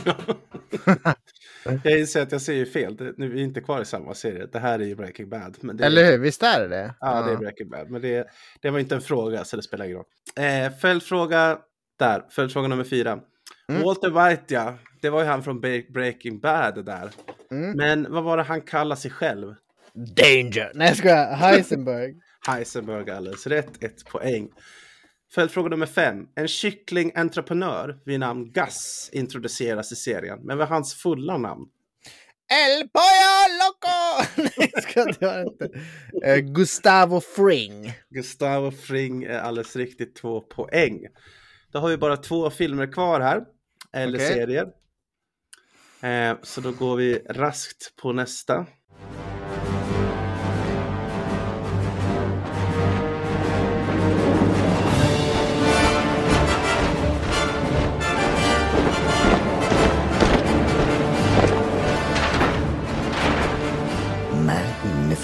Jag 1.84 2.00
inser 2.00 2.22
att 2.22 2.32
jag 2.32 2.42
säger 2.42 2.66
fel. 2.66 2.96
Det, 2.96 3.14
nu 3.18 3.26
är 3.26 3.30
vi 3.30 3.42
inte 3.42 3.62
kvar 3.62 3.82
i 3.82 3.86
samma 3.86 4.14
serie. 4.14 4.48
Det 4.52 4.60
här 4.60 4.80
är 4.80 4.84
ju 4.84 4.96
Breaking 4.96 5.30
Bad. 5.30 5.58
Det, 5.62 5.86
Eller 5.86 6.12
hur? 6.12 6.18
Visst 6.18 6.44
är 6.44 6.62
det 6.62 6.68
det? 6.68 6.94
Ja, 7.00 7.22
det 7.22 7.32
är 7.32 7.38
Breaking 7.38 7.70
Bad. 7.70 7.90
Men 7.90 8.02
det, 8.02 8.28
det 8.62 8.70
var 8.70 8.80
inte 8.80 8.96
en 8.96 9.02
fråga, 9.02 9.46
så 9.46 9.56
det 9.56 9.64
spelar 9.64 9.86
ingen 9.86 9.98
roll. 9.98 10.06
Eh, 10.36 10.72
följdfråga 10.82 11.60
där. 12.00 12.24
Följdfråga 12.30 12.68
nummer 12.68 12.84
fyra. 12.84 13.20
Mm. 13.70 13.84
Walter 13.84 14.30
White, 14.30 14.54
ja. 14.54 14.78
Det 15.02 15.10
var 15.10 15.22
ju 15.22 15.28
han 15.28 15.44
från 15.44 15.60
Breaking 15.94 16.40
Bad 16.40 16.76
det 16.76 16.84
där. 16.84 17.10
Mm. 17.52 17.78
Men 17.78 18.14
vad 18.14 18.24
var 18.24 18.38
det 18.38 18.44
han 18.44 18.62
kallade 18.62 19.02
sig 19.02 19.12
själv? 19.12 19.56
Danger! 19.94 20.72
Nej, 20.74 20.88
jag 20.88 20.98
skojar. 20.98 21.36
Heisenberg. 21.36 22.16
Heisenberg 22.48 23.12
alldeles 23.12 23.48
rätt. 23.48 23.84
Ett 23.84 24.06
poäng. 24.06 24.50
Följdfråga 25.36 25.70
nummer 25.70 25.86
fem. 25.86 26.28
En 26.36 26.48
kycklingentreprenör 26.48 28.00
vid 28.06 28.20
namn 28.20 28.52
Gus 28.52 29.10
introduceras 29.14 29.92
i 29.92 29.96
serien. 29.96 30.40
Men 30.44 30.58
vad 30.58 30.68
är 30.68 30.70
hans 30.70 30.96
fulla 30.96 31.38
namn? 31.38 31.66
El 32.52 32.90
Pollo 32.90 33.60
Loco! 33.62 34.26
Nej, 34.58 34.72
ska 34.82 35.06
det 35.06 35.42
inte. 35.42 35.80
Eh, 36.28 36.38
Gustavo 36.38 37.22
Fring. 37.22 37.94
Gustavo 38.10 38.72
Fring 38.72 39.24
är 39.24 39.40
alldeles 39.40 39.76
riktigt 39.76 40.16
två 40.16 40.42
poäng. 40.42 41.08
Då 41.72 41.80
har 41.80 41.90
vi 41.90 41.98
bara 41.98 42.18
två 42.18 42.50
filmer 42.50 42.94
kvar 42.94 43.20
här. 43.20 43.42
Eller 43.94 44.18
Okej. 44.18 44.28
serier. 44.28 44.68
Eh, 46.02 46.38
så 46.44 46.62
då 46.62 46.72
går 46.72 46.96
vi 46.96 47.20
raskt 47.30 47.96
på 48.02 48.14
nästa. 48.14 48.66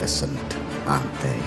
Magnificent, 0.07 0.57
aren't 0.85 1.21
they? 1.21 1.39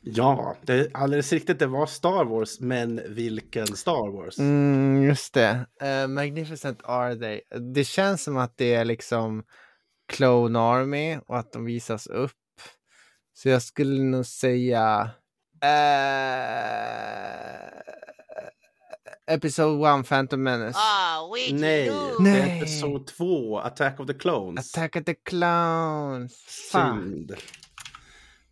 Ja, 0.00 0.56
det 0.62 0.72
är 0.72 0.88
alldeles 0.94 1.32
riktigt. 1.32 1.58
Det 1.58 1.66
var 1.66 1.86
Star 1.86 2.24
Wars, 2.24 2.60
men 2.60 3.00
vilken 3.08 3.66
Star 3.66 4.12
Wars? 4.12 4.38
Mm, 4.38 5.02
just 5.02 5.34
det. 5.34 5.66
Eh, 5.82 6.06
Magnificent 6.08 6.80
are 6.84 7.16
they. 7.16 7.40
Det 7.74 7.84
känns 7.84 8.22
som 8.22 8.36
att 8.36 8.56
det 8.56 8.74
är 8.74 8.84
liksom 8.84 9.44
Clone 10.08 10.58
Army 10.58 11.18
och 11.26 11.38
att 11.38 11.52
de 11.52 11.64
visas 11.64 12.06
upp. 12.06 12.32
Så 13.34 13.48
jag 13.48 13.62
skulle 13.62 14.02
nog 14.02 14.26
säga 14.26 15.10
eh, 15.64 15.68
Episode 19.28 20.00
1 20.00 20.08
Phantom 20.08 20.42
Menace. 20.42 20.78
Nej, 21.52 21.88
det 22.18 22.22
Nej. 22.22 22.40
är 22.40 22.56
episod 22.56 23.06
2, 23.06 23.58
Attack 23.58 24.00
of 24.00 24.06
the 24.06 24.14
Clones. 24.14 24.74
Attack 24.74 24.96
of 24.96 25.04
the. 25.04 25.14
Fan. 26.72 26.98
Synd. 27.02 27.34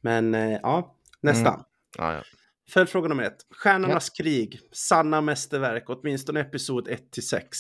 Men 0.01 0.35
eh, 0.35 0.59
ja, 0.63 0.97
nästa. 1.21 1.49
Mm. 1.49 1.61
Ja, 1.99 2.15
ja. 2.15 2.23
Följdfråga 2.69 3.09
nummer 3.09 3.23
ett. 3.23 3.37
Stjärnornas 3.51 4.11
krig, 4.11 4.61
sanna 4.73 5.21
mästerverk, 5.21 5.85
åtminstone 5.87 6.41
episod 6.41 6.89
1 6.89 7.11
till 7.11 7.29
6. 7.29 7.59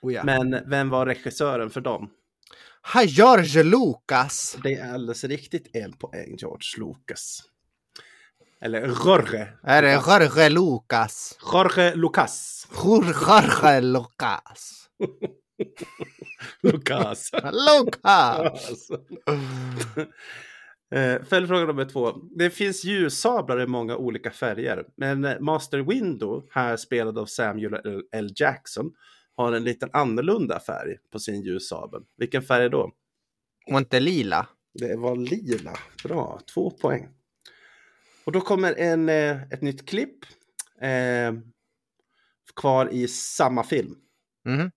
Oh 0.00 0.12
ja. 0.12 0.24
Men 0.24 0.70
vem 0.70 0.90
var 0.90 1.06
regissören 1.06 1.70
för 1.70 1.80
dem? 1.80 2.10
Ha, 2.92 3.02
George 3.02 3.62
Lucas. 3.62 4.56
Det 4.62 4.74
är 4.74 4.94
alldeles 4.94 5.24
riktigt 5.24 5.76
en 5.76 5.92
poäng, 5.92 6.36
George 6.38 6.68
Lucas. 6.78 7.42
Eller 8.64 8.86
Jorge. 9.04 9.48
Är 9.62 9.82
det 9.82 9.92
Jorge 9.92 10.48
Lucas? 10.48 11.38
Jorge 11.52 11.94
Lucas. 11.94 12.66
Jorge 12.84 13.80
Lucas. 13.80 14.88
Lucas. 16.62 17.30
Lucas. 17.52 18.88
Eh, 20.94 21.22
Följdfråga 21.22 21.64
nummer 21.66 21.84
två. 21.84 22.12
Det 22.36 22.50
finns 22.50 22.84
ljussablar 22.84 23.60
i 23.60 23.66
många 23.66 23.96
olika 23.96 24.30
färger. 24.30 24.84
Men 24.96 25.36
Master 25.40 25.78
Window, 25.78 26.44
här 26.50 26.76
spelad 26.76 27.18
av 27.18 27.26
Samuel 27.26 28.02
L. 28.12 28.30
Jackson, 28.36 28.92
har 29.36 29.52
en 29.52 29.64
liten 29.64 29.90
annorlunda 29.92 30.60
färg 30.60 30.96
på 31.12 31.18
sin 31.18 31.42
ljussabel. 31.42 32.02
Vilken 32.16 32.42
färg 32.42 32.70
då? 32.70 32.92
Och 33.72 33.78
inte 33.78 34.00
lila. 34.00 34.46
Det 34.74 34.96
var 34.96 35.16
lila. 35.16 35.72
Bra, 36.04 36.40
två 36.54 36.70
poäng. 36.70 37.08
Och 38.26 38.32
då 38.32 38.40
kommer 38.40 38.74
en, 38.78 39.08
eh, 39.08 39.42
ett 39.42 39.62
nytt 39.62 39.88
klipp. 39.88 40.24
Eh, 40.80 41.32
kvar 42.56 42.88
i 42.92 43.08
samma 43.08 43.64
film. 43.64 43.96
Mhm. 44.44 44.70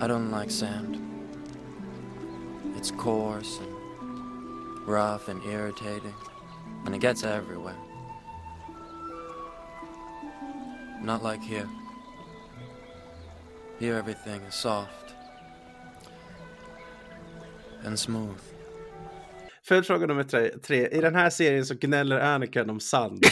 I 0.00 0.04
don't 0.04 0.40
like 0.40 0.50
sand. 0.52 0.96
It's 2.76 2.96
coarse 2.98 3.60
and 3.62 4.88
rough 4.88 5.28
and 5.28 5.44
irritating, 5.44 6.14
and 6.86 6.94
it 6.94 7.02
gets 7.02 7.24
everywhere. 7.24 7.76
Not 11.02 11.22
like 11.22 11.42
here. 11.42 11.68
Here 13.78 13.98
everything 13.98 14.42
is 14.48 14.54
soft 14.54 15.14
and 17.84 17.98
smooth. 17.98 18.57
Följdfråga 19.68 20.06
nummer 20.06 20.24
tre, 20.24 20.58
tre. 20.58 20.88
I 20.88 21.00
den 21.00 21.14
här 21.14 21.30
serien 21.30 21.66
så 21.66 21.74
gnäller 21.74 22.20
Anakin 22.20 22.70
om 22.70 22.80
sand. 22.80 23.24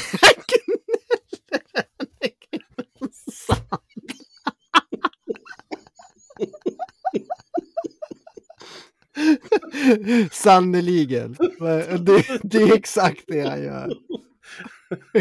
Sannerligen. 10.33 11.37
Det, 12.01 12.41
det 12.43 12.63
är 12.63 12.75
exakt 12.75 13.25
det 13.27 13.41
han 13.41 13.63
gör. 13.63 13.93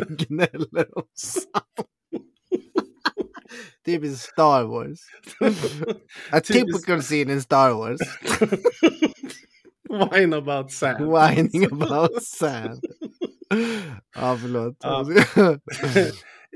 Gnäller 0.07 0.97
om 0.97 1.07
sand. 1.13 1.87
Typiskt 3.85 4.31
Star 4.31 4.63
Wars. 4.63 4.99
A 6.31 6.39
typical 6.39 7.01
scene 7.01 7.33
in 7.33 7.41
Star 7.41 7.73
Wars. 7.73 7.99
Whine 9.95 10.37
about 10.37 10.71
sand. 10.71 10.97
Whining 10.99 11.65
about 11.65 12.23
sand. 12.23 12.79
Ja, 14.15 14.37
förlåt. 14.41 14.77
Ja. 14.79 15.05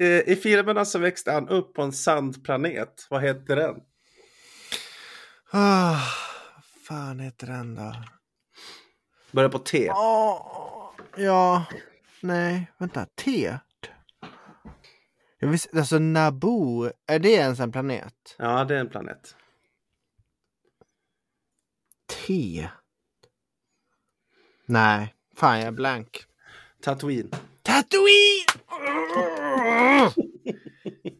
Eh, 0.02 0.30
I 0.30 0.36
filmerna 0.44 0.86
så 0.86 1.00
växte 1.00 1.32
han 1.32 1.50
upp 1.50 1.74
på 1.74 1.82
en 1.82 1.92
sandplanet. 1.92 3.08
Vad 3.10 3.22
heter 3.22 3.56
den? 3.56 3.76
Ah, 5.52 5.98
fan 6.88 7.20
heter 7.20 7.48
den 7.48 7.76
då? 7.76 7.96
Börjar 9.32 9.50
på 9.50 9.60
T. 9.60 9.90
Åh, 9.92 10.92
ja, 11.18 11.66
nej, 12.22 12.72
vänta, 12.78 13.06
T. 13.06 13.58
Jag 15.40 15.48
visste, 15.50 15.80
alltså 15.80 16.00
Naboo, 16.00 16.92
är 17.08 17.20
det 17.20 17.32
ens 17.32 17.60
en 17.60 17.72
planet? 17.72 18.36
Ja, 18.38 18.64
det 18.66 18.76
är 18.76 18.80
en 18.80 18.90
planet. 18.90 19.36
T. 22.28 22.70
Nej, 24.70 25.14
fan 25.36 25.58
jag 25.58 25.68
är 25.68 25.72
blank. 25.72 26.08
Tatooine. 26.84 27.30
Tatooine! 27.64 28.46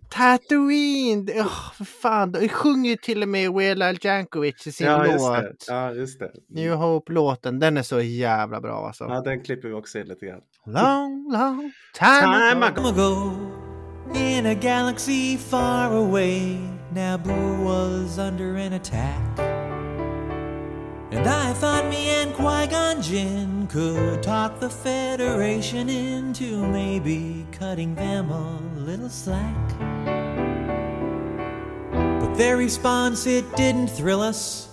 Tatooine! 0.10 1.30
Oh, 1.42 1.72
för 1.74 1.86
fan, 1.86 2.32
de 2.32 2.50
sjunger 2.50 2.90
ju 2.90 2.96
till 2.96 3.22
och 3.24 3.30
med 3.30 3.54
Wela 3.54 3.94
Jankovic 3.94 4.68
i 4.68 4.72
sin 4.72 4.88
Ja, 4.88 5.06
just 5.08 5.26
låt. 5.26 5.38
det. 5.42 5.56
Ja, 5.68 5.92
just 5.94 6.20
det. 6.20 6.32
New 6.50 6.74
Hope-låten, 6.74 7.60
den 7.60 7.78
är 7.78 7.84
så 7.84 8.02
jävla 8.02 8.62
bra 8.62 8.88
alltså. 8.88 9.04
Ja, 9.04 9.22
den 9.22 9.44
klipper 9.44 9.68
vi 9.68 9.74
också 9.74 10.00
in 10.00 10.08
lite 10.08 10.26
grann. 10.26 10.42
Long, 10.66 11.32
long 11.32 11.72
time, 12.00 12.52
Time 12.52 12.66
ago. 12.66 12.88
ago. 12.88 13.32
In 14.16 14.46
a 14.46 14.54
galaxy 14.54 15.38
far 15.38 15.92
away, 15.94 16.58
Naboo 16.96 17.64
was 17.64 18.18
under 18.18 18.56
an 18.66 18.74
attack. 18.74 19.49
And 21.12 21.28
I 21.28 21.54
thought 21.54 21.88
me 21.90 22.10
and 22.10 22.34
Qui 22.36 22.68
Gon 22.68 23.02
Jinn 23.02 23.68
could 23.68 24.22
talk 24.22 24.60
the 24.60 24.70
Federation 24.70 25.90
into 25.90 26.64
maybe 26.68 27.48
cutting 27.52 27.96
them 27.96 28.30
a 28.30 28.60
little 28.76 29.10
slack. 29.10 29.56
But 31.92 32.36
their 32.36 32.58
response, 32.58 33.26
it 33.26 33.56
didn't 33.56 33.88
thrill 33.88 34.22
us. 34.22 34.70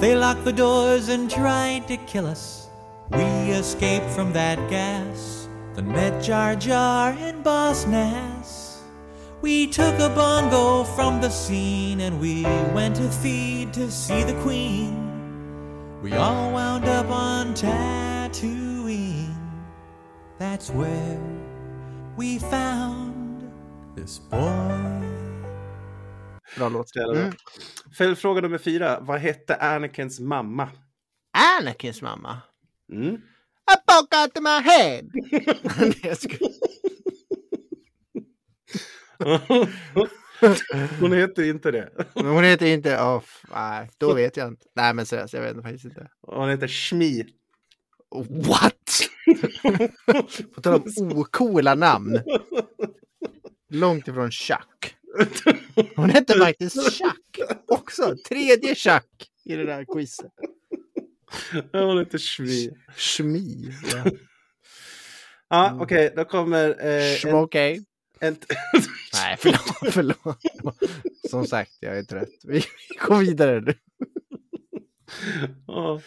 They 0.00 0.16
locked 0.16 0.44
the 0.44 0.52
doors 0.52 1.10
and 1.10 1.30
tried 1.30 1.86
to 1.88 1.98
kill 1.98 2.26
us. 2.26 2.68
We 3.10 3.50
escaped 3.52 4.08
from 4.10 4.32
that 4.32 4.58
gas, 4.70 5.46
then 5.74 5.88
met 5.88 6.22
Jar 6.22 6.56
Jar 6.56 7.10
and 7.18 7.44
Boss 7.44 7.86
Nass. 7.86 8.82
We 9.42 9.66
took 9.66 9.94
a 10.00 10.08
bongo 10.08 10.84
from 10.84 11.20
the 11.20 11.28
scene 11.30 12.00
and 12.00 12.18
we 12.18 12.44
went 12.72 12.96
to 12.96 13.10
feed 13.10 13.74
to 13.74 13.90
see 13.90 14.22
the 14.22 14.34
Queen. 14.40 15.05
We 16.06 16.12
all 16.12 16.52
wound 16.52 16.84
up 16.84 17.10
on 17.10 17.52
Tatooine. 17.54 19.34
That's 20.38 20.70
where 20.70 21.18
we 22.16 22.38
found 22.38 23.50
this 23.96 24.20
boy. 24.20 25.00
Bra 26.56 26.68
låt. 26.68 26.96
Mm. 26.96 27.32
Följdfråga 27.98 28.40
nummer 28.40 28.58
fyra. 28.58 29.00
Vad 29.00 29.20
hette 29.20 29.56
Anakins 29.56 30.20
mamma? 30.20 30.68
Anakins 31.58 32.02
mamma? 32.02 32.40
Mm. 32.92 33.14
I 33.14 33.76
poke 33.86 34.16
out 34.16 34.42
my 34.42 34.60
head! 34.70 35.10
Nej, 35.78 36.00
jag 36.02 36.18
skojar. 36.18 36.52
Hon 41.00 41.12
heter 41.12 41.42
inte 41.42 41.70
det. 41.70 41.90
Men 42.14 42.26
hon 42.26 42.44
heter 42.44 42.66
inte... 42.66 42.96
Oh, 42.96 43.22
nej, 43.54 43.90
då 43.98 44.14
vet 44.14 44.36
jag 44.36 44.48
inte. 44.48 44.66
Nej, 44.76 44.94
men 44.94 45.06
seriöst, 45.06 45.34
jag 45.34 45.42
vet 45.42 45.62
faktiskt 45.62 45.84
inte. 45.84 46.08
Hon 46.22 46.48
heter 46.50 46.68
Shmi. 46.68 47.24
What? 48.28 48.72
På 50.54 50.60
tal 50.60 50.82
om 51.00 51.18
ocoola 51.18 51.74
namn. 51.74 52.20
Långt 53.70 54.08
ifrån 54.08 54.30
Chuck. 54.30 54.96
Hon 55.96 56.10
hette 56.10 56.38
faktiskt 56.38 56.92
Chuck 56.98 57.38
också. 57.66 58.14
Tredje 58.28 58.74
Chuck 58.74 59.30
i 59.44 59.56
det 59.56 59.64
där 59.64 59.84
quizet. 59.94 60.32
Hon 61.72 61.98
heter 61.98 62.18
Shmi. 62.18 62.70
Shmi. 62.96 63.72
Ja. 63.92 64.10
Ja, 65.48 65.78
okej, 65.80 66.12
då 66.16 66.24
kommer... 66.24 66.68
Eh, 66.86 67.16
en- 67.24 67.30
Nej, 68.20 69.36
förlåt, 69.38 69.92
förlåt. 69.94 70.38
Som 71.30 71.46
sagt, 71.46 71.72
jag 71.80 71.98
är 71.98 72.02
trött. 72.02 72.28
Vi 72.44 72.64
går 73.06 73.18
vidare 73.18 73.60
nu. 73.60 73.74
Ja. 75.66 76.00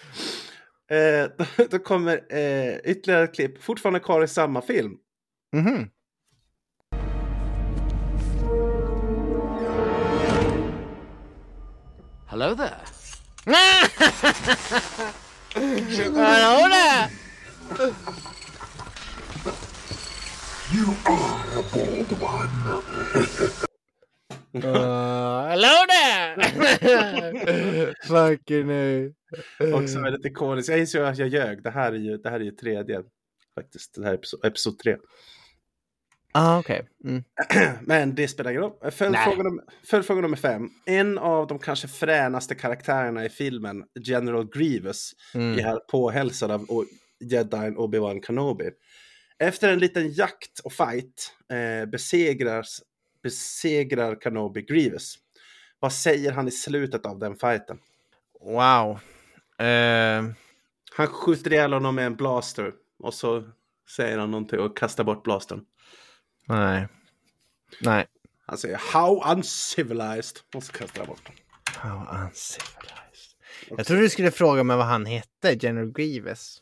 Eh, 0.95 1.30
då, 1.38 1.45
då 1.70 1.80
kommer 1.80 2.34
eh, 2.36 2.76
ytterligare 2.84 3.24
ett 3.24 3.36
klipp, 3.36 3.64
fortfarande 3.64 3.99
kvar 3.99 4.24
i 4.24 4.28
samma 4.28 4.62
film. 4.62 4.97
Mhm. 5.55 5.89
Hello 12.28 12.55
there. 12.55 12.80
Hallå 16.16 16.68
där! 16.68 17.10
You 20.76 20.86
are 21.05 21.59
a 21.59 21.63
bold 21.74 22.11
one. 22.22 22.53
Uh, 24.55 24.74
Hallå 25.49 25.86
där! 25.88 26.36
Fucking 28.07 28.67
nej. 28.67 29.13
Också 29.74 29.99
väldigt 30.01 30.26
ikoniskt. 30.26 30.70
Jag 30.70 30.80
inser 30.80 31.01
att 31.01 31.17
jag 31.17 31.28
ljög. 31.28 31.63
Det 31.63 31.70
här 31.70 31.91
är 31.91 31.97
ju, 31.97 32.17
det 32.17 32.30
här 32.30 32.39
är 32.39 32.43
ju 32.43 32.51
tredje. 32.51 33.01
Faktiskt, 33.55 33.95
det 33.95 34.03
här 34.03 34.11
är 34.11 34.15
episod, 34.15 34.45
episod 34.45 34.80
tre. 34.80 34.97
Ah, 36.32 36.59
okej. 36.59 36.88
Mm. 37.05 37.24
Men 37.86 38.15
det 38.15 38.28
spelar 38.28 38.51
ingen 38.51 38.63
roll. 38.63 38.91
Följdfråga 38.91 39.43
nummer, 39.43 39.63
följdfråga 39.89 40.22
nummer 40.22 40.38
fem. 40.38 40.70
En 40.86 41.17
av 41.17 41.47
de 41.47 41.59
kanske 41.59 41.88
fränaste 41.88 42.55
karaktärerna 42.55 43.26
i 43.26 43.30
filmen, 43.30 43.84
General 43.99 44.49
Grievous, 44.53 45.11
Mm. 45.34 45.59
är 45.59 45.63
här 45.63 45.80
påhälsad 45.91 46.51
av 46.51 46.65
jedin 47.20 47.78
Obi-Wan 47.78 48.22
Kenobi. 48.26 48.70
Efter 49.39 49.73
en 49.73 49.79
liten 49.79 50.11
jakt 50.11 50.59
och 50.59 50.73
fight 50.73 51.33
eh, 51.51 51.89
besegrar, 51.89 52.65
besegrar 53.23 54.15
Kenobi 54.15 54.61
Grievous. 54.61 55.15
Vad 55.79 55.93
säger 55.93 56.31
han 56.31 56.47
i 56.47 56.51
slutet 56.51 57.05
av 57.05 57.19
den 57.19 57.35
fighten? 57.35 57.79
Wow. 58.41 58.99
Eh, 59.67 60.23
Han 60.97 61.07
skjuter 61.07 61.53
ihjäl 61.53 61.73
honom 61.73 61.95
med 61.95 62.05
en 62.05 62.15
blaster. 62.15 62.73
Och 62.99 63.13
så 63.13 63.49
säger 63.95 64.17
han 64.17 64.31
någonting 64.31 64.59
och 64.59 64.77
kastar 64.77 65.03
bort 65.03 65.23
blastern. 65.23 65.65
Nej. 66.47 66.87
Nej. 67.81 68.05
Han 68.45 68.57
säger 68.57 68.77
How 68.93 69.23
uncivilized. 69.31 70.37
Och 70.55 70.63
så 70.63 70.71
kastar 70.73 70.99
han 70.99 71.07
bort 71.07 71.21
den. 71.25 71.35
How 71.75 72.23
uncivilized. 72.25 72.99
Jag 73.69 73.85
trodde 73.85 74.01
du 74.01 74.09
skulle 74.09 74.31
fråga 74.31 74.63
mig 74.63 74.77
vad 74.77 74.85
han 74.85 75.05
hette, 75.05 75.53
General 75.53 75.91
Grievous. 75.91 76.61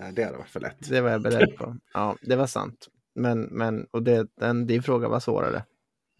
Nej, 0.00 0.12
det 0.12 0.24
hade 0.24 0.36
varit 0.38 0.48
för 0.48 0.60
lätt. 0.60 0.88
Det 0.88 1.00
var 1.00 1.10
jag 1.10 1.22
beredd 1.22 1.56
på. 1.56 1.76
Ja, 1.94 2.16
det 2.22 2.36
var 2.36 2.46
sant. 2.46 2.88
Men, 3.14 3.42
men 3.42 3.86
och 3.90 4.02
det, 4.02 4.26
den, 4.40 4.66
din 4.66 4.82
fråga 4.82 5.08
var 5.08 5.20
svårare. 5.20 5.64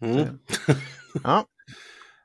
Mm. 0.01 0.39
Ja. 1.23 1.45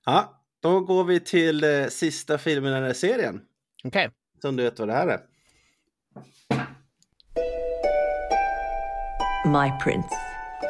Ja, 0.04 0.42
då 0.62 0.80
går 0.80 1.04
vi 1.04 1.20
till 1.20 1.64
eh, 1.64 1.86
sista 1.86 2.38
filmen 2.38 2.72
i 2.72 2.74
den 2.74 2.84
här 2.84 2.92
serien. 2.92 3.40
Okej. 3.84 4.10
Som 4.42 4.56
du 4.56 4.62
vet 4.62 4.78
vad 4.78 4.88
det 4.88 4.94
här 4.94 5.06
är. 5.08 5.20
My 9.46 9.72
prince, 9.84 10.14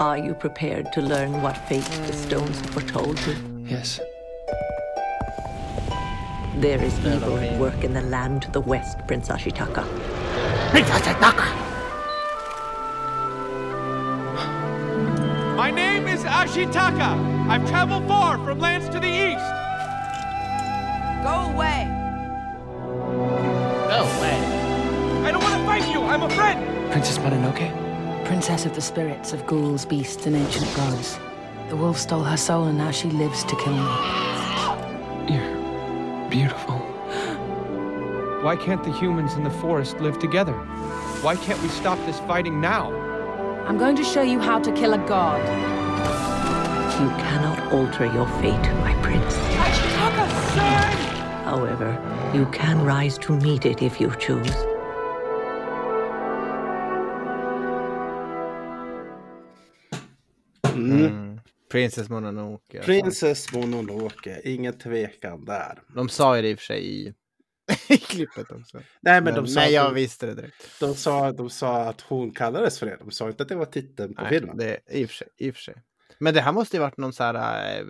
are 0.00 0.18
you 0.18 0.34
prepared 0.34 0.92
to 0.92 1.00
learn 1.00 1.32
what 1.42 1.56
fate 1.56 2.06
the 2.06 2.12
stones 2.12 2.62
foretold 2.62 3.18
you? 3.26 3.68
Yes. 3.68 4.00
There 6.60 6.86
is 6.86 6.98
evil 7.04 7.38
at 7.38 7.60
work 7.60 7.84
in 7.84 7.94
the 7.94 8.00
land 8.00 8.42
to 8.42 8.50
the 8.52 8.70
west, 8.70 8.98
Prince 9.08 9.32
Ashitaka. 9.32 9.84
My 15.56 15.70
name 15.70 16.08
is 16.08 16.24
Ashitaka. 16.24 17.48
I've 17.48 17.64
traveled 17.68 18.08
far 18.08 18.38
from 18.38 18.58
lands 18.58 18.88
to 18.88 18.98
the 18.98 19.06
east. 19.06 19.44
Go 21.22 21.52
away. 21.52 21.86
No 23.88 24.02
way. 24.20 24.40
I 25.24 25.30
don't 25.30 25.44
want 25.44 25.54
to 25.54 25.64
fight 25.64 25.88
you. 25.92 26.02
I'm 26.02 26.24
a 26.24 26.30
friend. 26.30 26.90
Princess 26.90 27.18
Mononoke? 27.18 28.24
Princess 28.24 28.66
of 28.66 28.74
the 28.74 28.80
spirits 28.80 29.32
of 29.32 29.46
ghouls, 29.46 29.86
beasts, 29.86 30.26
and 30.26 30.34
ancient 30.34 30.74
gods. 30.74 31.20
The 31.68 31.76
wolf 31.76 31.98
stole 31.98 32.24
her 32.24 32.36
soul 32.36 32.64
and 32.64 32.78
now 32.78 32.90
she 32.90 33.10
lives 33.10 33.44
to 33.44 33.54
kill 33.54 33.74
me. 33.74 33.88
You're 35.32 36.28
beautiful. 36.30 36.73
Why 38.44 38.56
can't 38.56 38.84
the 38.84 38.92
humans 38.92 39.32
in 39.36 39.42
the 39.42 39.50
forest 39.50 40.00
live 40.00 40.18
together? 40.18 40.52
Why 41.22 41.34
can't 41.34 41.58
we 41.62 41.68
stop 41.68 41.98
this 42.04 42.20
fighting 42.28 42.60
now? 42.60 42.92
I'm 43.66 43.78
going 43.78 43.96
to 43.96 44.04
show 44.04 44.20
you 44.20 44.38
how 44.38 44.58
to 44.58 44.70
kill 44.72 44.92
a 44.92 44.98
god. 44.98 45.40
You 47.00 47.08
cannot 47.24 47.72
alter 47.72 48.04
your 48.04 48.28
fate, 48.42 48.66
my 48.84 48.92
prince. 49.02 49.34
Ashitaka, 49.64 50.26
son! 50.52 50.92
However, 51.46 51.98
you 52.34 52.44
can 52.52 52.84
rise 52.84 53.16
to 53.20 53.32
meet 53.34 53.64
it 53.64 53.80
if 53.80 53.98
you 53.98 54.12
choose. 54.18 54.54
Mm. 60.64 61.38
Princess 61.70 62.08
Mononoke. 62.08 62.82
Princess 62.82 63.52
Mononoke, 63.52 64.40
ingen 64.44 64.78
tvekan 64.78 65.44
där. 65.44 65.82
De 65.94 66.08
sa 66.08 66.36
ju 66.36 66.42
det 66.42 66.50
i 66.50 66.54
och 66.54 66.58
för 66.58 66.64
sig 66.64 66.86
i, 66.86 67.14
i 67.88 67.96
klippet 67.96 68.50
också. 68.50 68.80
Nej, 69.00 69.20
men 69.22 69.34
de 69.34 69.46
sa 69.46 69.60
nej, 69.60 69.72
jag 69.72 69.86
de- 69.86 69.94
visste 69.94 70.26
det 70.26 70.34
direkt. 70.34 70.80
De 70.80 70.94
sa, 70.94 71.32
de 71.32 71.50
sa 71.50 71.82
att 71.82 72.00
hon 72.00 72.30
kallades 72.30 72.78
för 72.78 72.86
det. 72.86 72.96
De 73.00 73.10
sa 73.10 73.28
inte 73.28 73.42
att 73.42 73.48
det 73.48 73.54
var 73.54 73.64
titeln 73.64 74.14
på 74.14 74.22
Nej, 74.22 74.30
filmen. 74.30 74.56
det, 74.56 74.78
i, 74.90 75.04
och 75.04 75.10
sig, 75.10 75.28
I 75.36 75.50
och 75.50 75.54
för 75.54 75.62
sig. 75.62 75.74
Men 76.18 76.34
det 76.34 76.40
här 76.40 76.52
måste 76.52 76.76
ju 76.76 76.80
varit 76.80 76.96
någon 76.96 77.12
så 77.12 77.22
här 77.24 77.78
eh, 77.80 77.84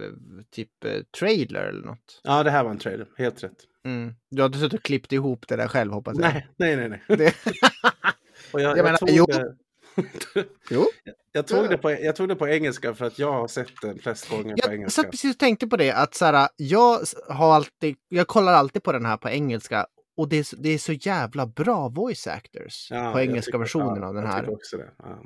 typ 0.50 0.84
eh, 0.84 1.02
trailer 1.18 1.60
eller 1.64 1.86
något. 1.86 2.20
Ja, 2.24 2.42
det 2.42 2.50
här 2.50 2.64
var 2.64 2.70
en 2.70 2.78
trailer. 2.78 3.06
Helt 3.18 3.44
rätt. 3.44 3.56
Mm. 3.84 4.14
Du 4.30 4.42
har 4.42 4.46
inte 4.46 4.58
suttit 4.58 4.78
och 4.80 4.84
klippt 4.84 5.12
ihop 5.12 5.48
det 5.48 5.56
där 5.56 5.68
själv 5.68 5.92
hoppas 5.92 6.14
jag. 6.18 6.32
Nej, 6.32 6.48
nej, 6.56 6.76
nej. 6.76 6.88
nej. 6.88 7.16
Det... 7.18 7.34
Och 8.52 8.60
jag, 8.60 8.70
Jag 8.70 8.78
jag, 8.78 8.84
menar, 8.84 8.98
jo. 9.08 9.26
det, 9.26 9.54
Jo. 10.70 10.86
Jag, 11.35 11.47
tog 11.47 11.70
det 11.70 11.78
på, 11.78 11.91
jag 11.91 12.16
tog 12.16 12.28
det 12.28 12.37
på 12.37 12.49
engelska 12.49 12.95
för 12.95 13.05
att 13.05 13.18
jag 13.18 13.32
har 13.32 13.49
sett 13.49 13.80
den 13.82 13.99
flest 13.99 14.28
gånger 14.30 14.45
på 14.55 14.61
Jag 14.64 14.74
engelska. 14.74 15.03
satt 15.03 15.11
precis 15.11 15.35
och 15.35 15.39
tänkte 15.39 15.66
på 15.66 15.76
det 15.76 15.93
att 15.93 16.14
så 16.14 16.24
här, 16.24 16.49
jag 16.57 17.01
har 17.28 17.55
alltid, 17.55 17.97
jag 18.09 18.26
kollar 18.26 18.53
alltid 18.53 18.82
på 18.82 18.93
den 18.93 19.05
här 19.07 19.16
på 19.16 19.28
engelska 19.28 19.87
och 20.16 20.28
det 20.28 20.37
är, 20.37 20.43
så- 20.45 20.57
det 20.57 20.68
är 20.68 20.78
så 20.78 20.93
jävla 20.93 21.47
bra 21.47 21.89
voice 21.89 22.26
actors 22.26 22.91
Ja, 22.91 23.12
på 23.12 23.18
jag 23.18 23.26
engelska 23.26 23.49
tycker- 23.49 23.59
versionen 23.59 24.03
ja, 24.03 24.09
av 24.09 24.14
den 24.14 24.24
jag 24.24 24.30
här. 24.32 24.43
det. 24.47 24.91
Ja. 24.99 25.22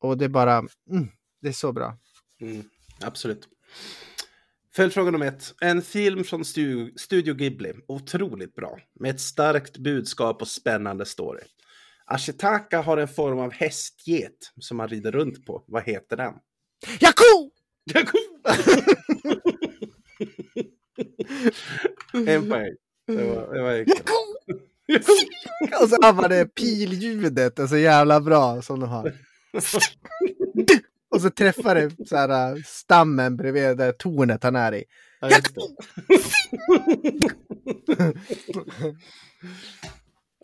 Och 0.00 0.18
det 0.18 0.24
är 0.24 0.28
bara, 0.28 0.56
mm, 0.90 1.08
det 1.42 1.48
är 1.48 1.52
så 1.52 1.72
bra. 1.72 1.96
Mm, 2.40 2.62
absolut. 3.00 3.48
Följdfråga 4.74 5.10
nummer 5.10 5.26
ett. 5.26 5.54
En 5.60 5.82
film 5.82 6.24
från 6.24 6.44
Studio, 6.44 6.90
Studio 6.96 7.34
Ghibli. 7.34 7.72
Otroligt 7.88 8.54
bra. 8.54 8.78
Med 9.00 9.10
ett 9.10 9.20
starkt 9.20 9.76
budskap 9.78 10.42
och 10.42 10.48
spännande 10.48 11.04
story. 11.06 11.42
Ashitaka 12.06 12.80
har 12.80 12.96
en 12.96 13.08
form 13.08 13.38
av 13.38 13.52
hästget 13.52 14.52
som 14.60 14.76
man 14.76 14.88
rider 14.88 15.12
runt 15.12 15.46
på. 15.46 15.64
Vad 15.66 15.84
heter 15.84 16.16
den? 16.16 16.34
Yaku! 17.00 17.50
Yaku! 17.94 18.18
en 22.30 22.48
poäng. 22.48 22.76
Det 23.06 23.24
var, 23.24 23.54
det 23.54 23.62
var. 23.62 23.84
Och 25.82 25.88
så 25.88 25.96
man 26.00 26.30
det 26.30 26.54
pilljudet, 26.54 27.58
är 27.58 27.66
så 27.66 27.76
jävla 27.76 28.20
bra 28.20 28.62
som 28.62 28.80
de 28.80 28.88
har. 28.88 29.12
Och 31.10 31.20
så 31.20 31.30
träffar 31.30 31.74
det 31.74 32.08
så 32.08 32.16
här, 32.16 32.56
äh, 32.56 32.62
stammen 32.64 33.36
bredvid 33.36 33.76
det 33.76 33.92
tornet 33.92 34.42
han 34.42 34.56
är 34.56 34.74
i. 34.74 34.84
Ja, 35.20 35.30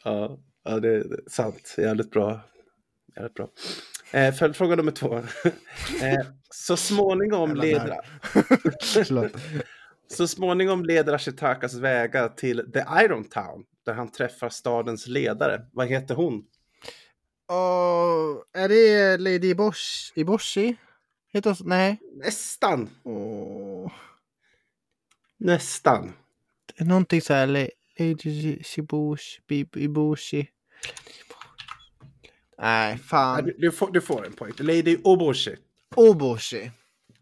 ja, 0.04 0.38
ja, 0.64 0.80
det 0.80 0.88
är 0.88 1.04
sant. 1.26 1.74
Jävligt 1.78 2.10
bra. 2.10 2.40
Jävligt 3.16 3.34
bra. 3.34 3.48
Eh, 4.10 4.34
Följdfråga 4.34 4.76
nummer 4.76 4.92
två. 4.92 5.14
eh, 6.02 6.26
så 6.50 6.76
småningom 6.76 7.54
leder... 7.56 7.98
Så 10.12 10.28
småningom 10.28 10.84
leder 10.84 11.12
Ashitakas 11.12 11.74
vägar 11.74 12.28
till 12.28 12.72
The 12.72 12.84
Iron 13.04 13.24
Town 13.24 13.64
där 13.84 13.94
han 13.94 14.12
träffar 14.12 14.48
stadens 14.48 15.06
ledare. 15.06 15.66
Vad 15.72 15.86
heter 15.88 16.14
hon? 16.14 16.44
Och 17.46 18.44
är 18.52 18.68
det 18.68 19.18
Lady 19.18 19.54
Bosch, 19.54 20.12
Iboshi? 20.14 20.76
Heter 21.32 21.50
hon 21.50 21.56
så? 21.56 21.64
Nej. 21.64 21.98
Nästan. 22.16 22.90
Åh. 23.02 23.92
Nästan. 25.38 26.12
Det 26.66 26.84
är 26.84 26.88
någonting 26.88 27.20
så 27.20 27.34
här. 27.34 27.70
Lady 28.00 28.62
Shibushi, 28.62 29.40
Iboshi. 29.76 30.48
Nej, 32.58 32.98
fan. 32.98 33.44
Du, 33.44 33.54
du, 33.58 33.72
får, 33.72 33.90
du 33.90 34.00
får 34.00 34.26
en 34.26 34.32
poäng. 34.32 34.52
Lady 34.58 34.96
Oboshi. 35.04 35.56
Oboshi. 35.96 36.70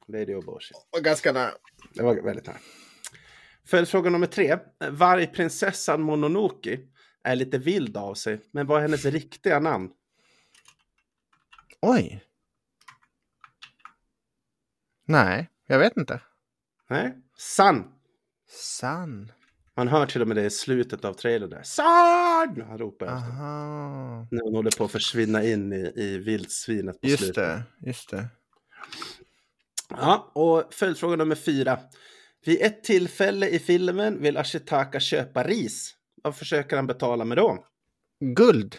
Lady 0.06 0.34
Oboshi. 0.34 0.74
Och 0.90 1.04
ganska 1.04 1.32
nära. 1.32 1.50
Det 1.94 2.02
var 2.02 2.22
väldigt 2.22 2.46
nära. 2.46 2.58
Följdfråga 3.64 4.10
nummer 4.10 4.26
tre. 4.26 4.58
Vargprinsessan 4.90 6.02
Mononoke 6.02 6.80
är 7.22 7.36
lite 7.36 7.58
vild 7.58 7.96
av 7.96 8.14
sig, 8.14 8.40
men 8.50 8.66
vad 8.66 8.78
är 8.78 8.82
hennes 8.82 9.04
riktiga 9.04 9.60
namn? 9.60 9.90
Oj. 11.80 12.24
Nej, 15.04 15.50
jag 15.66 15.78
vet 15.78 15.96
inte. 15.96 16.20
Nej? 16.88 17.16
San. 17.36 17.92
San. 18.48 19.32
Man 19.78 19.88
hör 19.88 20.06
till 20.06 20.22
och 20.22 20.28
med 20.28 20.36
det 20.36 20.44
i 20.44 20.50
slutet 20.50 21.04
av 21.04 21.12
trailern 21.12 21.50
där. 21.50 21.62
San! 21.62 22.64
Han 22.68 22.78
ropar 22.78 23.06
efter. 23.06 23.16
Aha. 23.16 24.26
När 24.30 24.42
hon 24.44 24.54
håller 24.54 24.70
på 24.78 24.84
att 24.84 24.90
försvinna 24.92 25.44
in 25.44 25.72
i, 25.72 25.92
i 25.96 26.18
vildsvinet 26.18 27.00
på 27.00 27.06
Just 27.06 27.18
slutet. 27.22 27.34
det, 27.34 27.62
just 27.88 28.10
det. 28.10 28.26
Ja, 29.88 30.30
och 30.34 30.74
följdfråga 30.74 31.16
nummer 31.16 31.34
fyra. 31.34 31.78
Vid 32.44 32.62
ett 32.62 32.84
tillfälle 32.84 33.48
i 33.48 33.58
filmen 33.58 34.22
vill 34.22 34.36
Ashitaka 34.36 35.00
köpa 35.00 35.44
ris. 35.44 35.94
Vad 36.22 36.36
försöker 36.36 36.76
han 36.76 36.86
betala 36.86 37.24
med 37.24 37.38
då? 37.38 37.64
Guld. 38.20 38.76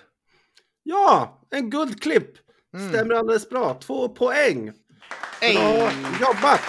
Ja, 0.84 1.42
en 1.50 1.70
guldklipp. 1.70 2.30
Mm. 2.74 2.90
Stämmer 2.90 3.16
alldeles 3.16 3.50
bra. 3.50 3.80
Två 3.82 4.10
poäng. 4.10 4.72
Bra 5.42 5.92
jobbat! 6.22 6.62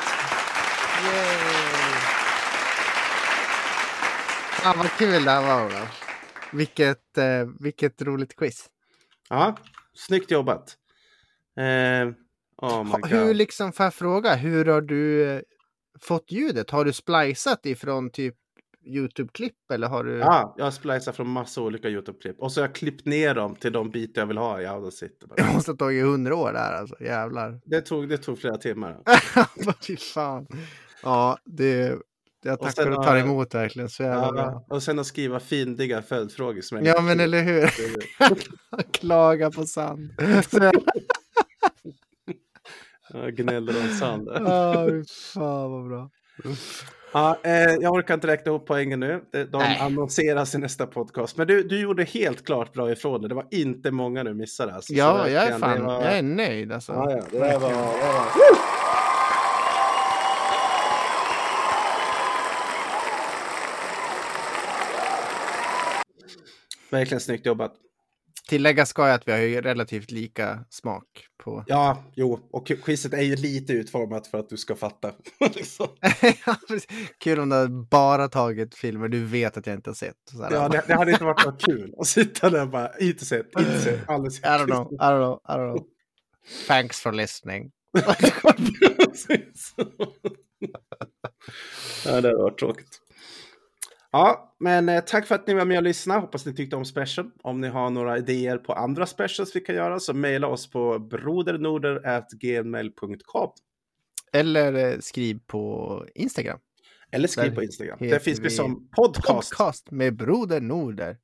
Fan 4.63 4.79
vad 4.79 4.91
kul 4.91 5.25
det 5.25 5.31
här 5.31 5.43
var. 5.43 5.89
Vilket, 6.53 7.19
eh, 7.19 7.49
vilket 7.61 8.03
roligt 8.03 8.37
quiz. 8.37 8.67
Ja, 9.29 9.57
snyggt 9.95 10.31
jobbat. 10.31 10.77
Eh, 11.57 12.09
oh 12.57 13.07
hur 13.07 13.35
liksom, 13.35 13.73
får 13.73 13.85
jag 13.85 13.95
fråga, 13.95 14.35
hur 14.35 14.65
har 14.65 14.81
du 14.81 15.31
eh, 15.31 15.41
fått 16.01 16.33
ljudet? 16.33 16.71
Har 16.71 16.85
du 16.85 16.93
splicat 16.93 17.67
ifrån 17.67 18.11
typ 18.11 18.35
YouTube-klipp 18.85 19.71
eller 19.73 19.89
har 19.89 20.05
du? 20.05 20.19
Ja, 20.19 20.55
jag 20.59 20.65
har 20.65 20.71
splicat 20.71 21.17
från 21.17 21.29
massa 21.29 21.61
olika 21.61 21.89
YouTube-klipp. 21.89 22.39
Och 22.39 22.53
så 22.53 22.61
har 22.61 22.69
jag 22.69 22.75
klippt 22.75 23.07
ner 23.07 23.35
dem 23.35 23.55
till 23.55 23.73
de 23.73 23.91
bitar 23.91 24.23
jag 24.23 24.27
vill 24.27 24.39
ha 24.39 24.61
i 24.61 24.67
Audacity. 24.67 25.27
Det 25.37 25.45
måste 25.55 25.71
ha 25.71 25.77
tagit 25.77 26.05
hundra 26.05 26.37
år 26.37 26.53
där 26.53 26.73
alltså, 26.73 27.05
jävlar. 27.05 27.61
Det 27.65 27.81
tog, 27.81 28.09
det 28.09 28.19
tog 28.19 28.39
flera 28.39 28.57
timmar. 28.57 28.99
Fy 29.87 29.97
fan. 29.97 30.47
Ja, 31.03 31.39
det, 31.45 31.99
jag 32.43 32.53
Och 32.55 32.67
tackar 32.67 32.83
sen 32.83 32.93
och 32.93 33.05
tar 33.05 33.17
emot 33.17 33.55
verkligen. 33.55 33.89
Så 33.89 34.03
bra. 34.03 34.33
Ja, 34.37 34.65
och 34.69 34.83
sen 34.83 34.99
att 34.99 35.07
skriva 35.07 35.41
fyndiga 35.41 36.03
följdfrågor. 36.03 36.61
Som 36.61 36.85
Ja, 36.85 37.01
men 37.01 37.21
eller 37.21 37.43
hur? 37.43 37.71
Klaga 38.93 39.51
på 39.51 39.65
sand. 39.67 40.11
Gnäller 43.37 43.75
om 43.83 43.89
sand. 43.89 44.29
Ja, 44.35 44.87
fy 44.91 45.05
fan 45.35 45.71
vad 45.73 45.89
bra. 45.89 46.11
Ja, 47.13 47.39
eh, 47.45 47.53
jag 47.81 47.93
orkar 47.93 48.15
inte 48.15 48.27
räkna 48.27 48.51
ihop 48.51 48.67
poängen 48.67 49.01
nu. 49.01 49.23
De, 49.33 49.59
Nej. 49.59 49.79
annonseras 49.81 50.55
i 50.55 50.59
nästa 50.59 50.87
podcast. 50.87 51.37
Men 51.37 51.47
du, 51.47 51.63
du 51.63 51.81
gjorde 51.81 52.05
helt 52.05 52.47
klart 52.47 52.73
bra 52.73 52.93
ifrån 52.93 53.23
det. 53.23 53.29
Det 53.29 53.35
var 53.35 53.47
inte 53.51 53.91
många 53.91 54.25
du 54.25 54.35
missade. 54.35 54.75
Alltså. 54.75 54.93
Så 54.93 54.99
Ja, 54.99 55.29
jag 55.29 55.45
är 55.47 55.59
fan, 55.59 55.85
var- 55.85 56.03
jag 56.03 56.19
är 56.19 56.23
nöjd 56.23 56.73
alltså. 56.73 56.93
Ja, 56.93 57.11
ja, 57.11 57.23
det 57.31 57.39
var... 57.39 57.49
Det 57.49 57.59
var... 57.59 58.80
Verkligen 66.91 67.21
snyggt 67.21 67.47
jobbat. 67.47 67.73
Tillägga 68.49 68.87
ska 68.87 69.07
jag 69.07 69.15
att 69.15 69.29
vi 69.29 69.33
har 69.33 69.39
ju 69.39 69.61
relativt 69.61 70.11
lika 70.11 70.65
smak 70.71 71.05
på... 71.45 71.65
Ja, 71.67 72.05
jo, 72.15 72.49
och 72.53 72.67
quizet 72.67 73.15
är 73.15 73.23
ju 73.23 73.37
lite 73.37 73.73
utformat 73.73 74.27
för 74.27 74.39
att 74.39 74.49
du 74.49 74.57
ska 74.57 74.75
fatta. 74.75 75.13
liksom. 75.55 75.89
Kul 77.19 77.41
om 77.41 77.49
du 77.49 77.57
hade 77.57 77.69
bara 77.69 78.29
tagit 78.29 78.75
filmer 78.75 79.09
du 79.09 79.25
vet 79.25 79.57
att 79.57 79.67
jag 79.67 79.77
inte 79.77 79.91
har 79.91 79.95
sett. 79.95 80.17
Så 80.31 80.49
Ja, 80.51 80.69
det, 80.69 80.85
det 80.87 80.95
hade 80.95 81.13
inte 81.13 81.25
varit 81.25 81.47
något 81.47 81.63
kul 81.63 81.95
att 81.99 82.07
sitta 82.07 82.51
där 82.51 82.63
och 82.63 82.69
bara, 82.71 82.99
inte 82.99 83.25
sett, 83.25 83.47
inte 83.59 83.81
sett, 83.81 84.09
aldrig 84.09 84.33
sett. 84.33 84.45
I 84.45 84.49
don't 84.49 84.67
know, 84.67 84.93
I 84.93 84.97
don't 84.97 85.19
know, 85.19 85.41
I 85.49 85.53
don't 85.53 85.73
know. 85.73 85.87
Thanks 86.67 87.01
for 87.01 87.13
listening. 87.13 87.71
ja, 92.05 92.21
det 92.21 92.37
var 92.37 92.51
tråkigt. 92.51 93.01
Ja, 94.13 94.57
men 94.61 94.89
eh, 94.89 95.01
tack 95.01 95.27
för 95.27 95.35
att 95.35 95.47
ni 95.47 95.55
var 95.55 95.65
med 95.65 95.77
och 95.77 95.83
lyssnade. 95.83 96.21
Hoppas 96.21 96.47
ni 96.47 96.55
tyckte 96.55 96.77
om 96.77 96.85
special. 96.85 97.31
Om 97.43 97.61
ni 97.61 97.69
har 97.69 97.91
några 97.91 98.19
idéer 98.19 98.59
på 98.59 98.73
andra 98.73 99.07
specials 99.07 99.57
vi 99.57 99.61
kan 99.61 99.75
göra 99.75 100.01
så 100.01 100.15
mejla 100.15 100.47
oss 100.47 100.71
på 100.71 100.99
brodernorder.gmail.com. 100.99 103.51
Eller 104.33 104.75
eh, 104.75 104.99
skriv 104.99 105.41
på 105.47 106.07
Instagram. 106.15 106.59
Eller 107.13 107.29
skriv 107.29 107.45
Där 107.45 107.55
på 107.55 107.63
Instagram. 107.63 107.99
Där 108.01 108.19
finns 108.19 108.39
vi 108.39 108.51
som 108.51 108.89
podcast. 108.97 109.29
Podcast 109.29 109.91
med 109.91 110.17
Broder 110.17 110.61
Norder. 110.61 111.17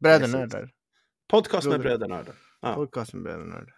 Brödernördar. 0.00 0.70
Podcast 1.28 1.66
med 1.66 1.80
Brödernördar. 1.80 2.34
Ja. 2.60 2.74
Podcast 2.74 3.14
med 3.14 3.22
Brödernördar. 3.22 3.74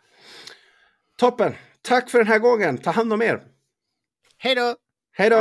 Toppen! 1.19 1.55
Tack 1.83 2.11
för 2.11 2.19
den 2.19 2.27
här 2.27 2.39
gången. 2.39 2.79
Ta 2.79 2.91
hand 2.91 3.13
om 3.13 3.23
er. 3.23 3.43
Hej 4.39 4.55
då! 4.55 4.77
Hej 5.13 5.31
då! 5.31 5.37